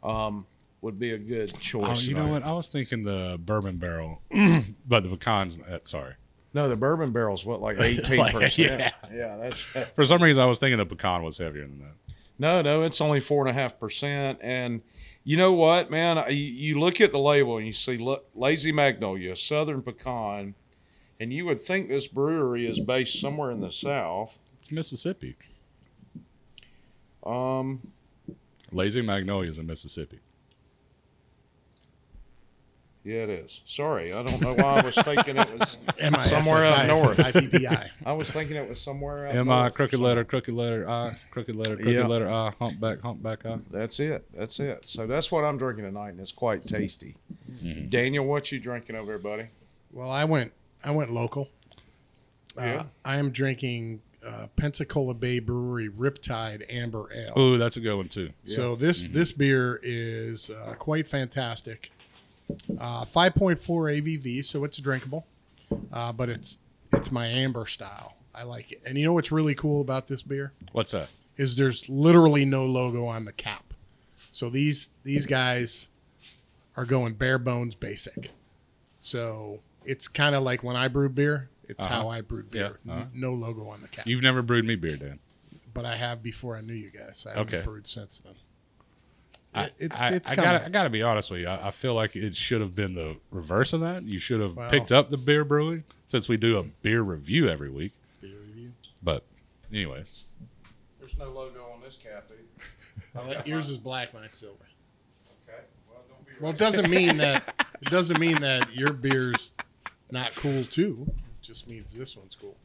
Um, 0.03 0.47
would 0.81 0.99
be 0.99 1.11
a 1.12 1.19
good 1.19 1.51
Oh, 1.55 1.59
choice. 1.59 2.07
you 2.07 2.14
know 2.14 2.29
what? 2.29 2.45
I 2.45 2.53
was 2.53 2.69
thinking 2.69 3.03
the 3.03 3.37
bourbon 3.45 3.79
barrel, 3.79 4.23
but 4.87 5.03
the 5.03 5.09
pecans. 5.09 5.59
uh, 5.59 5.79
Sorry. 5.83 6.14
No, 6.55 6.69
the 6.69 6.77
bourbon 6.77 7.11
barrel's 7.12 7.45
what 7.45 7.61
like 7.61 7.77
eighteen 7.81 8.25
percent. 8.31 8.59
yeah. 8.59 8.91
yeah, 9.12 9.37
that's 9.37 9.61
For 9.97 10.05
some 10.05 10.23
reason, 10.23 10.43
I 10.43 10.47
was 10.47 10.59
thinking 10.59 10.79
the 10.79 10.87
pecan 10.87 11.23
was 11.23 11.38
heavier 11.38 11.62
than 11.62 11.81
that. 11.81 12.14
No, 12.38 12.62
no, 12.62 12.83
it's 12.85 13.01
only 13.01 13.19
four 13.21 13.47
and 13.47 13.51
a 13.51 13.61
half 13.61 13.81
percent. 13.81 14.38
And 14.41 14.81
you 15.25 15.37
know 15.37 15.53
what, 15.53 15.91
man? 15.91 16.25
You, 16.31 16.37
you 16.37 16.81
look 16.81 17.01
at 17.01 17.11
the 17.11 17.19
label 17.19 17.59
and 17.59 17.67
you 17.67 17.73
see 17.73 17.97
La- 17.97 18.21
Lazy 18.37 18.71
Magnolia, 18.71 19.35
Southern 19.35 19.83
Pecan, 19.83 20.55
and 21.20 21.33
you 21.33 21.44
would 21.46 21.61
think 21.61 21.88
this 21.88 22.07
brewery 22.09 22.66
is 22.68 22.81
based 22.81 23.20
somewhere 23.20 23.50
in 23.50 23.61
the 23.61 23.72
South. 23.72 24.38
It's 24.59 24.70
Mississippi. 24.70 25.37
Um, 27.24 27.92
Lazy 28.72 29.02
Magnolias 29.02 29.59
in 29.59 29.66
Mississippi. 29.66 30.20
yeah, 33.04 33.22
it 33.22 33.31
is. 33.31 33.62
Sorry, 33.64 34.12
I 34.12 34.22
don't 34.22 34.40
know 34.40 34.54
why 34.54 34.81
I 34.81 34.83
was 34.85 34.94
thinking 34.94 35.37
it 35.38 35.59
was 35.59 35.70
somewhere 36.28 36.62
MISSI, 36.62 36.70
up 36.72 36.87
north. 36.87 37.16
IPPI. 37.18 37.88
I 38.04 38.12
was 38.12 38.31
thinking 38.31 38.57
it 38.57 38.68
was 38.68 38.81
somewhere 38.81 39.28
up 39.28 39.35
M 39.35 39.48
I 39.50 39.62
north. 39.62 39.74
crooked 39.74 39.98
letter 39.98 40.24
crooked 40.24 40.54
letter 40.54 40.88
I 40.88 41.16
crooked 41.31 41.57
letter 41.57 41.76
crooked 41.76 41.92
Yeah. 41.94 42.07
letter 42.07 42.31
I 42.31 42.52
humpback 42.59 43.00
humpback 43.00 43.46
I. 43.46 43.59
That's 43.70 43.98
it. 44.00 44.26
That's 44.37 44.61
it. 44.61 44.83
So 44.88 45.07
that's 45.07 45.33
what 45.33 45.44
I'm 45.44 45.57
drinking 45.59 45.85
tonight, 45.85 46.11
and 46.11 46.20
it's 46.20 46.33
quite 46.33 46.66
tasty. 46.66 47.16
Daniel, 47.88 48.26
what 48.26 48.52
you 48.52 48.61
drinking 48.61 48.94
over 48.96 49.07
there, 49.07 49.18
buddy? 49.18 49.46
Well, 49.90 50.11
I 50.11 50.24
went 50.24 50.52
I 50.85 50.91
went 50.91 51.12
local. 51.12 51.49
Yeah. 52.57 52.62
Uh, 52.64 52.85
I 53.05 53.17
am 53.19 53.31
drinking 53.31 54.03
uh, 54.27 54.49
Pensacola 54.57 55.14
Bay 55.14 55.38
Brewery 55.38 55.88
Riptide 55.88 56.62
Amber 56.69 57.09
Ale. 57.14 57.38
Ooh, 57.38 57.59
that's 57.59 57.77
a 57.77 57.81
good 57.81 57.97
one 57.97 58.09
too. 58.09 58.31
So 58.47 58.75
this 58.77 59.05
this 59.05 59.33
beer 59.33 59.79
is 59.83 60.51
uh, 60.51 60.75
quite 60.79 61.07
fantastic. 61.07 61.93
Uh, 62.81 63.05
5.4 63.05 63.59
ABV, 63.61 64.43
so 64.43 64.64
it's 64.64 64.79
drinkable, 64.79 65.26
uh, 65.93 66.12
but 66.12 66.31
it's 66.31 66.59
it's 66.93 67.12
my 67.12 67.26
amber 67.26 67.66
style. 67.66 68.14
I 68.35 68.45
like 68.45 68.72
it. 68.72 68.81
And 68.87 68.97
you 68.97 69.05
know 69.05 69.12
what's 69.12 69.31
really 69.31 69.55
cool 69.55 69.81
about 69.81 70.07
this 70.07 70.22
beer 70.22 70.53
What's 70.72 70.93
that? 70.93 71.09
is 71.37 71.57
there's 71.57 71.89
literally 71.89 72.45
no 72.45 72.64
logo 72.64 73.05
on 73.07 73.24
the 73.24 73.33
cap. 73.33 73.74
So 74.33 74.49
these 74.49 74.91
these 75.03 75.26
guys 75.26 75.89
are 76.76 76.85
going 76.85 77.14
bare 77.14 77.39
bones 77.39 77.74
basic. 77.74 78.31
So 79.01 79.61
it's 79.85 80.09
kind 80.09 80.35
of 80.35 80.43
like 80.43 80.62
when 80.62 80.76
I 80.76 80.89
brew 80.89 81.09
beer. 81.09 81.51
It's 81.68 81.85
how 81.85 82.09
I 82.09 82.22
brewed 82.22 82.51
beer. 82.51 82.79
Yeah, 82.85 82.93
uh-huh. 82.93 83.05
No 83.12 83.35
logo 83.35 83.68
on 83.68 83.83
the 83.83 83.89
cap. 83.89 84.07
You've 84.07 84.22
never 84.22 84.41
brewed 84.41 84.64
me 84.64 84.74
beer, 84.74 84.97
Dan. 84.97 85.18
but 85.74 85.85
I 85.85 85.97
have 85.97 86.22
before 86.22 86.57
I 86.57 86.62
knew 86.62 86.72
you 86.72 86.91
guys. 86.91 87.26
I 87.29 87.37
haven't 87.37 87.55
Okay. 87.55 87.64
brewed 87.64 87.87
since 87.87 88.18
then. 88.20 88.35
I, 89.55 89.64
It- 89.64 89.74
it- 89.79 89.93
I, 89.95 90.20
I 90.31 90.35
gotta 90.35 90.64
I 90.66 90.68
gotta 90.70 90.89
be 90.91 91.03
honest 91.03 91.31
with 91.31 91.41
you. 91.41 91.49
I, 91.49 91.68
I 91.68 91.70
feel 91.70 91.95
like 91.95 92.16
it 92.16 92.35
should 92.37 92.61
have 92.62 92.74
been 92.74 92.95
the 92.95 93.16
reverse 93.31 93.72
of 93.74 93.81
that. 93.81 94.03
You 94.05 94.18
should 94.18 94.41
have 94.41 94.57
Well- 94.57 94.70
picked 94.70 94.93
up 94.93 95.11
the 95.11 95.16
beer 95.18 95.45
brewing 95.45 95.85
since 96.07 96.26
we 96.29 96.37
do 96.39 96.57
a 96.59 96.62
beer 96.62 97.03
review 97.03 97.49
every 97.49 97.70
week. 97.70 97.93
Beer 98.22 98.31
review. 98.47 98.72
But 99.03 99.24
anyways, 99.72 100.31
There's 100.99 101.16
no 101.18 101.31
logo 101.31 101.66
on 101.74 101.83
this 101.83 101.97
cap, 101.97 102.29
dude. 102.29 103.47
Yours 103.47 103.68
is 103.68 103.76
black, 103.79 104.12
mine's 104.14 104.37
silver. 104.39 104.57
Okay. 105.49 105.59
Well, 105.91 106.03
don't 106.09 106.24
be 106.26 106.33
Well, 106.41 106.53
it 106.53 106.59
doesn't 106.59 106.89
mean 106.91 107.18
that 107.18 107.66
it 107.83 107.89
doesn't 107.91 108.18
mean 108.18 108.41
that 108.41 108.74
your 108.74 108.93
beer's 108.93 109.55
not 110.11 110.34
cool 110.34 110.64
too. 110.64 111.06
It 111.09 111.42
just 111.42 111.68
means 111.68 111.94
this 111.94 112.16
one's 112.16 112.34
cool. 112.36 112.56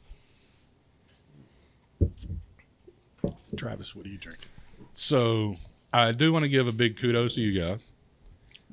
Travis, 3.55 3.95
what 3.95 4.05
are 4.05 4.09
you 4.09 4.17
drinking? 4.17 4.47
So 4.93 5.55
I 5.91 6.11
do 6.11 6.31
want 6.33 6.43
to 6.43 6.49
give 6.49 6.67
a 6.67 6.71
big 6.71 6.97
kudos 6.97 7.35
to 7.35 7.41
you 7.41 7.59
guys. 7.59 7.91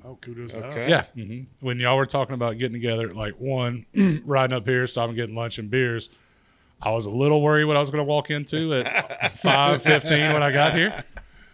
Oh, 0.05 0.17
kudos 0.21 0.53
to 0.53 0.67
us. 0.67 0.89
Yeah. 0.89 1.05
hmm 1.15 1.43
When 1.61 1.79
y'all 1.79 1.97
were 1.97 2.07
talking 2.07 2.35
about 2.35 2.59
getting 2.59 2.73
together, 2.73 3.13
like 3.13 3.35
one, 3.39 3.85
riding 4.25 4.57
up 4.57 4.67
here, 4.67 4.87
stopping 4.87 5.15
getting 5.17 5.35
lunch 5.35 5.59
and 5.59 5.71
beers, 5.71 6.09
I 6.81 6.91
was 6.93 7.05
a 7.05 7.11
little 7.11 7.43
worried 7.43 7.65
what 7.67 7.77
I 7.77 7.81
was 7.81 7.91
going 7.91 8.01
to 8.05 8.09
walk 8.09 8.31
into 8.31 8.73
at 8.75 9.37
five 9.39 9.83
fifteen 9.83 10.33
when 10.33 10.43
I 10.43 10.51
got 10.51 10.75
here. 10.75 11.05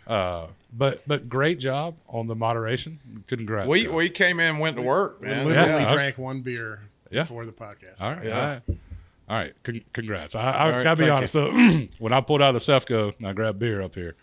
Uh, 0.07 0.47
but 0.73 1.03
but 1.09 1.29
great 1.29 1.59
job 1.59 1.97
on 2.09 2.29
the 2.29 2.37
moderation. 2.37 3.01
Congrats. 3.27 3.69
We 3.69 3.85
guys. 3.85 3.93
we 3.93 4.09
came 4.09 4.39
in, 4.39 4.59
went 4.59 4.77
to 4.77 4.83
work, 4.83 5.21
We 5.21 5.27
man. 5.27 5.45
literally 5.45 5.83
Yeah. 5.83 5.93
drank 5.93 6.17
one 6.17 6.43
beer 6.43 6.83
Yeah. 7.11 7.23
before 7.23 7.47
the 7.47 7.53
podcast. 7.53 8.03
all 8.03 8.11
right. 8.15 8.25
Yeah. 8.27 8.35
All 8.41 8.47
right. 8.49 8.63
All 9.29 9.37
right. 9.37 9.55
Con- 9.65 9.83
congrats. 9.93 10.35
I, 10.35 10.51
I 10.53 10.71
right, 10.71 10.85
gotta 10.85 11.01
be 11.03 11.07
thank 11.09 11.17
honest. 11.19 11.33
So 11.33 11.51
when 11.99 12.13
I 12.13 12.21
pulled 12.21 12.43
out 12.43 12.53
the 12.53 12.59
Sefco 12.61 13.13
and 13.19 13.27
I 13.27 13.33
grabbed 13.33 13.59
beer 13.59 13.83
up 13.83 13.95
here, 13.95 14.15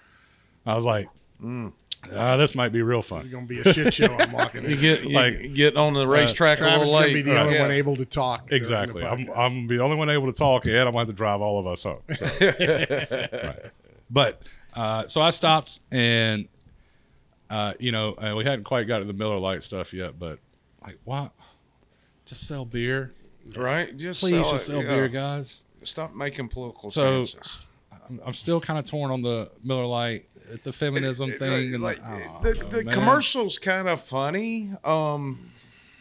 I 0.65 0.75
was 0.75 0.85
like, 0.85 1.07
Mm. 1.41 1.73
ah, 2.15 2.37
this 2.37 2.55
might 2.55 2.69
be 2.71 2.81
real 2.83 3.01
fun. 3.01 3.19
It's 3.19 3.27
gonna 3.27 3.45
be 3.45 3.59
a 3.59 3.73
shit 3.73 3.93
show. 3.93 4.05
I'm 4.13 4.31
walking 4.31 4.63
You 4.69 4.69
in. 4.75 4.79
get 4.79 5.03
you 5.03 5.09
Like, 5.09 5.53
get 5.53 5.75
on 5.75 5.93
the 5.93 6.07
racetrack 6.07 6.59
a 6.59 6.61
Travis 6.61 6.87
is 6.87 6.93
little 6.93 7.01
gonna 7.01 7.07
late. 7.07 7.13
be 7.15 7.21
the 7.21 7.31
Right. 7.35 7.41
only 7.41 7.55
Yeah. 7.55 7.61
one 7.63 7.71
able 7.71 7.95
to 7.97 8.05
talk. 8.05 8.47
during 8.47 8.49
the 8.49 8.55
Exactly. 8.55 9.03
I'm. 9.03 9.19
I'm 9.35 9.53
gonna 9.55 9.67
be 9.67 9.75
the 9.77 9.83
only 9.83 9.97
one 9.97 10.09
able 10.09 10.27
to 10.31 10.37
talk, 10.37 10.65
and 10.65 10.77
I'm 10.77 10.85
gonna 10.85 10.99
have 10.99 11.07
to 11.07 11.13
drive 11.13 11.41
all 11.41 11.59
of 11.59 11.67
us 11.67 11.83
home. 11.83 12.01
So. 12.13 12.25
Right. 12.39 13.59
But 14.09 14.41
uh, 14.73 15.07
so 15.07 15.21
I 15.21 15.31
stopped, 15.31 15.79
and 15.91 16.47
uh, 17.49 17.73
you 17.79 17.91
know, 17.91 18.15
and 18.21 18.37
we 18.37 18.45
hadn't 18.45 18.63
quite 18.63 18.87
got 18.87 18.99
to 18.99 19.05
the 19.05 19.13
Miller 19.13 19.37
Lite 19.39 19.63
stuff 19.63 19.93
yet, 19.93 20.17
but 20.17 20.39
like, 20.81 20.97
what? 21.03 21.31
Just 22.33 22.47
sell 22.47 22.65
beer, 22.65 23.13
right? 23.55 23.95
Just 23.95 24.21
please. 24.21 24.31
sell, 24.31 24.51
just 24.51 24.69
it, 24.69 24.71
sell 24.73 24.83
yeah. 24.83 24.89
beer, 24.95 25.07
guys. 25.07 25.65
Stop 25.83 26.15
making 26.15 26.47
political 26.47 26.89
So, 26.89 27.23
stances. 27.23 27.59
I'm, 28.09 28.19
I'm 28.25 28.33
still 28.33 28.59
kind 28.59 28.79
of 28.79 28.85
torn 28.85 29.11
on 29.11 29.21
the 29.21 29.51
Miller 29.63 29.85
Lite, 29.85 30.25
the 30.63 30.73
feminism 30.73 31.31
thing, 31.33 31.73
and 31.75 31.83
like, 31.83 31.97
the, 31.97 32.23
oh, 32.27 32.39
the, 32.41 32.53
the 32.77 32.83
man. 32.85 32.93
commercial's 32.93 33.57
kind 33.59 33.87
of 33.87 34.01
funny, 34.01 34.71
um, 34.83 35.51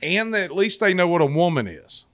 and 0.02 0.34
at 0.34 0.52
least 0.54 0.80
they 0.80 0.94
know 0.94 1.06
what 1.06 1.20
a 1.20 1.26
woman 1.26 1.66
is. 1.66 2.06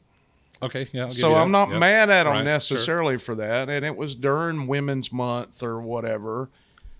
Okay, 0.60 0.88
yeah. 0.92 1.02
I'll 1.02 1.06
give 1.08 1.16
So 1.16 1.28
you 1.30 1.34
I'm 1.36 1.52
that. 1.52 1.58
not 1.66 1.70
Yep. 1.70 1.78
mad 1.78 2.10
at 2.10 2.24
them 2.24 2.32
Right, 2.32 2.36
sure. 2.38 2.44
necessarily 2.44 3.16
for 3.18 3.36
that. 3.36 3.68
And 3.70 3.84
it 3.84 3.96
was 3.96 4.16
during 4.16 4.66
Women's 4.66 5.12
Month 5.12 5.62
or 5.62 5.80
whatever. 5.80 6.48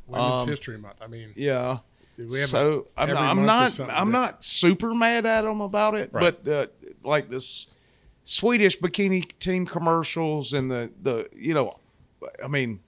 Women's 0.06 0.42
um, 0.42 0.48
History 0.48 0.78
Month. 0.78 0.94
I 1.02 1.08
mean, 1.08 1.32
Yeah. 1.34 1.78
we 2.16 2.38
have 2.38 2.48
so 2.48 2.86
I'm, 2.96 3.08
not, 3.10 3.18
I'm 3.18 3.44
not 3.44 3.80
I'm 3.90 4.10
not 4.12 4.44
super 4.44 4.94
mad 4.94 5.26
at 5.26 5.42
them 5.42 5.60
about 5.60 5.94
it, 5.96 6.10
Right. 6.12 6.40
but 6.44 6.52
uh, 6.52 6.66
like 7.04 7.30
this 7.30 7.66
Swedish 8.24 8.78
bikini 8.78 9.24
team 9.38 9.66
commercials 9.66 10.52
and 10.52 10.70
the 10.70 10.90
the 11.02 11.28
you 11.32 11.54
know, 11.54 11.78
I 12.42 12.48
mean, 12.48 12.80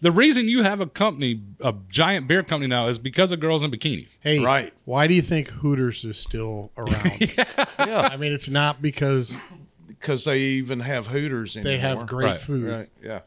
The 0.00 0.10
reason 0.12 0.48
you 0.48 0.62
have 0.64 0.80
a 0.80 0.86
company, 0.86 1.40
a 1.62 1.74
giant 1.88 2.26
beer 2.28 2.42
company 2.42 2.66
now, 2.68 2.88
is 2.88 2.98
because 2.98 3.32
of 3.32 3.40
girls 3.40 3.62
in 3.62 3.70
bikinis. 3.70 4.18
Hey, 4.20 4.44
Right. 4.44 4.72
Why 4.84 5.06
do 5.06 5.14
you 5.14 5.22
think 5.22 5.48
Hooters 5.48 6.04
is 6.04 6.18
still 6.18 6.70
around? 6.76 7.20
yeah, 7.20 7.44
yeah. 7.78 8.08
I 8.12 8.16
mean, 8.16 8.32
it's 8.32 8.48
not 8.48 8.82
because 8.82 9.40
because 9.88 10.24
they 10.24 10.40
even 10.40 10.80
have 10.80 11.06
Hooters 11.06 11.56
anymore. 11.56 11.72
they 11.72 11.78
have 11.78 12.06
great 12.06 12.26
Right. 12.30 12.38
food. 12.40 12.70
right, 12.70 12.90
yeah. 13.02 13.20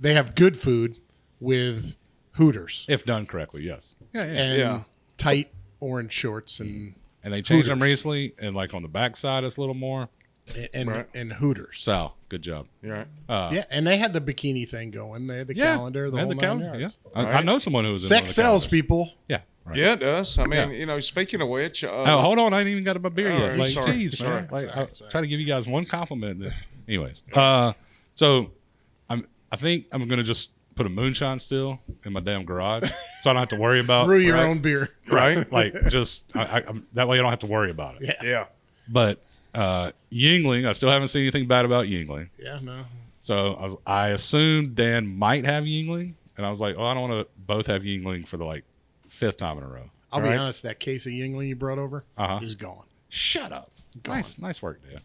They 0.00 0.14
have 0.14 0.34
good 0.34 0.56
food 0.56 0.98
with 1.40 1.96
Hooters 2.32 2.84
If 2.88 3.04
done 3.04 3.26
correctly, 3.26 3.62
yes. 3.64 3.96
Yeah, 4.12 4.24
yeah. 4.24 4.30
and 4.42 4.58
Yeah. 4.58 4.82
tight 5.16 5.50
orange 5.80 6.12
shorts 6.12 6.60
and 6.60 6.94
And 7.24 7.32
they 7.34 7.42
changed 7.42 7.68
them 7.68 7.80
recently, 7.82 8.34
and 8.38 8.54
like 8.54 8.74
on 8.74 8.82
the 8.82 8.88
backside, 8.88 9.44
it's 9.44 9.56
a 9.56 9.60
little 9.60 9.74
more. 9.74 10.08
and 10.72 10.88
Right. 10.88 11.06
and 11.14 11.30
Hooters. 11.34 11.80
Sal, 11.82 12.16
good 12.30 12.40
job. 12.40 12.68
You're 12.82 12.94
right. 12.96 13.06
Uh, 13.28 13.50
yeah, 13.52 13.64
and 13.70 13.86
they 13.86 13.98
had 13.98 14.14
the 14.14 14.20
bikini 14.20 14.66
thing 14.66 14.90
going. 14.90 15.26
They 15.26 15.38
had 15.38 15.46
the 15.48 15.54
yeah, 15.56 15.74
calendar, 15.76 16.10
the 16.10 16.16
and 16.16 16.20
whole 16.26 16.28
the 16.30 16.34
nine 16.36 16.58
calendar. 16.60 16.78
yards. 16.78 16.98
Yeah, 17.04 17.20
I, 17.20 17.24
I 17.24 17.32
Right. 17.34 17.44
know 17.44 17.58
someone 17.58 17.84
who 17.84 17.92
was 17.92 18.04
in 18.10 18.14
one 18.14 18.22
of 18.22 18.26
Sex 18.28 18.36
the 18.36 18.42
sells, 18.42 18.62
calendars. 18.62 18.70
people. 18.70 19.12
Yeah, 19.28 19.40
right. 19.66 19.76
Yeah, 19.76 19.92
it 19.92 19.96
does. 20.00 20.38
I 20.38 20.44
mean, 20.46 20.70
Yeah. 20.70 20.76
you 20.76 20.86
know, 20.86 21.00
speaking 21.00 21.42
of 21.42 21.48
which, 21.48 21.84
uh, 21.84 21.88
Oh, 21.90 22.20
hold 22.22 22.38
on, 22.38 22.54
I 22.54 22.60
ain't 22.60 22.68
even 22.68 22.82
got 22.82 22.98
my 23.02 23.10
beer 23.10 23.30
Oh, 23.32 23.36
yet. 23.38 23.58
Like, 23.58 23.70
sorry, 23.72 23.92
jeez, 23.92 24.16
sorry, 24.16 24.30
man. 24.30 24.48
Like, 24.50 24.70
sorry, 24.70 24.86
I 24.86 24.88
sorry. 24.88 25.10
try 25.10 25.20
to 25.20 25.26
give 25.26 25.38
you 25.40 25.46
guys 25.46 25.66
one 25.66 25.84
compliment. 25.84 26.42
Anyways, 26.88 27.22
uh, 27.34 27.74
so 28.14 28.52
I'm. 29.10 29.26
I 29.52 29.56
think 29.56 29.86
I'm 29.92 30.08
gonna 30.08 30.22
just 30.22 30.50
put 30.78 30.86
a 30.86 30.90
moonshine 30.90 31.38
still 31.38 31.78
in 32.04 32.12
my 32.14 32.20
damn 32.20 32.44
garage, 32.44 32.88
so 33.20 33.30
I 33.30 33.32
don't 33.34 33.40
have 33.40 33.48
to 33.50 33.60
worry 33.60 33.80
about 33.80 34.06
Brew 34.06 34.16
your 34.18 34.36
right? 34.36 34.44
own 34.46 34.60
beer. 34.60 34.88
right? 35.08 35.50
Like, 35.52 35.74
just 35.88 36.24
I, 36.34 36.40
I, 36.60 36.64
I'm, 36.66 36.86
that 36.94 37.06
way 37.08 37.18
I 37.18 37.22
don't 37.22 37.30
have 37.30 37.40
to 37.40 37.46
worry 37.46 37.70
about 37.70 37.96
it. 38.00 38.02
Yeah. 38.22 38.28
yeah. 38.28 38.44
But 38.88 39.20
uh, 39.54 39.90
Yuengling, 40.10 40.66
I 40.66 40.72
still 40.72 40.90
haven't 40.90 41.08
seen 41.08 41.22
anything 41.22 41.46
bad 41.46 41.64
about 41.64 41.86
Yuengling. 41.86 42.30
Yeah, 42.42 42.60
no. 42.62 42.84
So 43.20 43.54
I, 43.54 43.62
was, 43.64 43.76
I 43.86 44.08
assumed 44.08 44.74
Dan 44.76 45.06
might 45.18 45.44
have 45.44 45.64
Yuengling, 45.64 46.14
and 46.36 46.46
I 46.46 46.50
was 46.50 46.60
like, 46.60 46.76
oh, 46.78 46.84
I 46.86 46.94
don't 46.94 47.10
want 47.10 47.26
to 47.26 47.32
both 47.46 47.66
have 47.66 47.82
Yuengling 47.82 48.26
for 48.26 48.36
the 48.38 48.44
like 48.44 48.64
fifth 49.08 49.36
time 49.38 49.58
in 49.58 49.64
a 49.64 49.68
row. 49.68 49.90
I'll 50.12 50.22
Right. 50.22 50.30
be 50.32 50.36
honest, 50.38 50.62
that 50.62 50.80
case 50.80 51.04
of 51.06 51.12
Yuengling 51.12 51.48
you 51.48 51.56
brought 51.56 51.78
over 51.78 52.04
Uh-huh. 52.16 52.40
is 52.42 52.54
gone. 52.54 52.84
Shut 53.10 53.52
up. 53.52 53.70
Nice, 54.06 54.38
nice 54.38 54.62
work, 54.62 54.80
Dan. 54.88 55.00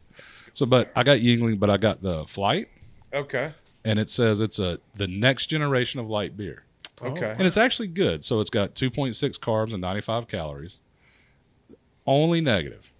So, 0.53 0.65
but 0.67 0.91
I 0.95 1.03
got 1.03 1.17
Yuengling, 1.19 1.59
but 1.59 1.69
I 1.71 1.77
got 1.77 2.01
the 2.03 2.25
flight, 2.27 2.67
Okay. 3.13 3.51
And 3.85 3.99
it 3.99 4.09
says 4.09 4.39
it's 4.41 4.59
a 4.59 4.79
the 4.95 5.07
next 5.07 5.47
generation 5.47 5.99
of 5.99 6.09
light 6.09 6.35
beer, 6.37 6.63
oh. 7.01 7.07
Okay. 7.09 7.31
and 7.31 7.41
it's 7.41 7.57
actually 7.57 7.87
good. 7.89 8.23
So 8.23 8.39
it's 8.39 8.49
got 8.49 8.75
2.6 8.75 9.39
carbs 9.39 9.73
and 9.73 9.81
95 9.81 10.27
calories. 10.27 10.79
Only 12.05 12.41
negative, 12.41 12.91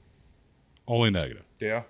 only 0.88 1.10
negative, 1.10 1.44
Yeah. 1.60 1.84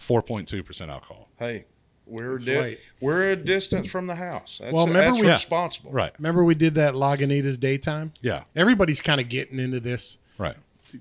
4.2 0.00 0.64
percent 0.64 0.90
alcohol. 0.90 1.28
Hey, 1.38 1.66
we're 2.06 2.36
It's 2.36 2.44
di- 2.46 2.58
light. 2.58 2.78
we're 3.00 3.30
a 3.32 3.36
distance 3.36 3.90
from 3.90 4.06
the 4.06 4.14
house. 4.14 4.58
That's, 4.62 4.72
Well, 4.72 4.86
remember 4.86 5.10
that's 5.12 5.22
we- 5.22 5.28
responsible. 5.28 5.90
Right. 5.92 6.12
Remember 6.18 6.44
we 6.44 6.54
did 6.54 6.74
that 6.74 6.94
Lagunitas 6.94 7.58
daytime? 7.60 8.12
Yeah. 8.22 8.44
Everybody's 8.54 9.02
kind 9.02 9.20
of 9.20 9.28
getting 9.28 9.58
into 9.58 9.80
this. 9.80 10.18
Right. 10.38 10.56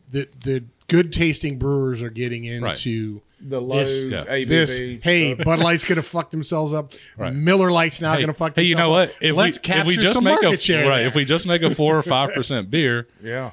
The 0.09 0.27
the 0.43 0.65
good 0.87 1.13
tasting 1.13 1.57
brewers 1.57 2.01
are 2.01 2.09
getting 2.09 2.43
into 2.45 3.21
The 3.41 3.59
low 3.61 3.79
This- 3.79 4.05
Yeah. 4.05 4.23
ABV. 4.25 4.47
this. 4.47 4.77
Hey, 5.03 5.33
Bud 5.33 5.59
Light's 5.59 5.83
gonna 5.85 6.01
fuck 6.01 6.29
themselves 6.31 6.73
up. 6.73 6.93
Right. 7.17 7.33
Miller 7.33 7.71
Lite's 7.71 7.99
not 8.01 8.15
Hey, 8.17 8.21
gonna 8.23 8.33
fuck. 8.33 8.55
hey, 8.55 8.63
you 8.63 8.75
know 8.75 8.93
themselves 8.93 9.13
what? 9.13 9.17
up. 9.17 9.23
If 9.31 9.35
Let's 9.35 9.57
we 9.59 9.61
capture 9.61 9.81
if 9.81 9.87
we 9.87 9.97
just 9.97 10.15
some 10.15 10.23
make 10.23 10.41
market 10.41 10.59
a 10.59 10.61
share. 10.61 10.87
right, 10.89 10.97
there. 10.99 11.07
if 11.07 11.15
we 11.15 11.25
just 11.25 11.45
make 11.47 11.61
a 11.61 11.69
four 11.69 11.97
or 11.97 12.01
five 12.15 12.33
percent 12.33 12.71
beer, 12.71 13.07
yeah. 13.21 13.51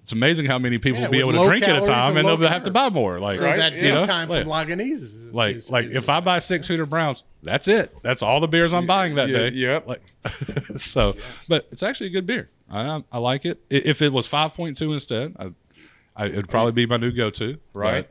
it's 0.00 0.12
amazing 0.12 0.46
how 0.46 0.58
many 0.58 0.78
people 0.78 1.00
Yeah, 1.00 1.06
will 1.06 1.12
be 1.12 1.18
able 1.20 1.32
to 1.32 1.40
low 1.40 1.46
drink 1.48 1.66
at 1.66 1.82
a 1.82 1.86
time, 1.86 2.16
and 2.16 2.28
and 2.28 2.40
they'll 2.42 2.48
have 2.50 2.64
to 2.64 2.70
buy 2.70 2.88
more. 2.90 3.18
Like, 3.20 3.36
so 3.38 3.44
Right, 3.46 3.56
that 3.56 3.72
yeah. 3.74 4.00
daytime 4.00 4.28
Like- 4.28 4.42
from 4.42 4.50
Lagunitas 4.52 4.92
is 4.92 5.26
like, 5.34 5.56
is- 5.56 5.70
like 5.70 5.86
is- 5.86 5.94
if 5.94 6.08
I 6.08 6.20
buy 6.20 6.38
six 6.38 6.66
Hooter 6.68 6.86
Browns, 6.86 7.24
that's 7.42 7.68
it. 7.68 7.90
That's 8.02 8.22
all 8.22 8.38
the 8.40 8.48
beers 8.48 8.72
I'm 8.74 8.86
buying 8.86 9.14
that 9.16 9.28
Yeah, 9.28 9.38
day. 9.38 9.50
yep. 9.52 9.86
Like, 9.88 10.02
so, 10.76 11.16
but 11.48 11.66
it's 11.72 11.82
actually 11.82 12.08
a 12.08 12.10
good 12.10 12.26
beer. 12.26 12.50
I 12.70 13.02
I 13.12 13.18
like 13.18 13.44
it. 13.44 13.60
If 13.70 14.02
it 14.02 14.12
was 14.12 14.26
five 14.26 14.54
point 14.54 14.76
two 14.76 14.92
instead, 14.92 15.34
I, 15.38 15.52
I, 16.16 16.26
it'd 16.26 16.48
probably 16.48 16.72
be 16.72 16.86
my 16.86 16.96
new 16.98 17.12
go 17.12 17.30
to. 17.30 17.58
Right. 17.72 18.08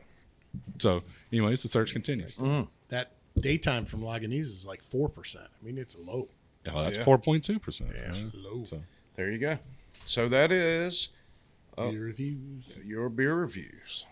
So, 0.78 1.02
anyways, 1.32 1.62
the 1.62 1.68
search 1.68 1.92
continues. 1.92 2.36
Mm-hmm. 2.36 2.68
that 2.88 3.12
daytime 3.36 3.84
from 3.84 4.02
Lagunitas 4.02 4.40
is 4.40 4.66
like 4.66 4.82
four 4.82 5.08
percent. 5.08 5.46
I 5.60 5.64
mean, 5.64 5.78
it's 5.78 5.96
low. 5.96 6.28
Oh, 6.72 6.82
that's 6.82 6.96
four 6.96 7.18
point 7.18 7.44
two 7.44 7.58
percent. 7.58 7.90
Yeah. 7.94 8.28
Low. 8.34 8.64
So, 8.64 8.82
There 9.16 9.30
you 9.30 9.38
go. 9.38 9.58
So 10.04 10.28
that 10.28 10.50
is 10.52 11.08
Oh. 11.78 11.90
Beer 11.90 12.02
reviews. 12.02 12.64
your 12.84 13.08
beer 13.08 13.34
reviews. 13.34 14.04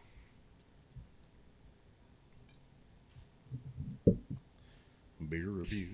Beer 5.28 5.50
reviews. 5.50 5.90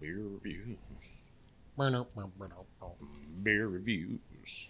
Beer 0.00 0.18
reviews. 0.18 0.78
beer 3.42 3.68
reviews. 3.68 4.68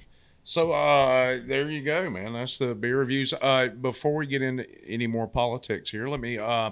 So 0.48 0.70
uh 0.70 1.40
there 1.44 1.68
you 1.68 1.82
go, 1.82 2.08
man. 2.08 2.32
That's 2.34 2.56
the 2.58 2.72
beer 2.72 2.98
reviews. 3.00 3.34
Uh 3.42 3.66
before 3.66 4.14
we 4.14 4.26
get 4.28 4.42
into 4.42 4.64
any 4.86 5.08
more 5.08 5.26
politics 5.26 5.90
here, 5.90 6.06
let 6.08 6.20
me 6.20 6.38
uh 6.38 6.70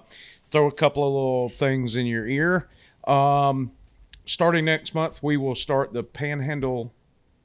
throw 0.52 0.68
a 0.68 0.72
couple 0.72 1.02
of 1.04 1.12
little 1.12 1.48
things 1.48 1.96
in 1.96 2.06
your 2.06 2.24
ear. 2.24 2.68
Um 3.08 3.72
starting 4.24 4.64
next 4.64 4.94
month 4.94 5.20
we 5.24 5.36
will 5.36 5.56
start 5.56 5.92
the 5.92 6.04
Panhandle 6.04 6.92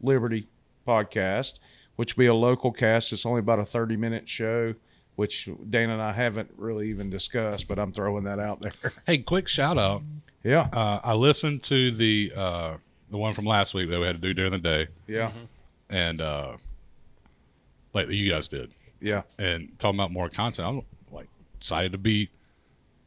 Liberty 0.03 0.45
podcast, 0.87 1.57
which 1.95 2.15
will 2.15 2.21
be 2.21 2.27
a 2.27 2.35
local 2.35 2.71
cast. 2.71 3.11
It's 3.11 3.25
only 3.25 3.39
about 3.39 3.57
a 3.57 3.65
30 3.65 3.97
minute 3.97 4.29
show, 4.29 4.75
which 5.15 5.49
Dana 5.67 5.93
and 5.93 6.01
I 6.01 6.11
haven't 6.13 6.51
really 6.57 6.91
even 6.91 7.09
discussed, 7.09 7.67
but 7.67 7.79
I'm 7.79 7.91
throwing 7.91 8.25
that 8.25 8.37
out 8.39 8.59
there. 8.61 8.71
hey, 9.07 9.17
quick 9.17 9.47
shout 9.47 9.79
out. 9.79 10.03
yeah. 10.43 10.69
Uh, 10.71 10.99
I 11.03 11.13
listened 11.15 11.63
to 11.63 11.89
the 11.89 12.31
uh, 12.37 12.77
the 13.09 13.17
one 13.17 13.33
from 13.33 13.45
last 13.45 13.73
week 13.73 13.89
that 13.89 13.99
we 13.99 14.05
had 14.05 14.15
to 14.17 14.21
do 14.21 14.35
during 14.35 14.51
the 14.51 14.59
day, 14.59 14.89
Yeah. 15.07 15.31
And 15.89 16.21
uh, 16.21 16.57
like 17.93 18.09
you 18.09 18.29
guys 18.31 18.47
did, 18.47 18.71
Yeah. 19.01 19.23
and 19.37 19.77
talking 19.79 19.99
about 19.99 20.11
more 20.11 20.29
content. 20.29 20.67
I'm 20.67 20.81
like 21.13 21.27
excited 21.57 21.91
to 21.93 21.97
be 21.97 22.29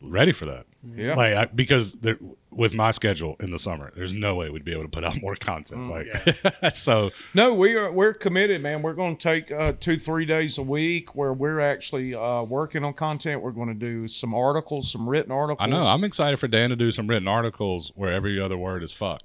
ready 0.01 0.33
for 0.33 0.47
that. 0.47 0.67
Yeah. 0.85 1.15
Like 1.15 1.35
I, 1.35 1.45
because 1.47 1.93
there, 1.93 2.19
with 2.51 2.75
my 2.75 2.91
schedule 2.91 3.37
in 3.39 3.53
the 3.53 3.59
summer, 3.61 3.93
there's 3.95 4.13
no 4.13 4.35
way 4.35 4.51
we'd 4.51 4.65
be 4.65 4.73
able 4.73 4.83
to 4.83 4.89
put 4.89 5.05
out 5.05 5.15
more 5.23 5.37
content. 5.37 5.89
like, 5.89 6.75
so 6.75 7.13
No, 7.35 7.55
we 7.55 7.75
are 7.75 7.93
we're 7.93 8.13
committed, 8.13 8.61
man. 8.63 8.83
We're 8.83 8.95
going 8.95 9.17
to 9.17 9.23
take 9.23 9.53
uh, 9.53 9.75
two 9.79 9.95
three 9.97 10.27
days 10.27 10.59
a 10.59 10.63
week 10.63 11.15
where 11.15 11.33
we're 11.33 11.61
actually 11.61 12.17
uh, 12.17 12.43
working 12.43 12.83
on 12.83 12.95
content. 12.95 13.43
We're 13.43 13.53
going 13.53 13.69
to 13.69 13.75
do 13.75 14.09
some 14.09 14.35
articles, 14.35 14.91
some 14.91 15.09
written 15.09 15.31
articles. 15.31 15.65
I 15.65 15.71
know 15.71 15.83
I'm 15.83 16.03
excited 16.03 16.39
for 16.39 16.49
Dan 16.49 16.71
to 16.71 16.77
do 16.77 16.91
some 16.91 17.07
written 17.07 17.29
articles 17.29 17.93
where 17.95 18.13
every 18.13 18.41
other 18.41 18.59
word 18.59 18.83
is 18.83 18.93
fuck. 18.93 19.21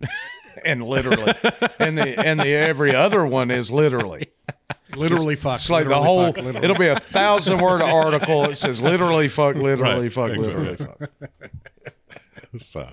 and 0.64 0.82
literally, 0.82 1.32
and 1.78 1.96
the 1.98 2.14
and 2.24 2.40
the 2.40 2.48
every 2.48 2.94
other 2.94 3.24
one 3.26 3.50
is 3.50 3.70
literally. 3.70 4.26
Literally 4.96 5.36
fuck. 5.36 5.60
It's 5.60 5.70
like 5.70 5.86
the 5.86 6.00
whole. 6.02 6.32
fuck. 6.32 6.62
It'll 6.62 6.76
be 6.76 6.88
a 6.88 6.98
thousand 6.98 7.60
word 7.60 7.80
article. 7.80 8.44
It 8.46 8.56
says 8.56 8.82
literally 8.82 9.28
fuck, 9.28 9.54
literally 9.54 10.08
Right, 10.08 10.12
fuck, 10.12 10.30
exactly. 10.32 10.64
literally 10.64 10.76
fuck. 10.76 11.10
So 12.56 12.88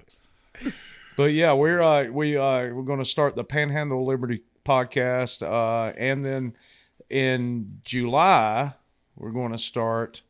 But 1.15 1.31
yeah, 1.33 1.53
we're 1.53 1.81
uh, 1.81 2.05
we 2.05 2.37
uh, 2.37 2.73
we're 2.73 2.83
going 2.83 2.99
to 2.99 3.05
start 3.05 3.35
the 3.35 3.43
Panhandle 3.43 4.05
Liberty 4.05 4.43
podcast, 4.63 5.41
uh, 5.41 5.93
and 5.97 6.23
then 6.23 6.53
in 7.09 7.79
July 7.83 8.73
we're 9.15 9.31
going 9.31 9.51
to 9.51 9.57
start 9.57 10.21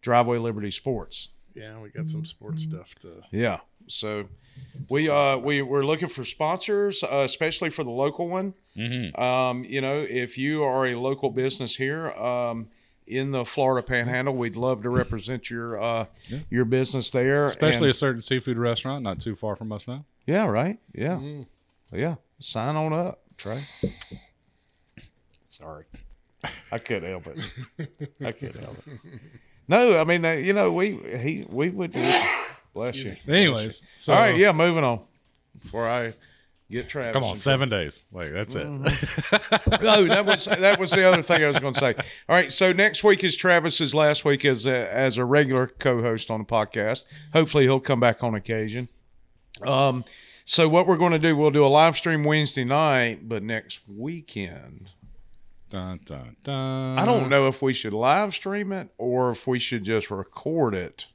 Driveway 0.00 0.38
Liberty 0.38 0.72
Sports. 0.72 1.28
yeah, 1.54 1.78
we 1.78 1.90
got 1.90 2.08
some 2.08 2.24
sports 2.24 2.64
stuff 2.64 2.96
to. 2.96 3.22
Yeah. 3.30 3.60
So 3.86 4.26
we 4.90 5.08
uh 5.08 5.36
we 5.38 5.62
we're 5.62 5.84
looking 5.84 6.08
for 6.08 6.24
sponsors, 6.24 7.02
uh, 7.02 7.22
especially 7.24 7.70
for 7.70 7.84
the 7.84 7.90
local 7.90 8.28
one. 8.28 8.54
Um, 9.16 9.64
you 9.64 9.80
know, 9.80 10.04
if 10.08 10.38
you 10.38 10.64
are 10.64 10.86
a 10.86 10.94
local 10.96 11.30
business 11.30 11.76
here, 11.76 12.10
um, 12.12 12.68
in 13.06 13.32
the 13.32 13.44
Florida 13.44 13.84
Panhandle, 13.86 14.34
we'd 14.34 14.56
love 14.56 14.82
to 14.82 14.88
represent 14.90 15.50
your 15.50 15.80
uh 15.82 16.06
your 16.50 16.64
business 16.64 17.10
there. 17.10 17.44
especially 17.44 17.86
And- 17.88 17.90
a 17.90 17.94
certain 17.94 18.20
seafood 18.22 18.56
restaurant 18.58 19.02
not 19.02 19.20
too 19.20 19.34
far 19.36 19.56
from 19.56 19.72
us 19.72 19.86
now. 19.88 20.04
yeah, 20.26 20.46
right. 20.46 20.78
Yeah, 20.94 21.20
yeah. 21.92 22.14
Sign 22.38 22.76
on 22.76 22.92
up, 22.92 23.22
Trey. 23.36 23.64
Sorry, 25.48 25.84
I 26.72 26.78
couldn't 26.78 27.08
help 27.10 27.26
it. 27.26 27.90
I 28.24 28.32
couldn't 28.32 28.62
help 28.62 28.78
it. 28.86 28.98
No, 29.68 30.00
I 30.00 30.04
mean, 30.04 30.24
uh, 30.24 30.32
you 30.32 30.52
know, 30.54 30.72
we 30.72 30.92
he 31.18 31.44
we 31.48 31.68
would. 31.70 31.94
Bless 32.74 32.96
you. 32.96 33.16
Anyways, 33.28 33.82
so 33.94 34.14
All 34.14 34.20
right, 34.20 34.36
yeah, 34.36 34.52
moving 34.52 34.84
on. 34.84 35.00
Before 35.60 35.88
I 35.88 36.14
get 36.70 36.88
Travis. 36.88 37.12
come 37.12 37.24
on, 37.24 37.36
seven 37.36 37.68
days. 37.68 38.04
Like 38.12 38.32
that's 38.32 38.54
it. 38.54 38.64
no, 39.82 40.04
that 40.06 40.24
was 40.26 40.46
that 40.46 40.78
was 40.78 40.90
the 40.90 41.06
other 41.06 41.22
thing 41.22 41.44
I 41.44 41.48
was 41.48 41.58
going 41.58 41.74
to 41.74 41.80
say. 41.80 41.94
All 42.28 42.34
right, 42.34 42.50
so 42.50 42.72
next 42.72 43.04
week 43.04 43.22
is 43.22 43.36
Travis's 43.36 43.94
last 43.94 44.24
week 44.24 44.44
as 44.44 44.66
a, 44.66 44.92
as 44.92 45.18
a 45.18 45.24
regular 45.24 45.66
co-host 45.66 46.30
on 46.30 46.40
the 46.40 46.46
podcast. 46.46 47.04
Hopefully, 47.32 47.64
he'll 47.64 47.80
come 47.80 48.00
back 48.00 48.24
on 48.24 48.34
occasion. 48.34 48.88
Um, 49.60 50.04
so 50.44 50.68
what 50.68 50.86
we're 50.86 50.96
going 50.96 51.12
to 51.12 51.18
do, 51.18 51.36
we'll 51.36 51.50
do 51.50 51.64
a 51.64 51.68
live 51.68 51.96
stream 51.96 52.24
Wednesday 52.24 52.64
night, 52.64 53.28
but 53.28 53.42
next 53.42 53.80
weekend, 53.86 54.90
Dun, 55.72 56.00
dun, 56.04 56.36
dun. 56.42 56.98
I 56.98 57.06
don't 57.06 57.30
know 57.30 57.48
if 57.48 57.62
we 57.62 57.72
should 57.72 57.94
live 57.94 58.34
stream 58.34 58.72
it 58.72 58.90
or 58.98 59.30
if 59.30 59.46
we 59.46 59.58
should 59.58 59.84
just 59.84 60.10
record 60.10 60.74
it. 60.74 61.06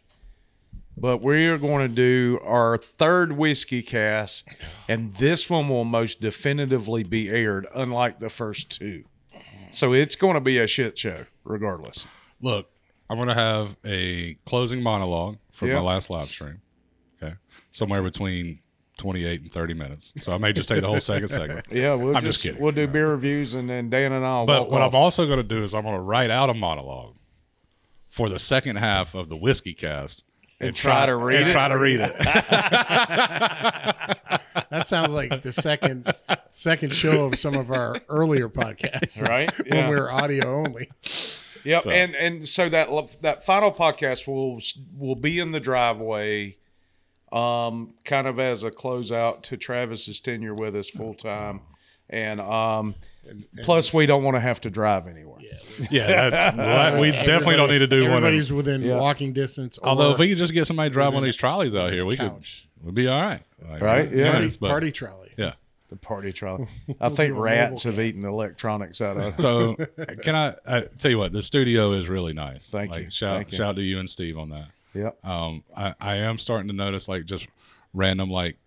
But 0.99 1.21
we 1.21 1.45
are 1.47 1.59
going 1.59 1.87
to 1.87 1.93
do 1.93 2.39
our 2.43 2.75
third 2.77 3.33
whiskey 3.33 3.83
cast, 3.83 4.47
and 4.89 5.13
this 5.15 5.47
one 5.49 5.69
will 5.69 5.83
most 5.85 6.19
definitively 6.21 7.03
be 7.03 7.29
aired, 7.29 7.67
unlike 7.75 8.19
the 8.19 8.29
first 8.29 8.71
two. 8.71 9.03
So 9.71 9.93
it's 9.93 10.15
going 10.15 10.33
to 10.33 10.41
be 10.41 10.57
a 10.57 10.65
shit 10.65 10.97
show, 10.97 11.25
regardless. 11.43 12.07
Look, 12.41 12.69
I'm 13.09 13.17
gonna 13.17 13.33
have 13.35 13.77
a 13.85 14.33
closing 14.45 14.81
monologue 14.83 15.37
for 15.51 15.67
Yeah. 15.67 15.75
my 15.75 15.81
last 15.81 16.09
live 16.09 16.27
stream. 16.29 16.61
Okay, 17.21 17.35
somewhere 17.71 18.01
between 18.03 18.59
28 18.97 19.41
and 19.41 19.51
30 19.51 19.73
minutes. 19.75 20.13
So 20.17 20.33
I 20.33 20.37
may 20.37 20.51
just 20.51 20.67
take 20.67 20.81
the 20.81 20.87
whole 20.87 20.99
second 20.99 21.29
segment. 21.29 21.65
Yeah, 21.71 21.93
we'll 21.93 22.17
I'm 22.17 22.23
just 22.23 22.37
just, 22.39 22.41
kidding. 22.43 22.61
We'll 22.61 22.71
do 22.73 22.87
beer 22.87 23.09
reviews, 23.09 23.53
and 23.53 23.69
then 23.69 23.89
Dan 23.89 24.11
and 24.11 24.25
I'll 24.25 24.45
But 24.45 24.69
what 24.71 24.81
off. 24.81 24.93
I'm 24.93 24.99
also 24.99 25.25
going 25.25 25.37
to 25.37 25.43
do 25.43 25.63
is 25.63 25.73
I'm 25.73 25.83
going 25.83 25.95
to 25.95 26.01
write 26.01 26.29
out 26.31 26.49
a 26.49 26.53
monologue 26.53 27.15
for 28.07 28.29
the 28.29 28.39
second 28.39 28.77
half 28.77 29.13
of 29.15 29.29
the 29.29 29.37
whiskey 29.37 29.73
cast 29.73 30.23
and, 30.59 30.75
try 30.75 31.05
to 31.05 31.15
read 31.15 31.41
and 31.41 31.49
it? 31.49 31.53
Try 31.53 31.67
to 31.67 31.77
read 31.77 31.99
it. 32.01 32.15
That 34.69 34.85
sounds 34.85 35.11
like 35.11 35.43
the 35.43 35.53
second 35.53 36.13
second 36.51 36.93
show 36.93 37.25
of 37.25 37.35
some 37.35 37.55
of 37.55 37.71
our 37.71 37.97
earlier 38.09 38.49
podcasts, 38.49 39.21
Right? 39.21 39.49
When 39.71 39.89
we 39.89 39.95
were 39.95 40.11
audio 40.11 40.65
only. 40.65 40.89
Yep, 41.63 41.83
So- 41.83 41.89
and 41.91 42.15
and 42.15 42.47
so 42.47 42.67
that 42.69 42.89
that 43.21 43.45
final 43.45 43.71
podcast 43.71 44.27
will 44.27 44.59
will 44.97 45.15
be 45.15 45.39
in 45.39 45.51
the 45.51 45.59
driveway, 45.59 46.57
um, 47.31 47.93
kind 48.03 48.27
of 48.27 48.39
as 48.39 48.63
a 48.63 48.71
closeout 48.71 49.43
to 49.43 49.57
Travis's 49.57 50.19
tenure 50.19 50.53
with 50.53 50.75
us 50.75 50.89
full 50.89 51.13
time, 51.13 51.61
and 52.09 52.41
um, 52.41 52.95
plus 53.63 53.93
we 53.93 54.05
don't 54.05 54.23
want 54.23 54.35
to 54.35 54.41
have 54.41 54.61
to 54.61 54.69
drive 54.69 55.07
anywhere. 55.07 55.39
yeah, 55.91 56.07
that's 56.29 56.57
well, 56.57 56.99
we 56.99 57.11
definitely 57.11 57.55
don't 57.57 57.69
need 57.71 57.79
to 57.79 57.87
do 57.87 58.01
one. 58.03 58.11
of- 58.11 58.17
Everybody's 58.17 58.51
within 58.51 58.81
Yeah. 58.81 58.97
walking 58.97 59.33
distance. 59.33 59.77
Or 59.77 59.89
Although 59.89 60.11
if 60.11 60.19
we 60.19 60.29
could 60.29 60.37
just 60.37 60.53
get 60.53 60.67
somebody 60.67 60.89
to 60.89 60.93
drive 60.93 61.13
one 61.13 61.23
of 61.23 61.25
these 61.25 61.35
trolleys 61.35 61.75
out 61.75 61.91
here, 61.91 62.05
we 62.05 62.17
couch. 62.17 62.67
could 62.77 62.85
we'd 62.85 62.95
be 62.95 63.07
all 63.07 63.21
right. 63.21 63.41
Like, 63.69 63.81
Right? 63.81 64.11
Yeah. 64.11 64.31
party, 64.33 64.57
but- 64.59 64.69
party 64.69 64.91
trolley. 64.91 65.31
yeah. 65.37 65.53
The 65.89 65.95
party 65.95 66.33
trolley. 66.33 66.67
I 66.99 67.07
think 67.09 67.33
rats 67.37 67.83
have 67.83 67.97
eaten 67.99 68.21
the 68.21 68.27
electronics 68.27 68.99
out 68.99 69.15
of 69.17 69.23
it. 69.33 69.37
So 69.37 69.75
can 70.21 70.35
I, 70.35 70.53
I 70.67 70.81
tell 70.97 71.09
you 71.11 71.17
what? 71.17 71.31
The 71.31 71.41
studio 71.41 71.93
is 71.93 72.09
really 72.09 72.33
nice. 72.33 72.69
Thank 72.69 72.91
like, 72.91 73.05
you. 73.05 73.11
Shout 73.11 73.37
Thank 73.37 73.51
you. 73.53 73.73
to 73.73 73.81
you 73.81 73.99
and 73.99 74.09
Steve 74.09 74.37
on 74.37 74.49
that. 74.49 74.67
Yep. 74.93 75.25
Um, 75.25 75.63
I, 75.75 75.93
I 76.01 76.15
am 76.17 76.39
starting 76.39 76.67
to 76.67 76.73
notice 76.73 77.07
like 77.07 77.23
just 77.23 77.47
random 77.93 78.29
like 78.29 78.57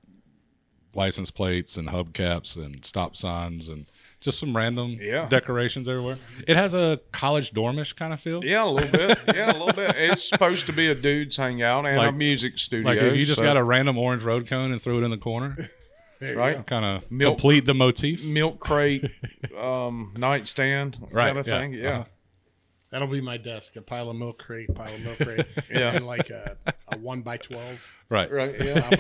license 0.95 1.31
plates 1.31 1.77
and 1.77 1.89
hubcaps 1.89 2.57
and 2.57 2.85
stop 2.85 3.17
signs 3.17 3.69
and 3.69 3.87
just 4.21 4.39
some 4.39 4.55
random 4.57 4.99
Yeah. 5.01 5.27
decorations 5.29 5.89
everywhere. 5.89 6.19
It 6.47 6.57
has 6.57 6.75
a 6.75 7.01
college 7.13 7.53
dormish 7.53 7.95
kind 7.97 8.13
of 8.13 8.21
feel. 8.21 8.45
Yeah, 8.45 8.65
a 8.65 8.67
little 8.67 8.91
bit. 8.91 9.19
Yeah, 9.35 9.51
a 9.53 9.57
little 9.57 9.73
bit. 9.73 9.95
It's 9.97 10.29
supposed 10.29 10.67
to 10.67 10.73
be 10.73 10.91
a 10.91 10.95
dude's 10.95 11.37
hangout 11.37 11.87
and 11.87 11.99
a 11.99 12.13
music 12.13 12.59
studio. 12.59 12.89
Like 12.91 12.99
if 13.01 13.17
you 13.17 13.25
just 13.25 13.39
so- 13.39 13.45
got 13.45 13.57
a 13.57 13.63
random 13.63 13.97
orange 13.99 14.23
road 14.23 14.47
cone 14.47 14.73
and 14.73 14.81
threw 14.83 14.99
it 15.01 15.05
in 15.05 15.11
the 15.11 15.17
corner, 15.19 15.57
right 16.21 16.67
kind 16.67 16.85
of 16.85 17.09
complete 17.19 17.65
the 17.65 17.73
motif. 17.75 18.25
milk 18.27 18.61
crate, 18.61 19.05
um, 19.59 20.13
nightstand 20.17 20.99
Right, 21.11 21.27
kind 21.29 21.39
of 21.39 21.47
yeah. 21.47 21.59
thing. 21.59 21.73
Yeah. 21.75 21.91
Uh-huh. 21.91 22.05
That'll 22.91 23.07
be 23.09 23.21
my 23.21 23.37
desk. 23.37 23.77
A 23.77 23.83
pile 23.83 24.11
of 24.11 24.17
milk 24.17 24.39
crate, 24.43 24.75
pile 24.75 24.93
of 24.93 25.01
milk 25.05 25.19
crate, 25.19 25.47
Yeah. 25.71 25.95
and 25.95 26.07
like 26.07 26.29
a, 26.31 26.57
a 26.89 26.99
one 26.99 27.23
by 27.23 27.37
twelve. 27.37 28.03
Right. 28.09 28.31
Right. 28.31 28.55
Yeah. 28.59 28.91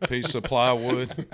Piece 0.08 0.34
of 0.34 0.44
plywood. 0.44 1.26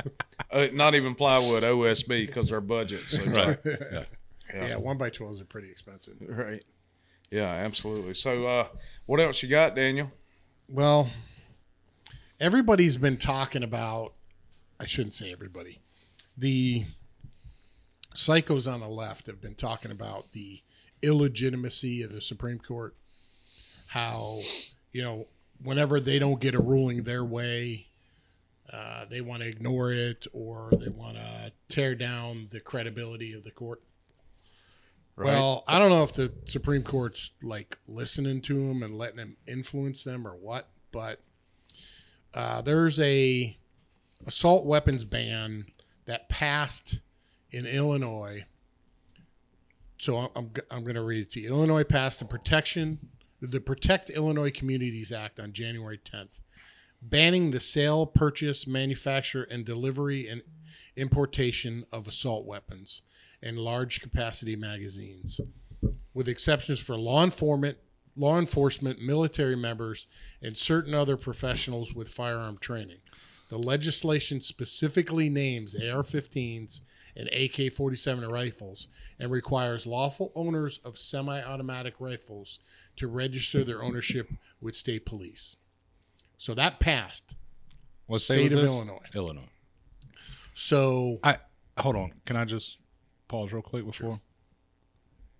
Uh, 0.50 0.66
not 0.72 0.94
even 0.96 1.14
plywood, 1.14 1.62
OSB, 1.62 2.26
because 2.26 2.50
our 2.50 2.60
budget's 2.60 3.16
so 3.16 3.24
tight. 3.24 3.58
Right. 3.64 3.76
Yeah. 3.92 4.04
yeah, 4.52 4.76
one 4.76 4.98
by 4.98 5.10
twelves 5.10 5.40
are 5.40 5.44
pretty 5.44 5.70
expensive. 5.70 6.16
Right. 6.20 6.64
Yeah, 7.30 7.44
absolutely. 7.50 8.14
So, 8.14 8.46
uh, 8.46 8.68
what 9.06 9.20
else 9.20 9.42
you 9.42 9.48
got, 9.48 9.76
Daniel? 9.76 10.10
Well, 10.68 11.10
everybody's 12.40 12.96
been 12.96 13.16
talking 13.16 13.62
about. 13.62 14.14
I 14.80 14.86
shouldn't 14.86 15.14
say 15.14 15.32
everybody. 15.32 15.80
The 16.36 16.86
psychos 18.14 18.72
on 18.72 18.80
the 18.80 18.88
left 18.88 19.26
have 19.26 19.40
been 19.40 19.54
talking 19.54 19.90
about 19.90 20.32
the 20.32 20.62
illegitimacy 21.02 22.02
of 22.02 22.12
the 22.12 22.20
Supreme 22.20 22.58
Court. 22.58 22.94
How, 23.88 24.40
you 24.92 25.02
know, 25.02 25.26
whenever 25.62 25.98
they 26.00 26.18
don't 26.18 26.40
get 26.40 26.54
a 26.54 26.60
ruling 26.60 27.04
their 27.04 27.24
way, 27.24 27.86
uh, 28.72 29.06
they 29.06 29.20
want 29.20 29.42
to 29.42 29.48
ignore 29.48 29.92
it 29.92 30.26
or 30.32 30.70
they 30.72 30.90
want 30.90 31.16
to 31.16 31.52
tear 31.68 31.94
down 31.94 32.48
the 32.50 32.60
credibility 32.60 33.32
of 33.32 33.44
the 33.44 33.50
court. 33.50 33.82
Well, 35.16 35.64
I 35.66 35.80
don't 35.80 35.90
know 35.90 36.04
if 36.04 36.12
the 36.12 36.32
Supreme 36.44 36.82
Court's 36.84 37.32
like 37.42 37.78
listening 37.88 38.40
to 38.42 38.54
them 38.68 38.84
and 38.84 38.96
letting 38.96 39.16
them 39.16 39.36
influence 39.48 40.04
them 40.04 40.26
or 40.26 40.36
what, 40.36 40.68
but 40.92 41.20
uh, 42.34 42.62
there's 42.62 43.00
a 43.00 43.58
assault 44.26 44.64
weapons 44.64 45.02
ban 45.02 45.66
that 46.04 46.28
passed 46.28 47.00
in 47.50 47.66
Illinois. 47.66 48.44
So 49.98 50.30
I'm 50.34 50.50
I'm, 50.70 50.82
going 50.82 50.94
to 50.94 51.02
read 51.02 51.22
it 51.22 51.30
to 51.30 51.40
you. 51.40 51.48
Illinois 51.50 51.84
passed 51.84 52.20
the 52.20 52.24
protection 52.24 52.98
the 53.40 53.60
Protect 53.60 54.10
Illinois 54.10 54.50
Communities 54.50 55.12
Act 55.12 55.38
on 55.38 55.52
January 55.52 55.98
10th, 55.98 56.40
banning 57.00 57.50
the 57.50 57.60
sale, 57.60 58.04
purchase, 58.06 58.66
manufacture, 58.66 59.44
and 59.44 59.64
delivery 59.64 60.28
and 60.28 60.42
importation 60.96 61.84
of 61.92 62.08
assault 62.08 62.46
weapons 62.46 63.02
and 63.42 63.58
large 63.58 64.00
capacity 64.00 64.56
magazines, 64.56 65.40
with 66.12 66.28
exceptions 66.28 66.80
for 66.80 66.96
law 66.96 67.22
enforcement, 67.22 67.78
law 68.16 68.38
enforcement, 68.38 69.00
military 69.00 69.56
members, 69.56 70.08
and 70.42 70.58
certain 70.58 70.94
other 70.94 71.16
professionals 71.16 71.94
with 71.94 72.08
firearm 72.08 72.58
training. 72.58 72.98
The 73.48 73.58
legislation 73.58 74.40
specifically 74.40 75.30
names 75.30 75.76
AR-15s 75.76 76.80
and 77.18 77.28
AK-47 77.28 78.30
rifles 78.30 78.86
and 79.18 79.30
requires 79.30 79.86
lawful 79.86 80.32
owners 80.34 80.78
of 80.84 80.96
semi-automatic 80.96 81.94
rifles 81.98 82.60
to 82.96 83.08
register 83.08 83.64
their 83.64 83.82
ownership 83.82 84.30
with 84.60 84.74
state 84.76 85.04
police. 85.04 85.56
So 86.38 86.54
that 86.54 86.78
passed 86.80 87.34
What 88.06 88.20
state, 88.22 88.50
State 88.50 88.54
of 88.56 88.62
this? 88.62 88.70
Illinois. 88.70 88.98
Illinois. 89.14 89.48
So 90.54 91.18
I 91.22 91.38
hold 91.78 91.96
on. 91.96 92.12
Can 92.26 92.36
I 92.36 92.44
just 92.44 92.78
pause 93.28 93.52
real 93.52 93.62
quick 93.62 93.84
before? 93.84 94.20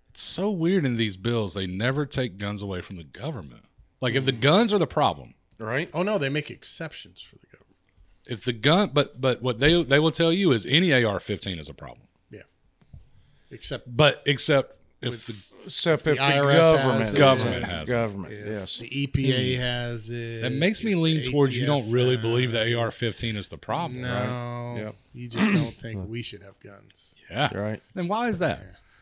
It's 0.09 0.21
so 0.21 0.49
weird 0.51 0.85
in 0.85 0.97
these 0.97 1.17
bills. 1.17 1.53
They 1.53 1.67
never 1.67 2.05
take 2.05 2.37
guns 2.37 2.61
away 2.61 2.81
from 2.81 2.97
the 2.97 3.03
government. 3.03 3.63
Like 4.01 4.15
if 4.15 4.25
the 4.25 4.31
guns 4.31 4.73
are 4.73 4.77
the 4.79 4.87
problem, 4.87 5.33
Right? 5.57 5.89
oh 5.93 6.03
no, 6.03 6.17
they 6.17 6.29
make 6.29 6.49
exceptions 6.49 7.21
for 7.21 7.35
the 7.35 7.41
government. 7.41 7.48
If 8.29 8.45
the 8.45 8.53
gun, 8.53 8.91
but 8.93 9.19
but 9.19 9.41
what 9.41 9.59
they 9.59 9.83
they 9.83 9.99
will 9.99 10.11
tell 10.11 10.31
you 10.31 10.51
is 10.51 10.65
any 10.65 10.93
AR-15 10.93 11.59
is 11.59 11.69
a 11.69 11.73
problem. 11.73 12.07
Yeah. 12.29 12.41
Except 13.51 13.95
But 13.95 14.21
except 14.25 14.75
if 15.01 15.27
the 15.27 15.35
Except 15.65 16.07
if 16.07 16.17
the 16.17 16.23
IRS 16.23 16.53
has 16.53 16.71
government, 16.71 17.09
it. 17.09 17.17
Government 17.17 17.65
has 17.65 17.89
it. 17.89 17.91
government, 17.91 18.33
if 18.33 18.47
yes. 18.47 18.77
the 18.77 18.89
EPA 18.89 19.55
hmm. 19.55 19.61
has 19.61 20.09
it. 20.09 20.41
that 20.41 20.53
makes 20.53 20.83
me 20.83 20.95
lean 20.95 21.17
the 21.17 21.31
towards 21.31 21.57
you 21.57 21.65
don't 21.65 21.91
really 21.91 22.15
has 22.15 22.21
believe 22.21 22.51
the. 22.53 22.79
AR-15 22.79 23.35
is 23.35 23.49
the 23.49 23.57
problem. 23.57 24.01
No, 24.01 24.75
Yep. 24.77 24.95
you 25.13 25.27
just 25.27 25.51
don't 25.51 25.73
think 25.83 26.07
we 26.07 26.21
should 26.21 26.43
have 26.43 26.59
guns. 26.59 27.15
Yeah. 27.29 27.55
Right. 27.55 27.81
Then 27.93 28.07
why 28.07 28.29
is 28.29 28.39
that? 28.39 28.61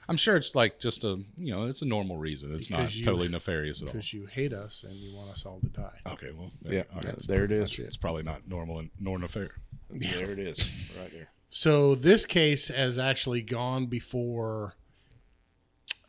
I'm 0.10 0.16
sure 0.18 0.38
it's 0.38 0.56
like 0.56 0.80
just 0.80 1.04
a 1.04 1.20
you 1.38 1.54
know 1.54 1.66
it's 1.66 1.82
a 1.82 1.86
normal 1.86 2.18
reason. 2.18 2.54
It's 2.56 2.70
not 2.70 2.96
you- 2.96 3.04
totally 3.04 3.28
nefarious 3.28 3.82
at 3.82 3.88
all. 3.90 3.94
Because 3.94 4.14
you 4.14 4.26
hate 4.26 4.54
us 4.54 4.84
and 4.84 4.96
you 4.96 5.14
want 5.16 5.32
us 5.32 5.46
all 5.46 5.60
to 5.60 5.68
die. 5.68 6.00
Okay, 6.08 6.32
well 6.32 6.52
Yeah. 6.64 6.84
all 6.96 7.02
right. 7.02 7.20
there 7.28 7.44
it 7.44 7.52
is. 7.52 7.72
That's. 7.78 7.80
It's 7.80 7.98
probably 7.98 8.24
not 8.24 8.48
normal 8.48 8.80
and 8.80 8.90
nor 9.00 9.20
nefarious. 9.20 9.54
There 9.90 10.32
it 10.32 10.40
is. 10.40 10.94
Right 11.00 11.12
there. 11.12 11.30
So 11.50 11.96
this 11.96 12.26
case 12.26 12.68
has 12.70 12.98
actually 13.00 13.42
gone 13.42 13.86
before 13.88 14.76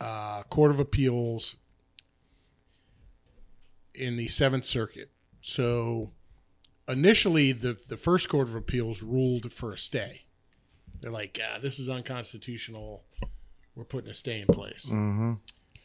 uh, 0.01 0.43
Court 0.43 0.71
of 0.71 0.79
Appeals 0.79 1.55
in 3.93 4.15
the 4.17 4.27
Seventh 4.27 4.65
Circuit. 4.65 5.09
So 5.41 6.11
initially, 6.87 7.51
the 7.51 7.77
the 7.87 7.97
first 7.97 8.29
Court 8.29 8.47
of 8.47 8.55
Appeals 8.55 9.01
ruled 9.01 9.51
for 9.51 9.73
a 9.73 9.77
stay. 9.77 10.25
They're 11.01 11.11
like, 11.11 11.39
ah, 11.43 11.59
"This 11.61 11.79
is 11.79 11.87
unconstitutional. 11.89 13.03
We're 13.79 13.85
putting 13.85 14.09
a 14.09 14.13
stay 14.13 14.41
in 14.41 14.47
place." 14.47 14.87
Mm-hmm. 14.91 15.33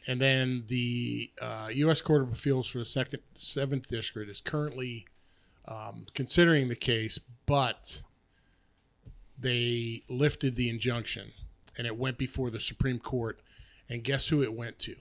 And 0.07 0.21
then 0.21 0.65
the 0.67 1.31
uh, 1.41 1.69
U.S. 1.73 2.01
Court 2.01 2.21
of 2.21 2.31
Appeals 2.33 2.67
for 2.67 2.77
the 2.77 2.85
second 2.85 3.21
seventh 3.35 3.87
district 3.87 4.29
is 4.29 4.39
currently 4.41 5.07
um, 5.67 6.05
considering 6.13 6.67
the 6.67 6.75
case, 6.75 7.19
but 7.47 8.01
they 9.39 10.03
lifted 10.09 10.55
the 10.57 10.69
injunction, 10.69 11.31
and 11.77 11.87
it 11.87 11.97
went 11.97 12.17
before 12.19 12.51
the 12.51 12.59
Supreme 12.59 12.99
Court. 12.99 13.39
And 13.89 14.03
guess 14.03 14.27
who 14.29 14.41
it 14.43 14.53
went 14.53 14.79
to? 14.79 14.95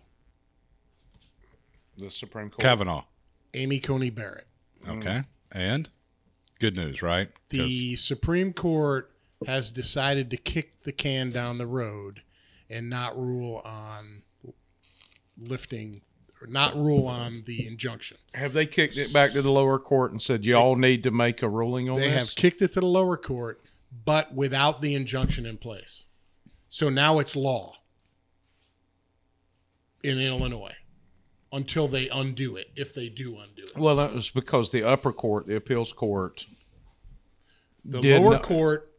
The 1.97 2.11
Supreme 2.11 2.51
Court. 2.51 2.61
Kavanaugh. 2.61 3.05
Amy 3.55 3.80
Coney 3.80 4.11
Barrett. 4.11 4.47
Okay, 4.86 5.22
and 5.53 5.88
good 6.61 6.76
news, 6.76 7.01
right? 7.03 7.28
'Cause- 7.51 7.61
The 7.68 7.97
Supreme 7.97 8.53
Court 8.53 9.11
has 9.47 9.70
decided 9.70 10.30
to 10.30 10.36
kick 10.36 10.78
the 10.78 10.92
can 10.92 11.30
down 11.30 11.57
the 11.59 11.66
road 11.66 12.22
and 12.71 12.89
not 12.91 13.17
rule 13.19 13.62
on 13.65 14.23
lifting 15.39 16.03
or 16.41 16.47
not 16.47 16.75
rule 16.77 17.07
on 17.07 17.45
the 17.47 17.67
injunction. 17.67 18.19
Have 18.35 18.53
they 18.53 18.67
kicked 18.67 18.99
it 18.99 19.12
back 19.12 19.33
to 19.33 19.43
the 19.43 19.51
lower 19.51 19.79
court 19.79 20.11
and 20.11 20.21
said 20.21 20.45
y'all 20.45 20.77
need 20.77 21.03
to 21.05 21.11
make 21.11 21.43
a 21.43 21.49
ruling 21.49 21.89
on 21.89 21.95
this? 21.95 22.05
They 22.05 22.11
this? 22.11 22.29
have 22.29 22.37
kicked 22.37 22.62
it 22.62 22.73
to 22.75 22.81
the 22.81 22.87
lower 22.87 23.17
court, 23.17 23.62
but 24.05 24.35
without 24.35 24.81
the 24.81 24.95
injunction 24.95 25.47
in 25.47 25.59
place. 25.59 26.05
So 26.69 26.91
now 26.91 27.19
it's 27.19 27.37
law 27.37 27.77
in 30.03 30.19
Illinois 30.19 30.75
until 31.53 31.87
they 31.87 32.09
undo 32.09 32.57
it, 32.57 32.71
if 32.75 32.93
they 32.93 33.09
do 33.09 33.39
undo 33.39 33.62
it. 33.62 33.77
well, 33.77 33.95
that 33.97 34.12
was 34.12 34.31
because 34.31 34.73
the 34.73 34.83
upper 34.83 35.12
court, 35.12 35.47
the 35.47 35.55
appeals 35.55 35.93
court, 35.93 36.47
The 37.85 38.01
lower 38.19 38.39
court 38.39 38.91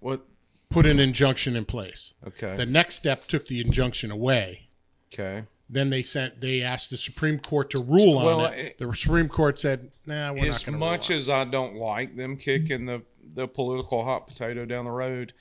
what? 0.00 0.24
Put 0.68 0.86
an 0.86 0.98
injunction 1.00 1.56
in 1.56 1.64
place. 1.64 2.14
Okay. 2.26 2.54
The 2.56 2.66
next 2.66 2.94
step 2.96 3.26
took 3.26 3.46
the 3.46 3.60
injunction 3.60 4.10
away. 4.10 4.68
okay. 5.12 5.44
Then 5.70 5.90
they 5.90 6.02
sent 6.02 6.40
they 6.40 6.62
asked 6.62 6.88
the 6.88 6.96
Supreme 6.96 7.38
Court 7.38 7.68
to 7.70 7.78
rule 7.82 8.16
on 8.18 8.24
Well, 8.24 8.46
it. 8.46 8.58
it- 8.58 8.78
The 8.78 8.94
Supreme 8.94 9.28
Court 9.28 9.58
said, 9.58 9.90
"Nah, 10.06 10.32
we're 10.32 10.46
not 10.46 10.48
As 10.56 10.64
going 10.64 10.72
to 10.72 10.78
much 10.78 11.10
as 11.10 11.28
I 11.28 11.44
don't 11.44 11.74
like 11.76 12.16
them 12.16 12.36
kicking 12.38 12.86
the 12.86 13.02
the 13.34 13.46
political 13.46 14.04
hot 14.04 14.26
potato 14.26 14.64
down 14.64 14.86
the 14.86 14.90
road, 14.90 15.34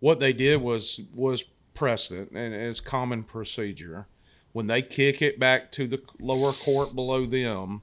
what 0.00 0.18
they 0.18 0.32
did 0.32 0.60
was 0.60 1.00
was 1.14 1.44
precedent 1.74 2.32
and 2.32 2.52
it's 2.52 2.80
common 2.80 3.22
procedure. 3.22 4.08
When 4.50 4.66
they 4.66 4.82
kick 4.82 5.22
it 5.22 5.38
back 5.38 5.70
to 5.72 5.86
the 5.86 6.02
lower 6.18 6.52
court 6.52 6.92
below 6.96 7.24
them, 7.24 7.82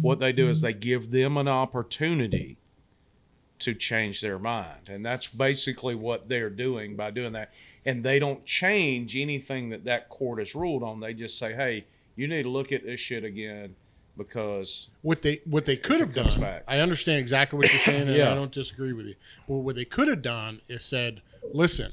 what 0.00 0.20
they 0.20 0.32
do 0.32 0.48
is 0.48 0.60
they 0.60 0.72
give 0.72 1.10
them 1.10 1.36
an 1.36 1.48
opportunity 1.48 2.58
to 3.62 3.74
change 3.74 4.20
their 4.20 4.38
mind. 4.38 4.88
And 4.88 5.04
that's 5.04 5.26
basically 5.28 5.94
what 5.94 6.28
they're 6.28 6.50
doing 6.50 6.96
by 6.96 7.10
doing 7.10 7.32
that. 7.32 7.52
And 7.84 8.04
they 8.04 8.18
don't 8.18 8.44
change 8.44 9.16
anything 9.16 9.70
that 9.70 9.84
that 9.84 10.08
court 10.08 10.38
has 10.38 10.54
ruled 10.54 10.82
on. 10.82 11.00
They 11.00 11.14
just 11.14 11.38
say, 11.38 11.52
hey, 11.54 11.86
you 12.16 12.28
need 12.28 12.42
to 12.44 12.48
look 12.48 12.72
at 12.72 12.84
this 12.84 13.00
shit 13.00 13.24
again 13.24 13.74
because 14.16 14.88
what 15.00 15.22
they 15.22 15.40
what 15.44 15.64
they 15.64 15.76
could 15.76 16.00
have 16.00 16.14
done. 16.14 16.40
back. 16.40 16.64
I 16.68 16.78
understand 16.80 17.18
exactly 17.18 17.58
what 17.58 17.70
you're 17.72 17.80
saying, 17.80 18.02
and 18.08 18.16
Yeah. 18.16 18.30
I 18.30 18.34
don't 18.34 18.52
disagree 18.52 18.92
with 18.92 19.06
you. 19.06 19.14
But 19.48 19.56
what 19.56 19.74
they 19.76 19.84
could 19.84 20.08
have 20.08 20.22
done 20.22 20.60
is 20.68 20.84
said, 20.84 21.22
"Listen, 21.52 21.92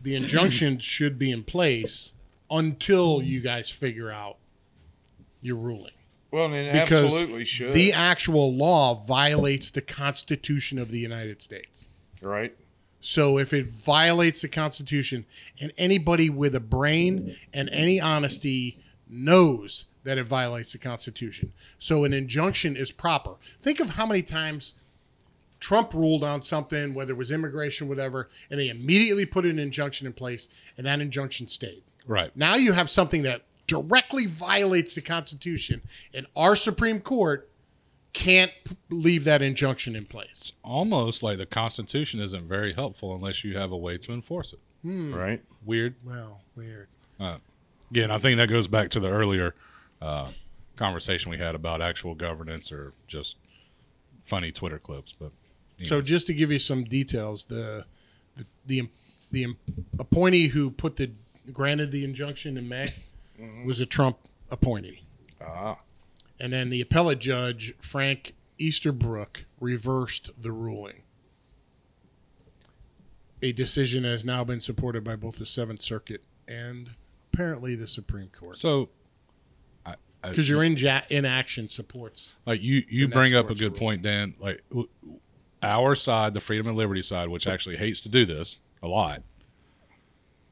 the 0.00 0.14
injunction 0.20 0.78
should 0.78 1.18
be 1.18 1.30
in 1.30 1.42
place 1.44 2.12
until 2.50 3.20
you 3.22 3.40
guys 3.40 3.70
figure 3.70 4.10
out 4.10 4.36
your 5.40 5.56
ruling." 5.56 5.92
Well, 6.30 6.52
it 6.52 6.72
Because 6.72 7.04
absolutely 7.12 7.44
should. 7.44 7.72
the 7.72 7.92
actual 7.92 8.54
law 8.54 8.94
violates 8.94 9.70
the 9.70 9.80
Constitution 9.80 10.78
of 10.78 10.90
the 10.90 10.98
United 10.98 11.40
States. 11.42 11.86
right? 12.20 12.54
So 13.00 13.38
if 13.38 13.52
it 13.52 13.66
violates 13.66 14.42
the 14.42 14.48
Constitution, 14.48 15.24
and 15.60 15.72
anybody 15.78 16.28
with 16.28 16.54
a 16.54 16.60
brain 16.60 17.36
and 17.54 17.68
any 17.70 18.00
honesty 18.00 18.78
knows 19.08 19.86
that 20.02 20.18
it 20.18 20.24
violates 20.24 20.72
the 20.72 20.78
Constitution, 20.78 21.52
so 21.78 22.02
an 22.04 22.12
injunction 22.12 22.76
is 22.76 22.90
proper. 22.90 23.36
Think 23.62 23.78
of 23.80 23.90
how 23.90 24.04
many 24.04 24.22
times 24.22 24.74
Trump 25.60 25.94
ruled 25.94 26.24
on 26.24 26.42
something, 26.42 26.92
whether 26.92 27.12
it 27.12 27.16
was 27.16 27.30
immigration, 27.30 27.88
whatever, 27.88 28.28
and 28.50 28.58
they 28.60 28.68
immediately 28.68 29.24
put 29.26 29.44
an 29.46 29.58
injunction 29.58 30.06
in 30.06 30.12
place, 30.12 30.48
and 30.76 30.86
that 30.86 31.00
injunction 31.00 31.46
stayed. 31.48 31.82
right. 32.06 32.36
Now 32.36 32.56
you 32.56 32.72
have 32.72 32.90
something 32.90 33.22
that 33.22 33.42
directly 33.68 34.26
violates 34.26 34.94
the 34.94 35.00
Constitution, 35.00 35.82
and 36.12 36.26
our 36.34 36.56
Supreme 36.56 36.98
Court 37.00 37.48
can't 38.12 38.50
leave 38.90 39.22
that 39.24 39.42
injunction 39.42 39.94
in 39.94 40.06
place. 40.06 40.52
Almost 40.64 41.22
like 41.22 41.38
the 41.38 41.46
Constitution 41.46 42.18
isn't 42.18 42.48
very 42.48 42.72
helpful 42.72 43.14
unless 43.14 43.44
you 43.44 43.56
have 43.56 43.70
a 43.70 43.76
way 43.76 43.96
to 43.98 44.12
enforce 44.12 44.52
it. 44.52 44.58
Right. 44.82 45.42
Weird. 45.64 45.94
Well, 46.04 46.40
weird. 46.56 46.88
Again, 47.90 48.10
I 48.10 48.18
think 48.18 48.38
that 48.38 48.48
goes 48.48 48.66
back 48.66 48.90
to 48.90 49.00
the 49.00 49.08
earlier 49.08 49.54
uh, 50.02 50.28
conversation 50.76 51.30
we 51.30 51.38
had 51.38 51.54
about 51.54 51.80
actual 51.80 52.14
governance 52.14 52.72
or 52.72 52.92
just 53.06 53.36
funny 54.22 54.50
Twitter 54.52 54.78
clips. 54.78 55.12
But 55.12 55.32
So 55.84 56.00
just 56.00 56.26
to 56.28 56.34
give 56.34 56.50
you 56.50 56.58
some 56.58 56.84
details, 56.84 57.44
the 57.44 57.84
the 58.36 58.46
the, 58.66 58.88
the 59.30 59.56
appointee 59.98 60.48
who 60.48 60.70
put 60.70 60.96
the 60.96 61.12
granted 61.52 61.90
the 61.90 62.04
injunction 62.04 62.56
in 62.56 62.68
May 62.68 62.88
was 63.64 63.80
a 63.80 63.86
Trump 63.86 64.18
appointee, 64.50 65.04
Ah, 65.40 65.78
and 66.40 66.52
then 66.52 66.70
the 66.70 66.80
appellate 66.80 67.18
judge 67.20 67.74
Frank 67.78 68.34
Easterbrook 68.58 69.44
reversed 69.60 70.30
the 70.40 70.50
ruling. 70.52 71.02
A 73.40 73.52
decision 73.52 74.02
has 74.04 74.24
now 74.24 74.42
been 74.42 74.60
supported 74.60 75.04
by 75.04 75.14
both 75.16 75.38
the 75.38 75.46
Seventh 75.46 75.80
Circuit 75.82 76.22
and 76.48 76.90
apparently 77.32 77.74
the 77.76 77.86
Supreme 77.86 78.28
Court. 78.28 78.56
so, 78.56 78.88
Because 80.22 80.48
your 80.48 80.64
in 80.64 80.76
inaction 81.10 81.68
supports. 81.68 82.36
like 82.46 82.60
you, 82.60 82.82
you 82.88 83.06
bring 83.06 83.34
up 83.36 83.48
a 83.50 83.54
good 83.54 83.74
point, 83.76 84.02
Dan. 84.02 84.34
Like 84.40 84.64
w- 84.70 84.88
our 85.62 85.94
side, 85.94 86.34
the 86.34 86.40
freedom 86.40 86.66
and 86.66 86.76
liberty 86.76 87.02
side, 87.02 87.28
which 87.28 87.46
actually 87.46 87.76
hates 87.76 88.00
to 88.00 88.08
do 88.08 88.26
this 88.26 88.58
a 88.82 88.88
lot, 88.88 89.22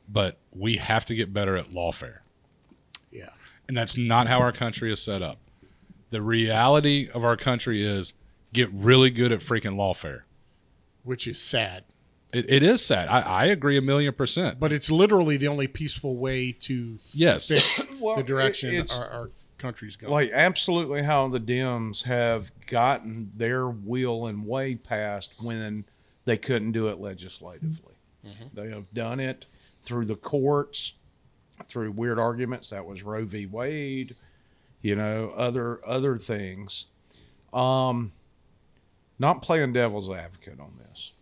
but 0.08 0.38
we 0.52 0.76
have 0.76 1.04
to 1.06 1.16
get 1.16 1.32
better 1.32 1.56
at 1.56 1.70
lawfare. 1.70 2.18
Yeah. 3.66 3.68
And 3.68 3.76
that's 3.76 3.96
not 3.96 4.26
how 4.28 4.38
our 4.38 4.52
country 4.52 4.92
is 4.92 5.02
set 5.02 5.22
up. 5.22 5.38
The 6.10 6.22
reality 6.22 7.08
of 7.12 7.24
our 7.24 7.36
country 7.36 7.82
is 7.82 8.14
get 8.52 8.70
really 8.72 9.10
good 9.10 9.32
at 9.32 9.40
freaking 9.40 9.74
lawfare. 9.76 10.22
Which 11.02 11.26
is 11.26 11.40
sad. 11.40 11.84
It, 12.32 12.46
it 12.48 12.62
is 12.62 12.84
sad. 12.84 13.08
I, 13.08 13.20
I 13.20 13.44
agree 13.46 13.76
a 13.76 13.82
million 13.82 14.12
percent. 14.14 14.58
But 14.60 14.72
it's 14.72 14.90
literally 14.90 15.36
the 15.36 15.48
only 15.48 15.66
peaceful 15.68 16.16
way 16.16 16.52
to 16.52 16.98
Yes. 17.12 17.48
fix 17.48 17.88
Well, 18.00 18.16
the 18.16 18.22
direction 18.22 18.74
it- 18.74 18.92
our, 18.96 19.08
our 19.08 19.30
country's 19.58 19.96
going. 19.96 20.12
like 20.12 20.30
absolutely 20.32 21.02
how 21.02 21.28
the 21.28 21.40
Dems 21.40 22.02
have 22.04 22.50
gotten 22.66 23.30
their 23.36 23.66
will 23.68 24.26
and 24.26 24.46
way 24.46 24.74
past 24.74 25.32
when 25.40 25.84
they 26.24 26.36
couldn't 26.36 26.72
do 26.72 26.88
it 26.88 26.98
legislatively. 27.00 27.94
Mm-hmm. 28.26 28.44
They 28.54 28.68
have 28.70 28.92
done 28.92 29.18
it 29.20 29.46
through 29.84 30.04
the 30.06 30.16
courts, 30.16 30.94
through 31.66 31.92
weird 31.92 32.18
arguments. 32.18 32.70
That 32.70 32.86
was 32.86 33.02
Roe 33.02 33.24
v. 33.24 33.46
Wade. 33.46 34.14
you 34.82 34.94
know, 34.94 35.32
other 35.36 35.80
other 35.86 36.16
things. 36.18 36.86
Um, 37.52 38.12
not 39.18 39.42
playing 39.42 39.72
devil's 39.72 40.10
advocate 40.10 40.60
on 40.60 40.78
this, 40.78 41.12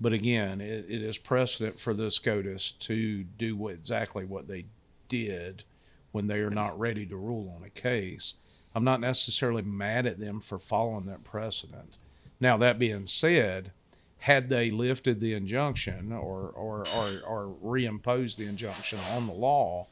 but 0.00 0.12
again, 0.12 0.60
it, 0.60 0.84
it 0.88 1.02
is 1.02 1.18
precedent 1.18 1.80
for 1.80 1.94
the 1.94 2.10
SCOTUS 2.10 2.72
to 2.72 3.24
do 3.24 3.56
what, 3.56 3.74
exactly 3.74 4.24
what 4.24 4.46
they 4.46 4.66
did 5.08 5.64
when 6.12 6.26
they 6.26 6.38
are 6.40 6.50
not 6.50 6.78
ready 6.78 7.06
to 7.06 7.16
rule 7.16 7.52
on 7.56 7.64
a 7.64 7.70
case. 7.70 8.34
I'm 8.74 8.84
not 8.84 9.00
necessarily 9.00 9.62
mad 9.62 10.06
at 10.06 10.20
them 10.20 10.40
for 10.40 10.58
following 10.58 11.06
that 11.06 11.24
precedent. 11.24 11.96
Now, 12.38 12.58
that 12.58 12.78
being 12.78 13.06
said, 13.06 13.72
had 14.18 14.48
they 14.48 14.70
lifted 14.70 15.20
the 15.20 15.34
injunction 15.34 16.12
or, 16.12 16.48
or, 16.48 16.84
or, 16.96 17.20
or 17.26 17.54
reimposed 17.62 18.36
the 18.36 18.46
injunction 18.46 18.98
on 19.12 19.26
the 19.26 19.32
law, 19.32 19.86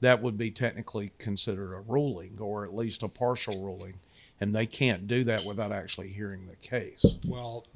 that 0.00 0.22
would 0.22 0.36
be 0.36 0.50
technically 0.50 1.12
considered 1.18 1.74
a 1.74 1.80
ruling 1.80 2.36
or 2.38 2.64
at 2.64 2.74
least 2.74 3.02
a 3.02 3.08
partial 3.08 3.64
ruling. 3.64 3.94
And 4.40 4.54
they 4.54 4.66
can't 4.66 5.08
do 5.08 5.24
that 5.24 5.44
without 5.44 5.72
actually 5.72 6.08
hearing 6.08 6.46
the 6.46 6.56
case. 6.56 7.04
Well, 7.26 7.66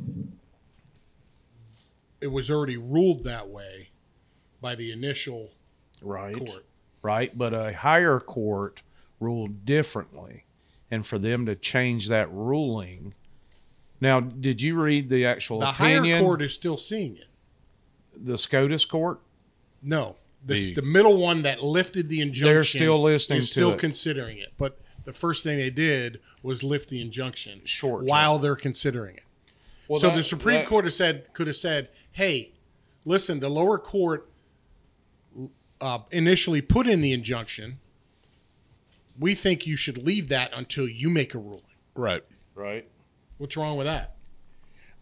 it 2.21 2.29
was 2.29 2.51
already 2.51 2.77
ruled 2.77 3.25
that 3.25 3.49
way 3.49 3.91
by 4.61 4.75
the 4.77 4.93
initial 4.93 5.51
Right. 6.01 6.37
court. 6.37 6.65
Right. 7.03 7.37
But 7.37 7.53
a 7.55 7.73
higher 7.75 8.21
court 8.21 8.83
ruled 9.19 9.65
differently. 9.65 10.45
And 10.91 11.07
for 11.07 11.19
them 11.19 11.47
to 11.47 11.57
change 11.57 12.09
that 12.09 12.31
ruling. 12.31 13.15
Now, 14.03 14.19
did 14.19 14.61
you 14.61 14.81
read 14.81 15.09
the 15.11 15.25
actual 15.25 15.61
The 15.61 15.71
opinion? 15.71 16.05
higher 16.17 16.21
court 16.21 16.43
is 16.43 16.53
still 16.53 16.77
seeing 16.77 17.17
it. 17.17 17.29
the 18.17 18.37
SCOTUS 18.37 18.85
court? 18.85 19.21
No, 19.81 20.17
the, 20.45 20.55
The- 20.55 20.75
the 20.75 20.83
middle 20.83 21.17
one 21.19 21.43
that 21.43 21.63
lifted 21.63 22.09
the 22.09 22.21
injunction. 22.21 22.47
They're 22.53 22.65
still 22.65 23.01
listening 23.01 23.39
is 23.39 23.47
to 23.51 23.53
still 23.53 23.73
it. 23.75 23.79
considering 23.79 24.39
it. 24.39 24.55
But 24.59 24.81
the 25.05 25.13
first 25.13 25.45
thing 25.45 25.57
they 25.57 25.71
did 25.71 26.19
was 26.43 26.65
lift 26.65 26.89
the 26.89 27.01
injunction 27.01 27.61
Short 27.65 28.05
while 28.05 28.39
they're 28.41 28.57
considering 28.57 29.17
it. 29.19 29.23
Well, 29.87 30.01
so 30.01 30.09
that- 30.09 30.17
the 30.17 30.23
Supreme 30.25 30.57
that- 30.63 30.67
Court 30.67 30.85
has 30.85 30.97
said 30.97 31.33
could 31.33 31.47
have 31.47 31.55
said, 31.57 31.89
"Hey, 32.11 32.51
listen, 33.05 33.39
the 33.39 33.49
lower 33.49 33.79
court 33.79 34.29
uh, 35.81 36.01
initially 36.11 36.61
put 36.61 36.89
in 36.89 37.01
the 37.03 37.13
injunction. 37.13 37.79
We 39.17 39.37
think 39.37 39.65
you 39.65 39.77
should 39.77 39.99
leave 39.99 40.27
that 40.29 40.51
until 40.53 40.89
you 40.89 41.09
make 41.09 41.35
a 41.35 41.39
ruling." 41.39 41.63
Right. 41.95 42.25
Right. 42.57 42.89
What's 43.43 43.57
wrong 43.57 43.77
with 43.77 43.89
that? 43.89 44.15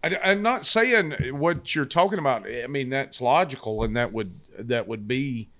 I, 0.03 0.17
I'm 0.25 0.41
not 0.41 0.65
saying 0.65 1.13
what 1.39 1.75
you're 1.75 1.85
talking 1.85 2.19
about. 2.19 2.47
I 2.51 2.67
mean, 2.69 2.89
that's 2.89 3.21
logical, 3.21 3.85
and 3.85 3.95
that 3.99 4.15
would 4.15 4.41
that 4.59 4.89
would 4.89 5.07
be 5.07 5.51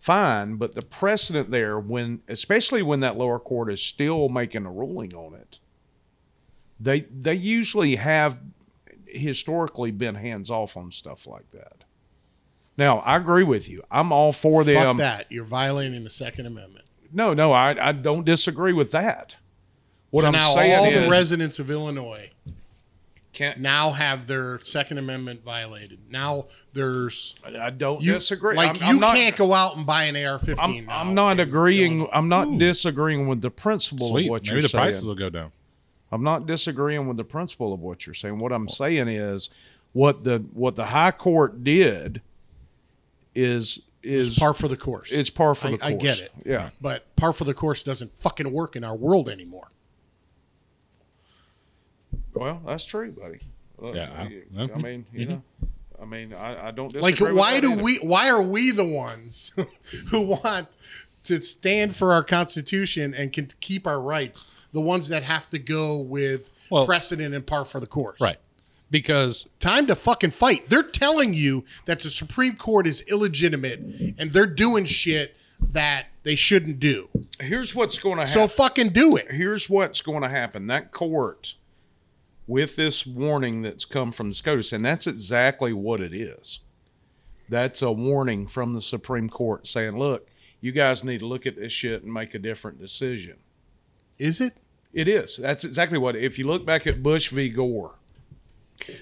fine. 0.00 0.54
But 0.54 0.76
the 0.76 0.82
precedent 0.82 1.50
there, 1.50 1.80
when 1.80 2.20
especially 2.28 2.82
when 2.82 3.00
that 3.00 3.18
lower 3.18 3.40
court 3.40 3.72
is 3.72 3.82
still 3.82 4.28
making 4.28 4.64
a 4.64 4.70
ruling 4.70 5.12
on 5.12 5.34
it, 5.34 5.58
they 6.78 7.00
they 7.00 7.34
usually 7.34 7.96
have 7.96 8.38
historically 9.06 9.90
been 9.90 10.14
hands 10.14 10.52
off 10.52 10.76
on 10.76 10.92
stuff 10.92 11.26
like 11.26 11.50
that. 11.50 11.82
Now, 12.76 13.00
I 13.00 13.16
agree 13.16 13.42
with 13.42 13.68
you. 13.68 13.82
I'm 13.90 14.12
all 14.12 14.30
for 14.30 14.62
Fuck 14.62 14.72
them. 14.72 14.96
that. 14.98 15.26
You're 15.32 15.42
violating 15.42 16.04
the 16.04 16.10
Second 16.10 16.46
Amendment. 16.46 16.84
No, 17.12 17.34
no, 17.34 17.50
I 17.50 17.88
I 17.88 17.90
don't 17.90 18.24
disagree 18.24 18.72
with 18.72 18.92
that. 18.92 19.34
What 20.10 20.22
so 20.22 20.26
I'm 20.28 20.32
now 20.32 20.54
saying 20.54 20.76
all 20.78 20.84
is, 20.86 21.04
the 21.04 21.08
residents 21.10 21.58
of 21.58 21.70
Illinois 21.70 22.30
can't, 23.32 23.60
now 23.60 23.92
have 23.92 24.26
their 24.26 24.58
Second 24.58 24.98
Amendment 24.98 25.44
violated. 25.44 26.00
Now 26.10 26.46
there's 26.72 27.36
I 27.44 27.70
don't 27.70 28.02
you 28.02 28.14
disagree. 28.14 28.56
Like 28.56 28.70
I'm- 28.70 28.78
I'm 28.82 28.94
you 28.96 29.00
not- 29.00 29.14
can't 29.16 29.36
go 29.36 29.52
out 29.52 29.76
and 29.76 29.86
buy 29.86 30.04
an 30.04 30.16
AR-15. 30.16 30.56
I'm, 30.58 30.86
now 30.86 30.98
I'm 30.98 31.14
not 31.14 31.38
agreeing. 31.38 32.00
go- 32.00 32.10
I'm 32.12 32.28
not 32.28 32.58
disagreeing 32.58 33.28
with 33.28 33.40
the 33.40 33.50
principle 33.50 34.08
Sweet. 34.08 34.24
of 34.26 34.30
what 34.30 34.42
Maybe 34.42 34.52
you're 34.54 34.62
the 34.62 34.68
saying. 34.68 34.82
prices 34.82 35.06
will 35.06 35.14
go 35.14 35.30
down. 35.30 35.52
I'm 36.12 36.24
not 36.24 36.46
disagreeing 36.46 37.06
with 37.06 37.16
the 37.16 37.24
principle 37.24 37.72
of 37.72 37.78
what 37.80 38.04
you're 38.04 38.14
saying. 38.14 38.40
What 38.40 38.52
I'm 38.52 38.68
saying 38.68 39.06
is 39.06 39.48
what 39.92 40.24
the 40.24 40.38
what 40.52 40.74
the 40.74 40.86
high 40.86 41.12
court 41.12 41.62
did 41.62 42.20
is 43.34 43.80
is 44.02 44.28
It's 44.28 44.38
par 44.38 44.54
for 44.54 44.66
the 44.66 44.76
course. 44.76 45.12
it's 45.12 45.30
par 45.30 45.54
for 45.54 45.68
I- 45.68 45.70
the 45.72 45.78
course. 45.78 45.92
I 45.92 45.96
get 45.96 46.20
it. 46.20 46.32
Yeah. 46.44 46.70
but 46.80 47.14
par 47.16 47.32
for 47.32 47.44
the 47.44 47.54
course 47.54 47.82
doesn't 47.84 48.10
fucking 48.18 48.50
work 48.50 48.74
in 48.74 48.82
our 48.82 48.96
world 48.96 49.28
anymore. 49.28 49.70
Well, 52.40 52.62
that's 52.66 52.86
true, 52.86 53.12
buddy. 53.12 53.40
Look, 53.78 53.94
Yeah, 53.94 54.10
I- 54.16 54.22
I, 54.22 54.28
mean, 54.78 55.04
you 55.12 55.26
mm-hmm. 55.26 55.30
know, 55.30 55.42
I 56.00 56.04
mean, 56.06 56.32
I, 56.32 56.68
I 56.68 56.70
don't 56.70 56.96
Like, 56.96 57.18
why 57.18 57.60
do 57.60 57.72
either. 57.72 57.82
we? 57.82 57.96
Why 57.98 58.30
are 58.30 58.40
we 58.40 58.70
the 58.70 58.86
ones 58.86 59.52
who 60.08 60.22
want 60.22 60.68
to 61.24 61.42
stand 61.42 61.94
for 61.94 62.14
our 62.14 62.24
Constitution 62.24 63.12
and 63.12 63.30
can 63.30 63.48
keep 63.60 63.86
our 63.86 64.00
rights? 64.00 64.50
The 64.72 64.80
ones 64.80 65.08
that 65.08 65.22
have 65.24 65.50
to 65.50 65.58
go 65.58 65.98
with 65.98 66.50
Well- 66.70 66.86
precedent 66.86 67.34
and 67.34 67.46
par 67.46 67.66
for 67.66 67.78
the 67.78 67.86
course. 67.86 68.18
Right. 68.22 68.38
Because 68.90 69.46
Time 69.60 69.86
to 69.88 69.94
fucking 69.94 70.30
fight. 70.30 70.70
They're 70.70 70.82
telling 70.82 71.34
you 71.34 71.64
that 71.84 72.00
the 72.00 72.08
Supreme 72.08 72.56
Court 72.56 72.86
is 72.86 73.02
illegitimate 73.02 73.80
and 74.18 74.30
they're 74.30 74.46
doing 74.46 74.86
shit 74.86 75.36
that 75.60 76.06
they 76.22 76.34
shouldn't 76.34 76.80
do. 76.80 77.08
Here's 77.38 77.74
what's 77.74 77.98
going 77.98 78.16
to 78.16 78.22
happen. 78.22 78.32
So 78.32 78.48
fucking 78.48 78.88
do 78.88 79.16
it. 79.16 79.30
here's 79.30 79.68
what's 79.68 80.00
going 80.00 80.22
to 80.22 80.28
happen. 80.28 80.66
That 80.68 80.90
court, 80.90 81.54
with 82.50 82.74
this 82.74 83.06
warning 83.06 83.62
that's 83.62 83.84
come 83.84 84.10
from 84.10 84.30
the 84.30 84.34
SCOTUS, 84.34 84.72
and 84.72 84.84
that's 84.84 85.06
exactly 85.06 85.72
what 85.72 86.00
it 86.00 86.12
is. 86.12 86.58
That's 87.48 87.80
a 87.80 87.92
warning 87.92 88.48
from 88.48 88.72
the 88.72 88.82
Supreme 88.82 89.28
Court 89.28 89.68
saying, 89.68 89.96
look, 89.96 90.28
you 90.60 90.72
guys 90.72 91.04
need 91.04 91.20
to 91.20 91.28
look 91.28 91.46
at 91.46 91.54
this 91.54 91.72
shit 91.72 92.02
and 92.02 92.12
make 92.12 92.34
a 92.34 92.40
different 92.40 92.80
decision. 92.80 93.36
Is 94.18 94.40
it? 94.40 94.54
It 94.92 95.06
is. 95.06 95.36
That's 95.36 95.62
exactly 95.62 95.96
what. 95.96 96.16
If 96.16 96.40
you 96.40 96.46
look 96.48 96.66
back 96.66 96.88
at 96.88 97.04
Bush 97.04 97.28
v. 97.28 97.50
Gore, 97.50 97.94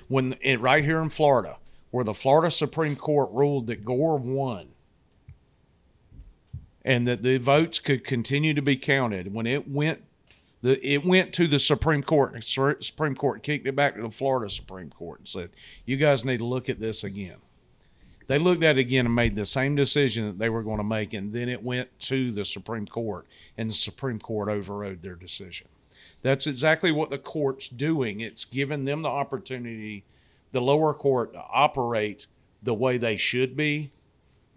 when 0.08 0.36
it, 0.42 0.60
right 0.60 0.84
here 0.84 1.00
in 1.00 1.08
Florida, 1.08 1.56
where 1.90 2.04
the 2.04 2.12
Florida 2.12 2.50
Supreme 2.50 2.96
Court 2.96 3.30
ruled 3.32 3.66
that 3.68 3.82
Gore 3.82 4.18
won, 4.18 4.68
and 6.84 7.08
that 7.08 7.22
the 7.22 7.38
votes 7.38 7.78
could 7.78 8.04
continue 8.04 8.52
to 8.52 8.62
be 8.62 8.76
counted, 8.76 9.32
when 9.32 9.46
it 9.46 9.66
went, 9.66 10.02
the 10.62 10.84
it 10.86 11.04
went 11.04 11.32
to 11.34 11.46
the 11.46 11.60
Supreme 11.60 12.02
Court, 12.02 12.34
the 12.34 12.76
Supreme 12.80 13.14
Court 13.14 13.42
kicked 13.42 13.66
it 13.66 13.76
back 13.76 13.94
to 13.96 14.02
the 14.02 14.10
Florida 14.10 14.50
Supreme 14.50 14.90
Court 14.90 15.20
and 15.20 15.28
said, 15.28 15.50
"You 15.84 15.96
guys 15.96 16.24
need 16.24 16.38
to 16.38 16.44
look 16.44 16.68
at 16.68 16.80
this 16.80 17.04
again." 17.04 17.36
They 18.26 18.38
looked 18.38 18.62
at 18.62 18.76
it 18.76 18.82
again 18.82 19.06
and 19.06 19.14
made 19.14 19.36
the 19.36 19.46
same 19.46 19.74
decision 19.74 20.26
that 20.26 20.38
they 20.38 20.50
were 20.50 20.62
going 20.62 20.76
to 20.76 20.84
make, 20.84 21.14
and 21.14 21.32
then 21.32 21.48
it 21.48 21.62
went 21.62 21.98
to 22.00 22.30
the 22.30 22.44
Supreme 22.44 22.86
Court, 22.86 23.26
and 23.56 23.70
the 23.70 23.74
Supreme 23.74 24.18
Court 24.18 24.50
overrode 24.50 25.00
their 25.00 25.14
decision. 25.14 25.68
That's 26.20 26.46
exactly 26.46 26.92
what 26.92 27.08
the 27.08 27.18
court's 27.18 27.68
doing. 27.70 28.20
It's 28.20 28.44
giving 28.44 28.84
them 28.84 29.00
the 29.00 29.08
opportunity, 29.08 30.04
the 30.52 30.60
lower 30.60 30.92
court, 30.92 31.32
to 31.32 31.42
operate 31.50 32.26
the 32.62 32.74
way 32.74 32.98
they 32.98 33.16
should 33.16 33.56
be, 33.56 33.92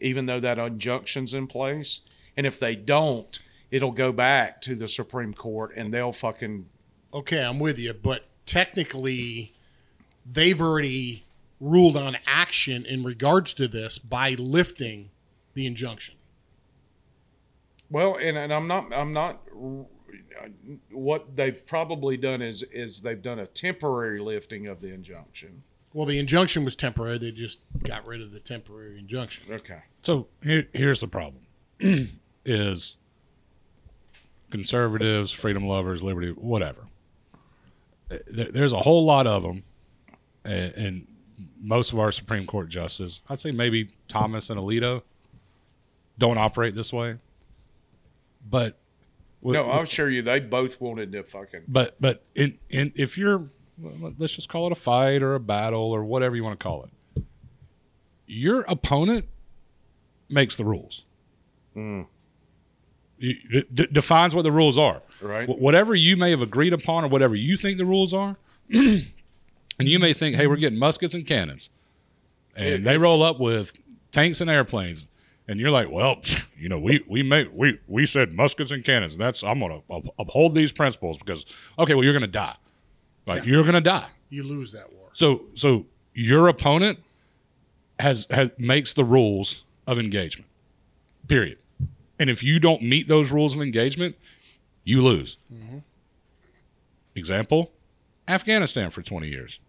even 0.02 0.26
though 0.26 0.40
that 0.40 0.60
injunction's 0.60 1.34
in 1.34 1.48
place. 1.48 2.02
And 2.36 2.46
if 2.46 2.60
they 2.60 2.76
don't, 2.76 3.40
it'll 3.72 3.92
go 3.92 4.12
back 4.12 4.62
to 4.62 4.76
the 4.76 4.88
Supreme 4.88 5.34
Court 5.34 5.72
and 5.76 5.94
they'll 5.94 6.14
fucking 6.14 6.68
Okay, 7.14 7.44
I'm 7.44 7.60
with 7.60 7.78
you, 7.78 7.94
but 7.94 8.26
technically, 8.46 9.54
they've 10.26 10.62
already 10.62 11.24
ruled 11.60 11.98
on 11.98 12.18
action 12.26 12.86
in 12.86 13.04
regards 13.04 13.54
to 13.56 13.68
this 13.68 13.98
by 13.98 14.32
lifting 14.32 15.10
the 15.54 15.66
injunction. 15.66 16.16
Well, 17.90 18.16
and, 18.16 18.38
and 18.38 18.54
I'm 18.54 18.68
not 18.68 18.94
I'm 18.94 19.12
not 19.12 19.42
what 20.92 21.36
they've 21.36 21.66
probably 21.68 22.16
done 22.16 22.42
is 22.42 22.64
is 22.64 23.02
they've 23.02 23.22
done 23.22 23.40
a 23.40 23.48
temporary 23.48 24.20
lifting 24.20 24.68
of 24.68 24.80
the 24.80 24.94
injunction. 24.94 25.64
Well, 25.94 26.06
the 26.06 26.18
injunction 26.18 26.64
was 26.64 26.78
temporary. 26.78 27.18
They 27.18 27.32
just 27.32 27.60
got 27.84 28.06
rid 28.06 28.22
of 28.22 28.32
the 28.32 28.40
temporary 28.40 28.98
injunction. 28.98 29.54
Okay. 29.54 29.82
So 30.02 30.28
here, 30.42 30.68
here's 30.72 31.02
the 31.02 31.10
problem: 31.10 31.44
is 32.46 32.96
conservatives, 34.52 35.32
freedom 35.32 35.66
lovers, 35.66 36.04
liberty, 36.04 36.30
whatever. 36.32 36.88
There, 38.28 38.52
there's 38.52 38.74
a 38.74 38.80
whole 38.80 39.06
lot 39.06 39.26
of 39.26 39.44
them, 39.44 39.64
and, 40.46 40.74
and 40.76 41.08
most 41.60 41.94
of 41.94 42.00
our 42.00 42.12
Supreme 42.12 42.46
Court 42.46 42.70
justices, 42.70 43.22
I'd 43.30 43.40
say 43.40 43.52
maybe 43.52 43.90
Thomas 44.08 44.50
and 44.50 44.60
Alito, 44.60 45.04
don't 46.18 46.38
operate 46.38 46.76
this 46.76 46.92
way. 46.92 47.18
But 48.48 48.78
with- 49.42 49.54
No, 49.56 49.70
I'll 49.70 49.82
assure 49.84 50.10
you, 50.10 50.22
they 50.22 50.40
both 50.40 50.82
wanted 50.82 51.12
to 51.14 51.24
fucking. 51.24 51.62
but 51.68 51.96
but 52.00 52.24
in 52.36 52.58
in 52.70 52.92
if 52.96 53.18
you're 53.18 53.50
let's 54.18 54.36
just 54.36 54.50
call 54.50 54.68
it 54.68 54.72
a 54.72 54.76
fight 54.76 55.24
or 55.24 55.34
a 55.34 55.40
battle 55.40 55.92
or 55.92 56.04
whatever 56.04 56.36
you 56.36 56.44
want 56.44 56.60
to 56.60 56.64
call 56.64 56.84
it 56.84 57.24
your 58.28 58.62
opponent 58.68 59.26
makes 60.30 60.56
the 60.58 60.64
rules 60.64 61.06
Mm. 61.76 62.06
D- 63.22 63.88
defines 63.92 64.34
what 64.36 64.42
the 64.44 64.52
rules 64.52 64.78
are 64.78 65.02
Right. 65.22 65.48
Wh- 65.48 65.62
whatever 65.62 65.94
you 65.96 66.18
may 66.18 66.32
have 66.32 66.42
agreed 66.42 66.74
upon 66.74 67.04
or 67.04 67.08
whatever 67.08 67.36
you 67.36 67.56
think 67.56 67.78
the 67.78 67.86
rules 67.86 68.14
are 68.14 68.36
and 68.74 69.04
you 69.80 70.00
may 70.00 70.14
think 70.14 70.36
hey 70.36 70.48
we're 70.48 70.56
getting 70.58 70.80
muskets 70.80 71.14
and 71.14 71.26
cannons 71.26 71.70
and 72.56 72.86
they 72.86 72.98
roll 72.98 73.22
up 73.24 73.40
with 73.40 73.74
tanks 74.12 74.42
and 74.42 74.50
airplanes 74.50 75.08
and 75.48 75.60
you're 75.60 75.72
like, 75.72 75.90
well, 75.90 76.22
you 76.58 76.70
know, 76.70 76.80
we 76.80 77.04
we 77.08 77.24
made 77.24 77.54
we 77.54 77.80
we 77.88 78.06
said 78.06 78.34
muskets 78.34 78.72
and 78.72 78.84
cannons. 78.86 79.14
And 79.16 79.22
That's 79.22 79.44
I'm 79.44 79.60
gonna 79.60 79.82
up- 79.90 80.14
uphold 80.20 80.54
these 80.56 80.72
principles 80.72 81.18
because 81.18 81.46
okay, 81.80 81.94
well, 81.94 82.04
you're 82.04 82.14
gonna 82.14 82.28
die. 82.28 82.56
Like 83.28 83.46
you're 83.46 83.64
gonna 83.64 83.82
die. 83.82 84.08
You 84.30 84.44
lose 84.44 84.72
that 84.74 84.92
war. 84.94 85.10
So 85.14 85.44
so 85.56 85.86
your 86.14 86.48
opponent 86.48 87.00
has 88.00 88.28
has 88.30 88.52
makes 88.58 88.94
the 88.94 89.04
rules 89.04 89.64
of 89.88 89.98
engagement. 90.00 90.50
Period. 91.28 91.58
And 92.22 92.30
if 92.30 92.44
you 92.44 92.60
don't 92.60 92.84
meet 92.84 93.08
those 93.08 93.32
rules 93.32 93.56
of 93.56 93.64
engagement, 93.64 94.16
you 94.84 95.02
lose. 95.02 95.38
Mm-hmm. 95.52 95.80
Example: 97.16 97.72
Afghanistan 98.28 98.92
for 98.92 99.02
20 99.02 99.28
years. 99.28 99.60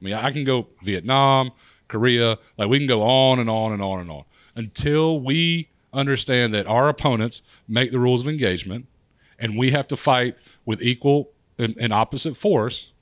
I 0.00 0.04
mean, 0.04 0.14
I 0.14 0.30
can 0.30 0.44
go 0.44 0.68
Vietnam, 0.84 1.50
Korea, 1.88 2.38
like 2.56 2.68
we 2.68 2.78
can 2.78 2.86
go 2.86 3.02
on 3.02 3.40
and 3.40 3.50
on 3.50 3.72
and 3.72 3.82
on 3.82 3.98
and 3.98 4.08
on 4.08 4.22
until 4.54 5.18
we 5.18 5.68
understand 5.92 6.54
that 6.54 6.68
our 6.68 6.88
opponents 6.88 7.42
make 7.66 7.90
the 7.90 7.98
rules 7.98 8.22
of 8.22 8.28
engagement 8.28 8.86
and 9.36 9.58
we 9.58 9.72
have 9.72 9.88
to 9.88 9.96
fight 9.96 10.36
with 10.64 10.80
equal 10.80 11.32
and, 11.58 11.76
and 11.80 11.92
opposite 11.92 12.36
force. 12.36 12.92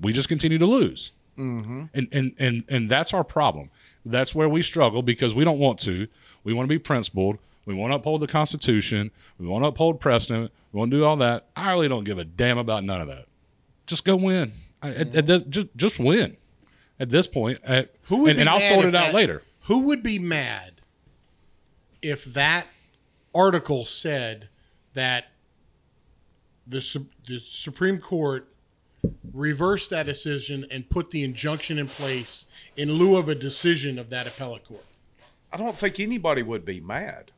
We 0.00 0.14
just 0.14 0.30
continue 0.30 0.56
to 0.56 0.66
lose. 0.66 1.12
Mm-hmm. 1.36 1.84
And, 1.92 2.08
and 2.10 2.34
and 2.38 2.64
and 2.70 2.90
that's 2.90 3.12
our 3.12 3.22
problem. 3.22 3.68
That's 4.02 4.34
where 4.34 4.48
we 4.48 4.62
struggle 4.62 5.02
because 5.02 5.34
we 5.34 5.44
don't 5.44 5.58
want 5.58 5.78
to. 5.80 6.08
We 6.42 6.54
want 6.54 6.70
to 6.70 6.74
be 6.74 6.78
principled. 6.78 7.36
We 7.66 7.74
want 7.74 7.92
to 7.92 7.96
uphold 7.96 8.20
the 8.20 8.26
Constitution. 8.26 9.10
We 9.38 9.46
want 9.46 9.64
to 9.64 9.68
uphold 9.68 10.00
precedent. 10.00 10.52
We 10.72 10.78
want 10.78 10.90
to 10.90 10.96
do 10.98 11.04
all 11.04 11.16
that. 11.16 11.46
I 11.56 11.72
really 11.72 11.88
don't 11.88 12.04
give 12.04 12.18
a 12.18 12.24
damn 12.24 12.58
about 12.58 12.84
none 12.84 13.00
of 13.00 13.08
that. 13.08 13.26
Just 13.86 14.04
go 14.04 14.16
win. 14.16 14.52
I, 14.82 14.90
at- 14.90 15.30
at 15.30 15.50
just 15.50 15.68
just 15.76 15.98
win. 15.98 16.36
At 17.00 17.08
this 17.08 17.26
point, 17.26 17.58
Who 18.04 18.18
would 18.18 18.30
and, 18.30 18.36
be 18.36 18.40
and 18.42 18.48
I'll 18.48 18.60
sort 18.60 18.84
if 18.84 18.94
it 18.94 18.94
out 18.94 19.12
later. 19.12 19.42
Who 19.62 19.80
would 19.80 20.02
be 20.02 20.18
mad 20.18 20.80
if 22.02 22.24
that 22.24 22.66
article 23.34 23.84
said 23.84 24.48
that 24.92 25.26
the, 26.66 27.04
the 27.26 27.40
Supreme 27.40 27.98
Court 27.98 28.48
reversed 29.32 29.90
that 29.90 30.06
decision 30.06 30.66
and 30.70 30.88
put 30.88 31.10
the 31.10 31.24
injunction 31.24 31.78
in 31.78 31.88
place 31.88 32.46
in 32.76 32.92
lieu 32.92 33.16
of 33.16 33.28
a 33.28 33.34
decision 33.34 33.98
of 33.98 34.10
that 34.10 34.26
appellate 34.26 34.64
court? 34.64 34.84
I 35.52 35.56
don't 35.56 35.76
think 35.76 35.98
anybody 35.98 36.42
would 36.42 36.64
be 36.64 36.80
mad. 36.80 37.32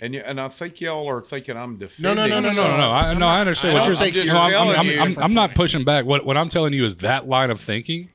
And 0.00 0.14
y- 0.14 0.22
and 0.24 0.40
I 0.40 0.48
think 0.48 0.80
y'all 0.80 1.08
are 1.08 1.20
thinking 1.22 1.56
I'm 1.56 1.72
no, 1.74 1.78
defending. 1.86 2.16
no, 2.16 2.40
no, 2.40 2.52
No, 2.52 2.52
no, 2.52 2.76
no. 2.76 2.90
I, 2.92 3.14
no, 3.14 3.26
I 3.26 3.40
understand 3.40 3.76
I 3.76 3.80
what 3.80 3.86
you're 3.86 3.96
saying. 3.96 4.26
No, 4.26 4.38
I'm, 4.38 4.78
I'm, 4.80 4.86
you- 4.86 5.00
I'm, 5.00 5.18
I'm 5.18 5.34
not 5.34 5.54
pushing 5.54 5.84
back. 5.84 6.04
What, 6.04 6.24
what 6.24 6.36
I'm 6.36 6.48
telling 6.48 6.72
you 6.72 6.84
is 6.84 6.96
that 6.96 7.28
line 7.28 7.50
of 7.50 7.60
thinking, 7.60 8.08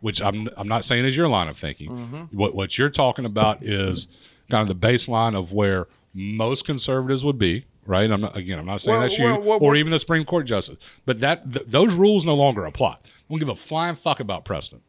which 0.00 0.20
I'm, 0.22 0.48
I'm 0.56 0.68
not 0.68 0.84
saying 0.84 1.04
is 1.04 1.16
your 1.16 1.28
line 1.28 1.48
of 1.48 1.56
thinking. 1.56 1.90
Mm-hmm. 1.90 2.36
What, 2.36 2.54
what 2.54 2.78
you're 2.78 2.90
talking 2.90 3.24
about 3.24 3.62
is 3.62 4.06
kind 4.50 4.68
of 4.68 4.80
the 4.80 4.86
baseline 4.86 5.36
of 5.36 5.52
where 5.52 5.88
most 6.14 6.64
conservatives 6.64 7.24
would 7.24 7.38
be. 7.38 7.64
Right. 7.84 8.08
I'm 8.08 8.20
not, 8.20 8.36
again, 8.36 8.60
I'm 8.60 8.66
not 8.66 8.80
saying 8.80 8.92
Well, 8.94 9.00
that's 9.08 9.18
you 9.18 9.24
well, 9.24 9.40
well, 9.42 9.58
or 9.60 9.74
even 9.74 9.90
the 9.90 9.98
Supreme 9.98 10.24
Court 10.24 10.46
justice, 10.46 10.76
but 11.04 11.18
that 11.20 11.52
th- 11.52 11.66
those 11.66 11.92
rules 11.94 12.24
no 12.24 12.34
longer 12.36 12.64
apply. 12.64 12.92
I 12.92 12.98
don't 13.28 13.40
give 13.40 13.48
a 13.48 13.56
flying 13.56 13.96
fuck 13.96 14.20
about 14.20 14.44
precedent. 14.44 14.82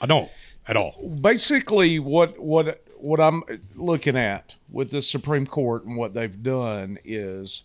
I 0.00 0.06
don't 0.06 0.28
at 0.66 0.76
all. 0.76 1.00
basically 1.20 2.00
what 2.00 2.40
what 2.40 2.82
what 3.02 3.20
I'm 3.20 3.42
looking 3.74 4.16
at 4.16 4.54
with 4.70 4.90
the 4.90 5.02
Supreme 5.02 5.46
Court 5.46 5.84
and 5.84 5.96
what 5.96 6.14
they've 6.14 6.42
done 6.42 6.98
is 7.04 7.64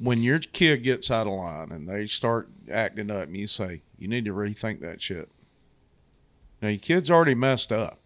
when 0.00 0.22
your 0.22 0.38
kid 0.38 0.84
gets 0.84 1.10
out 1.10 1.26
of 1.26 1.32
line 1.32 1.72
and 1.72 1.88
they 1.88 2.06
start 2.06 2.48
acting 2.70 3.10
up 3.10 3.24
and 3.24 3.36
you 3.36 3.48
say 3.48 3.82
you 3.98 4.06
need 4.06 4.24
to 4.24 4.32
rethink 4.32 4.80
that 4.80 5.02
shit. 5.02 5.28
Now 6.62 6.68
your 6.68 6.78
kid's 6.78 7.10
already 7.10 7.34
messed 7.34 7.72
up. 7.72 7.98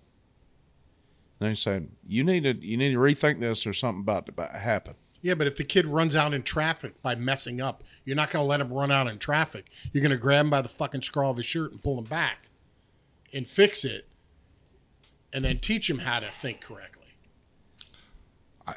And 1.38 1.50
they 1.50 1.54
said 1.54 1.88
you 2.08 2.24
need 2.24 2.44
to 2.44 2.54
you 2.66 2.78
need 2.78 2.92
to 2.92 2.98
rethink 2.98 3.40
this 3.40 3.66
or 3.66 3.74
something 3.74 4.00
about 4.00 4.34
to 4.34 4.58
happen. 4.58 4.94
Yeah, 5.20 5.34
but 5.34 5.46
if 5.46 5.56
the 5.56 5.64
kid 5.64 5.86
runs 5.86 6.16
out 6.16 6.32
in 6.32 6.42
traffic 6.42 7.00
by 7.02 7.14
messing 7.14 7.60
up, 7.60 7.82
you're 8.04 8.16
not 8.16 8.30
going 8.30 8.42
to 8.42 8.46
let 8.46 8.60
him 8.60 8.72
run 8.72 8.90
out 8.90 9.08
in 9.08 9.18
traffic. 9.18 9.66
You're 9.92 10.02
going 10.02 10.10
to 10.10 10.18
grab 10.18 10.46
him 10.46 10.50
by 10.50 10.60
the 10.62 10.68
fucking 10.68 11.00
scrawl 11.02 11.30
of 11.30 11.38
his 11.38 11.46
shirt 11.46 11.72
and 11.72 11.82
pull 11.82 11.98
him 11.98 12.04
back 12.04 12.48
and 13.32 13.46
fix 13.46 13.84
it 13.84 14.06
and 15.34 15.44
then 15.44 15.58
teach 15.58 15.88
them 15.88 15.98
how 15.98 16.20
to 16.20 16.30
think 16.30 16.60
correctly. 16.60 17.00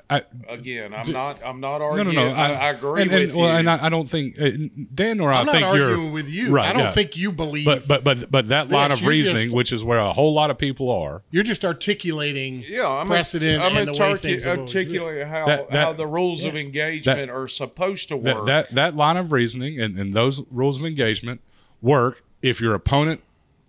I, 0.09 0.23
Again, 0.49 0.93
I'm 0.93 1.09
not 1.13 1.39
I'm 1.45 1.61
not 1.61 1.77
no, 1.77 1.85
arguing. 1.85 2.13
no, 2.13 2.29
no. 2.31 2.35
I, 2.35 2.49
I 2.51 2.69
agree 2.71 3.03
and, 3.03 3.11
and, 3.11 3.25
with 3.27 3.35
well, 3.35 3.45
you. 3.47 3.55
and 3.59 3.69
I, 3.69 3.85
I 3.85 3.89
don't 3.89 4.09
think 4.09 4.35
uh, 4.39 4.49
Dan 4.93 5.21
or 5.21 5.31
I 5.31 5.39
I'm 5.39 5.45
not 5.45 5.63
arguing 5.63 6.03
you're 6.03 6.11
with 6.11 6.27
you. 6.27 6.49
Right, 6.51 6.67
I 6.67 6.73
don't 6.73 6.81
yeah. 6.81 6.91
think 6.91 7.15
you 7.15 7.31
believe. 7.31 7.65
But 7.65 7.87
but 7.87 8.03
but 8.03 8.29
but 8.29 8.49
that 8.49 8.67
line 8.69 8.91
of 8.91 9.05
reasoning, 9.05 9.43
just- 9.45 9.55
which 9.55 9.71
is 9.71 9.85
where 9.85 9.99
a 9.99 10.11
whole 10.11 10.33
lot 10.33 10.51
of 10.51 10.57
people 10.57 10.91
are, 10.91 11.21
you're 11.31 11.43
just 11.45 11.63
articulating 11.63 12.65
yeah, 12.67 12.85
I'm 12.85 13.07
precedent 13.07 13.61
I'm 13.63 13.77
and 13.77 13.87
the 13.87 13.93
way 13.93 13.97
articu- 14.11 14.19
things 14.19 14.43
have 14.43 14.57
always 14.59 14.73
been. 14.73 14.81
articulating 14.87 15.27
how, 15.29 15.45
That- 15.45 15.71
that- 15.71 15.85
how 15.85 15.93
the 15.93 16.07
rules 16.07 16.43
of 16.43 16.57
engagement 16.57 17.31
are 17.31 17.47
supposed 17.47 18.09
to 18.09 18.17
work. 18.17 18.45
that 18.45 18.45
that 18.45 18.75
that 18.75 18.95
line 18.97 19.15
of 19.15 19.31
reasoning 19.31 19.79
and, 19.79 19.97
and 19.97 20.13
those 20.13 20.43
rules 20.51 20.81
of 20.81 20.85
engagement 20.85 21.39
work 21.81 22.23
if 22.41 22.59
your 22.59 22.73
opponent 22.73 23.21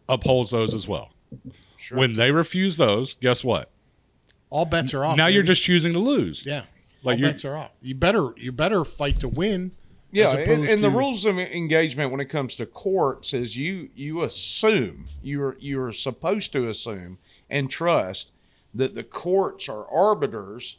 upholds 0.08 0.50
those 0.50 0.74
as 0.74 0.88
well. 0.88 1.12
When 1.96 2.14
they 2.14 2.30
refuse 2.30 2.76
those, 2.76 3.14
guess 3.14 3.42
what? 3.44 3.70
All 4.50 4.64
bets 4.64 4.94
are 4.94 5.04
off. 5.04 5.16
now 5.16 5.26
you're 5.26 5.42
just 5.42 5.62
choosing 5.62 5.92
to 5.92 5.98
lose. 5.98 6.44
yeah. 6.46 6.64
like 7.02 7.16
all 7.18 7.22
bets 7.22 7.44
are 7.44 7.56
off. 7.56 7.70
You 7.82 7.94
better 7.94 8.30
you 8.36 8.52
better 8.52 8.84
fight 8.84 9.20
to 9.20 9.28
win. 9.28 9.72
Yeah, 10.10 10.28
as 10.28 10.34
and, 10.34 10.42
opposed 10.42 10.70
and 10.70 10.82
the 10.82 10.90
rules 10.90 11.24
of 11.26 11.38
engagement 11.38 12.10
when 12.10 12.20
it 12.20 12.30
comes 12.30 12.54
to 12.56 12.64
courts 12.66 13.34
is 13.34 13.56
you 13.58 13.90
you 13.94 14.22
assume 14.22 15.04
you're 15.22 15.56
you're 15.60 15.92
supposed 15.92 16.50
to 16.52 16.66
assume 16.68 17.18
and 17.50 17.70
trust 17.70 18.32
that 18.74 18.94
the 18.94 19.02
courts 19.04 19.68
are 19.68 19.86
arbiters 19.86 20.78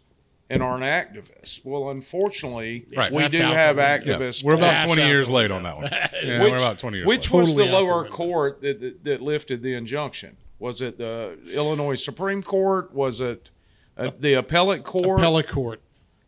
and 0.50 0.64
aren't 0.64 0.84
activists. 0.84 1.64
Well, 1.64 1.92
unfortunately, 1.92 2.88
Right. 2.98 3.12
we 3.12 3.22
That's 3.22 3.34
do 3.38 3.44
have 3.44 3.76
the 3.76 3.84
window. 3.84 4.06
Yeah. 4.14 4.18
activists. 4.18 4.44
We're 4.44 4.54
about 4.56 4.72
That's 4.72 4.86
20 4.86 5.06
years 5.06 5.30
late 5.30 5.52
on 5.52 5.62
that 5.62 5.78
one. 5.78 5.90
Yeah, 6.24 6.42
which, 6.44 6.52
we're 6.52 6.58
about 6.58 6.80
20 6.80 6.98
years 6.98 7.08
which 7.08 7.32
late. 7.32 7.40
was 7.40 7.50
Totally 7.50 7.68
the 7.70 7.76
out 7.76 7.80
the 7.80 7.86
lower 7.86 8.06
court 8.08 8.62
that, 8.62 8.82
that 8.82 9.04
that 9.04 9.22
lifted 9.22 9.62
the 9.62 9.76
injunction? 9.76 10.38
Was 10.60 10.82
it 10.82 10.98
the 10.98 11.38
Illinois 11.54 11.96
Supreme 11.96 12.44
Court? 12.44 12.94
Was 12.94 13.22
it 13.22 13.50
uh, 13.98 14.12
the 14.20 14.34
appellate 14.34 14.84
court? 14.84 15.20
Appellate 15.20 15.48
court. 15.48 15.82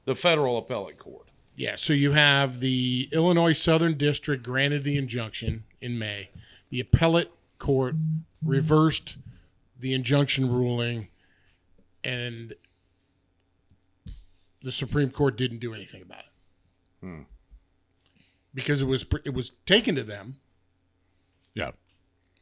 the 0.05 0.15
federal 0.15 0.57
appellate 0.57 0.97
court. 0.97 1.27
Yeah, 1.55 1.75
so 1.75 1.93
you 1.93 2.13
have 2.13 2.59
the 2.59 3.09
Illinois 3.11 3.51
Southern 3.53 3.97
District 3.97 4.41
granted 4.41 4.83
the 4.83 4.97
injunction 4.97 5.65
in 5.79 5.99
May. 5.99 6.29
The 6.69 6.79
appellate 6.79 7.31
court 7.59 7.95
reversed 8.43 9.17
the 9.77 9.93
injunction 9.93 10.49
ruling, 10.51 11.09
and 12.03 12.53
the 14.63 14.71
Supreme 14.71 15.09
Court 15.11 15.35
didn't 15.37 15.59
do 15.59 15.73
anything 15.73 16.01
about 16.01 16.23
it 17.03 17.25
because 18.53 18.81
it 18.81 18.85
was 18.87 19.05
it 19.25 19.33
was 19.33 19.51
taken 19.65 19.95
to 19.95 20.03
them. 20.03 20.35
Yeah. 21.53 21.71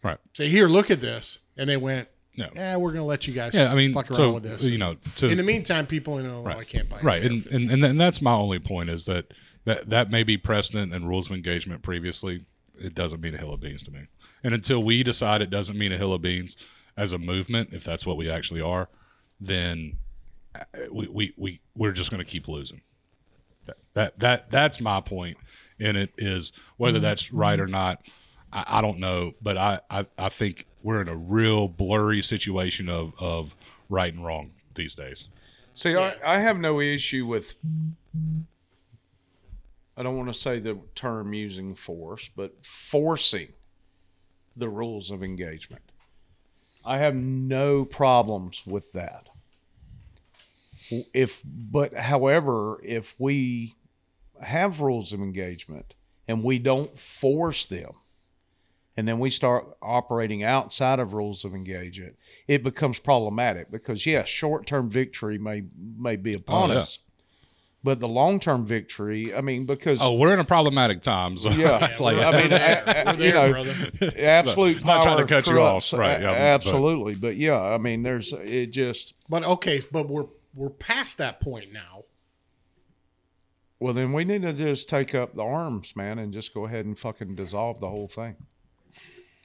Right. 0.04 0.18
Say, 0.34 0.48
here, 0.48 0.68
look 0.68 0.92
at 0.92 1.02
this, 1.02 1.40
and 1.58 1.70
they 1.70 1.78
went, 1.78 2.08
Yeah. 2.34 2.50
"Yeah, 2.56 2.78
we're 2.78 2.92
going 2.92 3.02
to 3.02 3.08
let 3.08 3.28
you 3.28 3.34
guys 3.34 3.54
Yeah, 3.54 3.72
I 3.72 3.76
mean, 3.76 3.94
fuck 3.94 4.10
around 4.10 4.16
so, 4.16 4.32
with 4.32 4.44
this." 4.44 4.70
you 4.70 4.78
know, 4.78 4.96
to, 5.18 5.28
in 5.28 5.38
the 5.38 5.44
meantime, 5.44 5.86
people 5.86 6.18
in 6.18 6.26
Illinois 6.26 6.64
can't 6.64 6.90
buy 6.90 7.00
right. 7.02 7.24
and, 7.24 7.46
and 7.48 7.70
and 7.70 7.84
and 7.84 8.00
that's 8.00 8.22
my 8.22 8.34
only 8.34 8.60
point 8.60 8.90
is 8.90 9.06
that 9.06 9.34
that 9.66 9.90
that 9.90 10.10
may 10.10 10.24
be 10.24 10.38
precedent 10.38 10.94
and 10.94 11.08
rules 11.08 11.30
of 11.30 11.36
engagement 11.36 11.82
previously. 11.82 12.46
It 12.82 12.96
doesn't 12.96 13.20
mean 13.20 13.36
a 13.36 13.38
hill 13.38 13.54
of 13.54 13.60
beans 13.60 13.84
to 13.84 13.92
me. 13.92 14.08
And 14.42 14.54
until 14.54 14.82
we 14.82 15.04
decide 15.04 15.42
it 15.42 15.50
doesn't 15.50 15.78
mean 15.78 15.92
a 15.92 15.98
hill 15.98 16.14
of 16.14 16.22
beans 16.22 16.56
as 16.96 17.12
a 17.12 17.18
movement 17.18 17.74
if 17.74 17.84
that's 17.84 18.06
what 18.06 18.16
we 18.16 18.30
actually 18.30 18.62
are 18.62 18.88
then 19.40 19.98
uh, 20.56 20.64
we 20.92 21.08
we, 21.08 21.34
we 21.38 21.62
we're 21.76 21.92
just 21.92 22.12
going 22.12 22.24
to 22.24 22.30
keep 22.30 22.48
losing. 22.48 22.82
That, 23.66 23.78
that 23.94 24.20
that 24.20 24.50
that's 24.50 24.82
my 24.82 25.02
point 25.02 25.38
in 25.80 25.96
it 25.96 26.12
is 26.18 26.52
whether 26.78 27.00
that's 27.00 27.32
right 27.32 27.60
or 27.60 27.68
not 27.68 28.06
I, 28.52 28.66
I 28.68 28.82
don't 28.82 29.00
know 29.00 29.34
but 29.42 29.58
I, 29.58 29.80
I 29.90 30.06
i 30.18 30.30
think 30.30 30.66
we're 30.82 31.02
in 31.02 31.08
a 31.08 31.16
real 31.16 31.68
blurry 31.68 32.22
situation 32.22 32.90
of 32.90 33.14
of 33.20 33.56
right 33.90 34.14
and 34.14 34.26
wrong 34.26 34.52
these 34.76 34.96
days 34.96 35.28
See, 35.80 35.96
I, 35.96 36.14
I 36.26 36.42
have 36.42 36.58
no 36.58 36.82
issue 36.82 37.26
with. 37.26 37.56
I 39.96 40.04
don't 40.04 40.18
want 40.18 40.28
to 40.28 40.34
say 40.34 40.60
the 40.60 40.78
term 40.94 41.34
using 41.34 41.74
force, 41.74 42.30
but 42.36 42.66
forcing 42.66 43.54
the 44.58 44.68
rules 44.68 45.10
of 45.10 45.24
engagement. 45.24 45.84
I 46.84 46.98
have 46.98 47.16
no 47.16 47.86
problems 47.86 48.64
with 48.68 48.92
that. 48.92 49.30
If, 51.14 51.42
but 51.46 51.94
however, 51.94 52.82
if 52.84 53.16
we 53.18 53.76
have 54.42 54.82
rules 54.82 55.14
of 55.14 55.22
engagement 55.22 55.94
and 56.28 56.44
we 56.44 56.60
don't 56.60 57.00
force 57.00 57.66
them, 57.66 57.92
and 59.00 59.08
then 59.08 59.18
we 59.20 59.30
start 59.30 59.66
operating 59.82 60.44
outside 60.44 61.00
of 61.00 61.14
rules 61.14 61.46
of 61.46 61.54
engagement, 61.56 62.18
it 62.48 62.62
becomes 62.64 63.00
problematic 63.00 63.72
because 63.72 64.06
yes, 64.06 64.28
short 64.28 64.66
term 64.68 64.90
victory 64.90 65.38
may 65.38 65.64
may 65.98 66.18
be 66.18 66.34
upon 66.34 66.70
Oh, 66.70 66.74
yeah. 66.74 66.80
us, 66.82 67.00
But 67.82 68.02
the 68.02 68.08
long 68.10 68.42
term 68.42 68.66
victory, 68.66 69.34
I 69.34 69.40
mean, 69.40 69.66
because 69.66 70.02
Oh, 70.02 70.16
we're 70.16 70.34
in 70.34 70.40
a 70.40 70.44
problematic 70.44 71.02
time. 71.02 71.38
So 71.38 71.50
Yeah. 71.52 71.96
like, 72.02 72.18
I 72.18 72.32
mean, 72.44 72.52
a- 72.52 72.56
a- 72.56 73.04
We're 73.06 73.12
you 73.26 73.32
there, 73.32 73.34
know, 73.48 73.52
brother. 73.54 74.20
absolute 74.22 74.82
power. 74.84 74.96
not 74.98 75.04
trying 75.04 75.18
to 75.26 75.34
cut 75.34 75.48
you 75.48 75.62
off, 75.62 75.94
right, 75.94 76.20
A- 76.20 76.22
yeah, 76.22 76.32
but- 76.32 76.38
absolutely. 76.42 77.16
But 77.16 77.38
yeah, 77.38 77.60
I 77.62 77.78
mean, 77.78 78.04
there's 78.04 78.34
it 78.34 78.68
just. 78.68 79.14
But 79.30 79.44
okay, 79.46 79.82
but 79.92 80.10
we're 80.10 80.26
we're 80.54 80.70
past 80.72 81.18
that 81.20 81.40
point 81.40 81.72
now. 81.72 82.04
Well, 83.80 83.94
then 83.94 84.12
we 84.12 84.26
need 84.26 84.42
to 84.42 84.52
just 84.52 84.90
take 84.90 85.16
up 85.16 85.36
the 85.36 85.44
arms, 85.44 85.96
man, 85.96 86.20
and 86.20 86.34
just 86.34 86.54
go 86.54 86.66
ahead 86.66 86.86
and 86.86 87.00
fucking 87.00 87.36
dissolve 87.36 87.80
the 87.80 87.88
whole 87.88 88.10
thing, 88.10 88.36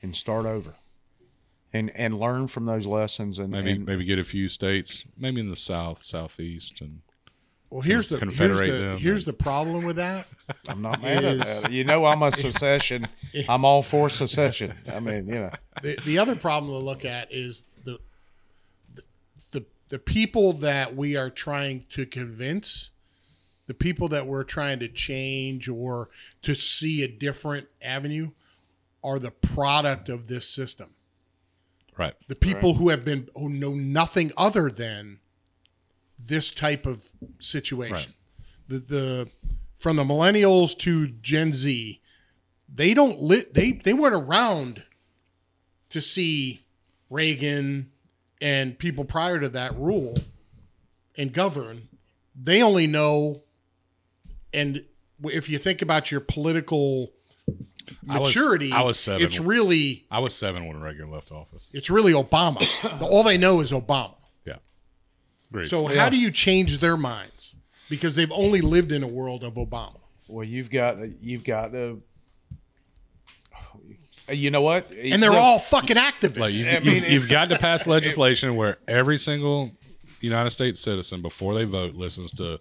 and 0.04 0.14
start 0.14 0.44
over, 0.46 0.74
and 1.72 1.90
and 1.96 2.20
learn 2.20 2.46
from 2.46 2.66
those 2.66 2.86
lessons. 2.86 3.38
And 3.38 3.50
maybe 3.50 3.72
and, 3.72 3.86
maybe 3.86 4.04
get 4.04 4.18
a 4.18 4.24
few 4.24 4.48
states, 4.48 5.04
maybe 5.18 5.40
in 5.40 5.48
the 5.48 5.56
south, 5.56 6.04
southeast, 6.04 6.80
and 6.80 7.00
Well, 7.70 7.80
here's 7.80 8.08
the 8.08 8.18
here's 8.18 8.36
the, 8.60 8.70
them. 8.70 8.98
here's 8.98 9.24
the 9.24 9.32
problem 9.32 9.84
with 9.84 9.96
that. 9.96 10.28
I'm 10.68 10.82
not 10.82 11.02
mad 11.02 11.24
at 11.24 11.38
that. 11.38 11.72
You 11.72 11.84
know, 11.84 12.04
I'm 12.04 12.22
a 12.22 12.30
secession. 12.46 13.08
I'm 13.48 13.64
all 13.64 13.82
for 13.82 14.10
secession. 14.10 14.74
I 14.92 15.00
mean, 15.00 15.26
you 15.26 15.34
know, 15.34 15.50
the, 15.82 15.98
the 16.04 16.18
other 16.18 16.36
problem 16.36 16.70
to 16.70 16.78
look 16.78 17.04
at 17.04 17.32
is 17.32 17.68
the, 17.84 17.98
the 18.94 19.02
the 19.52 19.64
the 19.88 19.98
people 19.98 20.52
that 20.52 20.94
we 20.94 21.16
are 21.16 21.30
trying 21.30 21.86
to 21.90 22.04
convince, 22.04 22.90
the 23.66 23.74
people 23.74 24.08
that 24.08 24.26
we're 24.26 24.44
trying 24.44 24.78
to 24.80 24.88
change 24.88 25.66
or 25.66 26.10
to 26.42 26.54
see 26.54 27.02
a 27.02 27.08
different 27.08 27.68
avenue, 27.82 28.32
are 29.04 29.18
the 29.18 29.30
product 29.30 30.08
of 30.08 30.26
this 30.26 30.48
system. 30.48 30.94
right. 31.96 32.14
The 32.26 32.34
people 32.34 32.74
who 32.74 32.88
have 32.88 33.04
been 33.04 33.28
who 33.36 33.48
know 33.50 33.74
nothing 33.74 34.32
other 34.36 34.70
than 34.70 35.20
this 36.18 36.50
type 36.50 36.86
of 36.86 37.04
situation. 37.38 38.14
The 38.66 38.78
the 38.78 39.30
from 39.76 39.96
the 39.96 40.04
millennials 40.04 40.76
to 40.78 41.08
Gen 41.08 41.52
Z, 41.52 42.00
they 42.68 42.94
don't 42.94 43.20
lit 43.20 43.54
they 43.54 43.72
they 43.72 43.92
weren't 43.92 44.14
around 44.14 44.82
to 45.90 46.00
see 46.00 46.64
Reagan 47.10 47.90
and 48.40 48.78
people 48.78 49.04
prior 49.04 49.38
to 49.38 49.48
that 49.50 49.76
rule 49.76 50.14
and 51.16 51.32
govern. 51.32 51.88
They 52.34 52.62
only 52.62 52.86
know 52.86 53.42
and 54.52 54.84
if 55.22 55.48
you 55.48 55.58
think 55.58 55.82
about 55.82 56.10
your 56.10 56.20
political 56.20 57.12
I 58.08 58.18
was- 58.18 58.28
maturity, 58.34 58.72
I 58.72 58.82
was 58.82 58.98
seven. 58.98 59.22
it's 59.26 59.38
really 59.40 60.06
I 60.10 60.18
was 60.20 60.34
seven 60.34 60.66
when 60.66 60.80
Reagan 60.80 61.10
left 61.10 61.30
office. 61.32 61.68
it's 61.72 61.90
really 61.90 62.12
Obama. 62.12 62.62
All 63.02 63.22
they 63.22 63.36
know 63.38 63.60
is 63.60 63.72
Obama. 63.72 64.14
Yeah. 64.46 64.56
Great. 65.52 65.68
So 65.68 65.86
how 65.86 66.08
do 66.08 66.18
you 66.18 66.30
change 66.30 66.78
their 66.78 66.96
minds? 66.96 67.56
Because 67.90 68.14
they've 68.16 68.32
only 68.32 68.60
lived 68.62 68.92
in 68.92 69.02
a 69.02 69.08
world 69.08 69.44
of 69.44 69.54
Obama. 69.54 70.00
well, 70.28 70.44
you've 70.44 70.70
got 70.70 70.96
you've 71.22 71.44
got 71.44 71.72
to. 71.72 72.02
You 74.30 74.50
know 74.50 74.62
what? 74.62 74.90
And 74.90 75.22
they're 75.22 75.32
all 75.32 75.58
fucking 75.58 75.96
activists. 75.98 76.38
like 76.38 76.52
you, 76.54 76.66
I 76.70 76.78
mean, 76.80 77.02
you, 77.04 77.10
you've 77.10 77.28
got 77.28 77.50
to 77.50 77.58
pass 77.58 77.86
legislation 77.96 78.56
where 78.56 78.78
every 78.88 79.18
single 79.18 79.70
United 80.20 80.48
States 80.50 80.80
citizen 80.80 81.20
before 81.20 81.54
they 81.54 81.64
vote 81.64 81.94
listens 81.94 82.32
to 82.34 82.58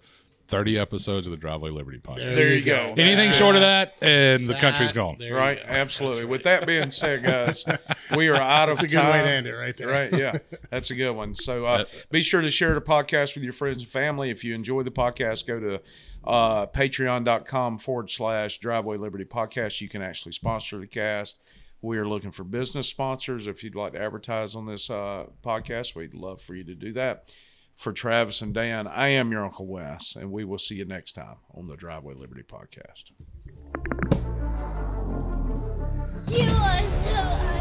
30 0.48 0.78
episodes 0.78 1.26
of 1.26 1.30
the 1.30 1.36
Driveway 1.36 1.70
Liberty 1.70 1.98
podcast. 1.98 2.34
There 2.34 2.52
you 2.54 2.64
go. 2.64 2.94
Anything 2.98 3.32
short 3.32 3.54
of 3.56 3.62
that, 3.62 3.94
and 4.02 4.46
the 4.46 4.52
That- 4.52 4.60
country's 4.60 4.92
gone. 4.92 5.16
there 5.18 5.34
Right, 5.34 5.56
go. 5.58 5.68
absolutely. 5.68 6.26
With 6.26 6.42
that 6.42 6.66
being 6.66 6.90
said, 6.90 7.22
guys, 7.24 7.64
we 8.16 8.28
are 8.28 8.34
out 8.36 8.68
of 8.68 8.76
time. 8.78 8.82
That's 8.82 8.92
a 8.92 8.96
good 8.96 9.02
time. 9.02 9.12
way 9.12 9.22
to 9.22 9.28
end 9.30 9.46
it 9.46 9.54
right 9.54 9.76
there. 9.76 9.88
Right, 9.88 10.12
yeah, 10.12 10.38
that's 10.70 10.90
a 10.90 10.94
good 10.94 11.12
one. 11.12 11.34
So 11.34 11.64
uh, 11.64 11.84
be 12.10 12.20
sure 12.22 12.40
to 12.42 12.50
share 12.50 12.74
the 12.74 12.80
podcast 12.82 13.34
with 13.34 13.44
your 13.44 13.52
friends 13.54 13.78
and 13.82 13.88
family. 13.88 14.30
If 14.30 14.44
you 14.44 14.54
enjoy 14.54 14.82
the 14.82 14.90
podcast, 14.90 15.46
go 15.46 15.58
to 15.60 15.80
uh, 16.24 16.66
patreon.com 16.66 17.78
forward 17.78 18.10
slash 18.10 18.58
driveway 18.58 18.96
liberty 18.98 19.24
podcast. 19.24 19.80
You 19.80 19.88
can 19.88 20.02
actually 20.02 20.32
sponsor 20.32 20.78
the 20.78 20.86
cast. 20.86 21.40
We 21.80 21.98
are 21.98 22.06
looking 22.08 22.30
for 22.32 22.44
business 22.44 22.88
sponsors. 22.88 23.46
If 23.46 23.62
you'd 23.62 23.74
like 23.74 23.92
to 23.92 24.00
advertise 24.00 24.54
on 24.54 24.64
this 24.66 24.88
uh, 24.88 25.26
podcast, 25.44 25.94
we'd 25.94 26.14
love 26.14 26.40
for 26.40 26.54
you 26.54 26.64
to 26.64 26.74
do 26.74 26.92
that. 26.94 27.30
For 27.76 27.92
Travis 27.92 28.40
and 28.40 28.54
Dan, 28.54 28.86
I 28.86 29.08
am 29.08 29.32
your 29.32 29.44
Uncle 29.44 29.66
Wes, 29.66 30.16
and 30.16 30.30
we 30.30 30.44
will 30.44 30.58
see 30.58 30.76
you 30.76 30.84
next 30.84 31.12
time 31.12 31.36
on 31.54 31.66
the 31.66 31.76
Driveway 31.76 32.14
Liberty 32.14 32.42
podcast. 32.42 33.10
You 36.30 36.48
are 36.48 37.53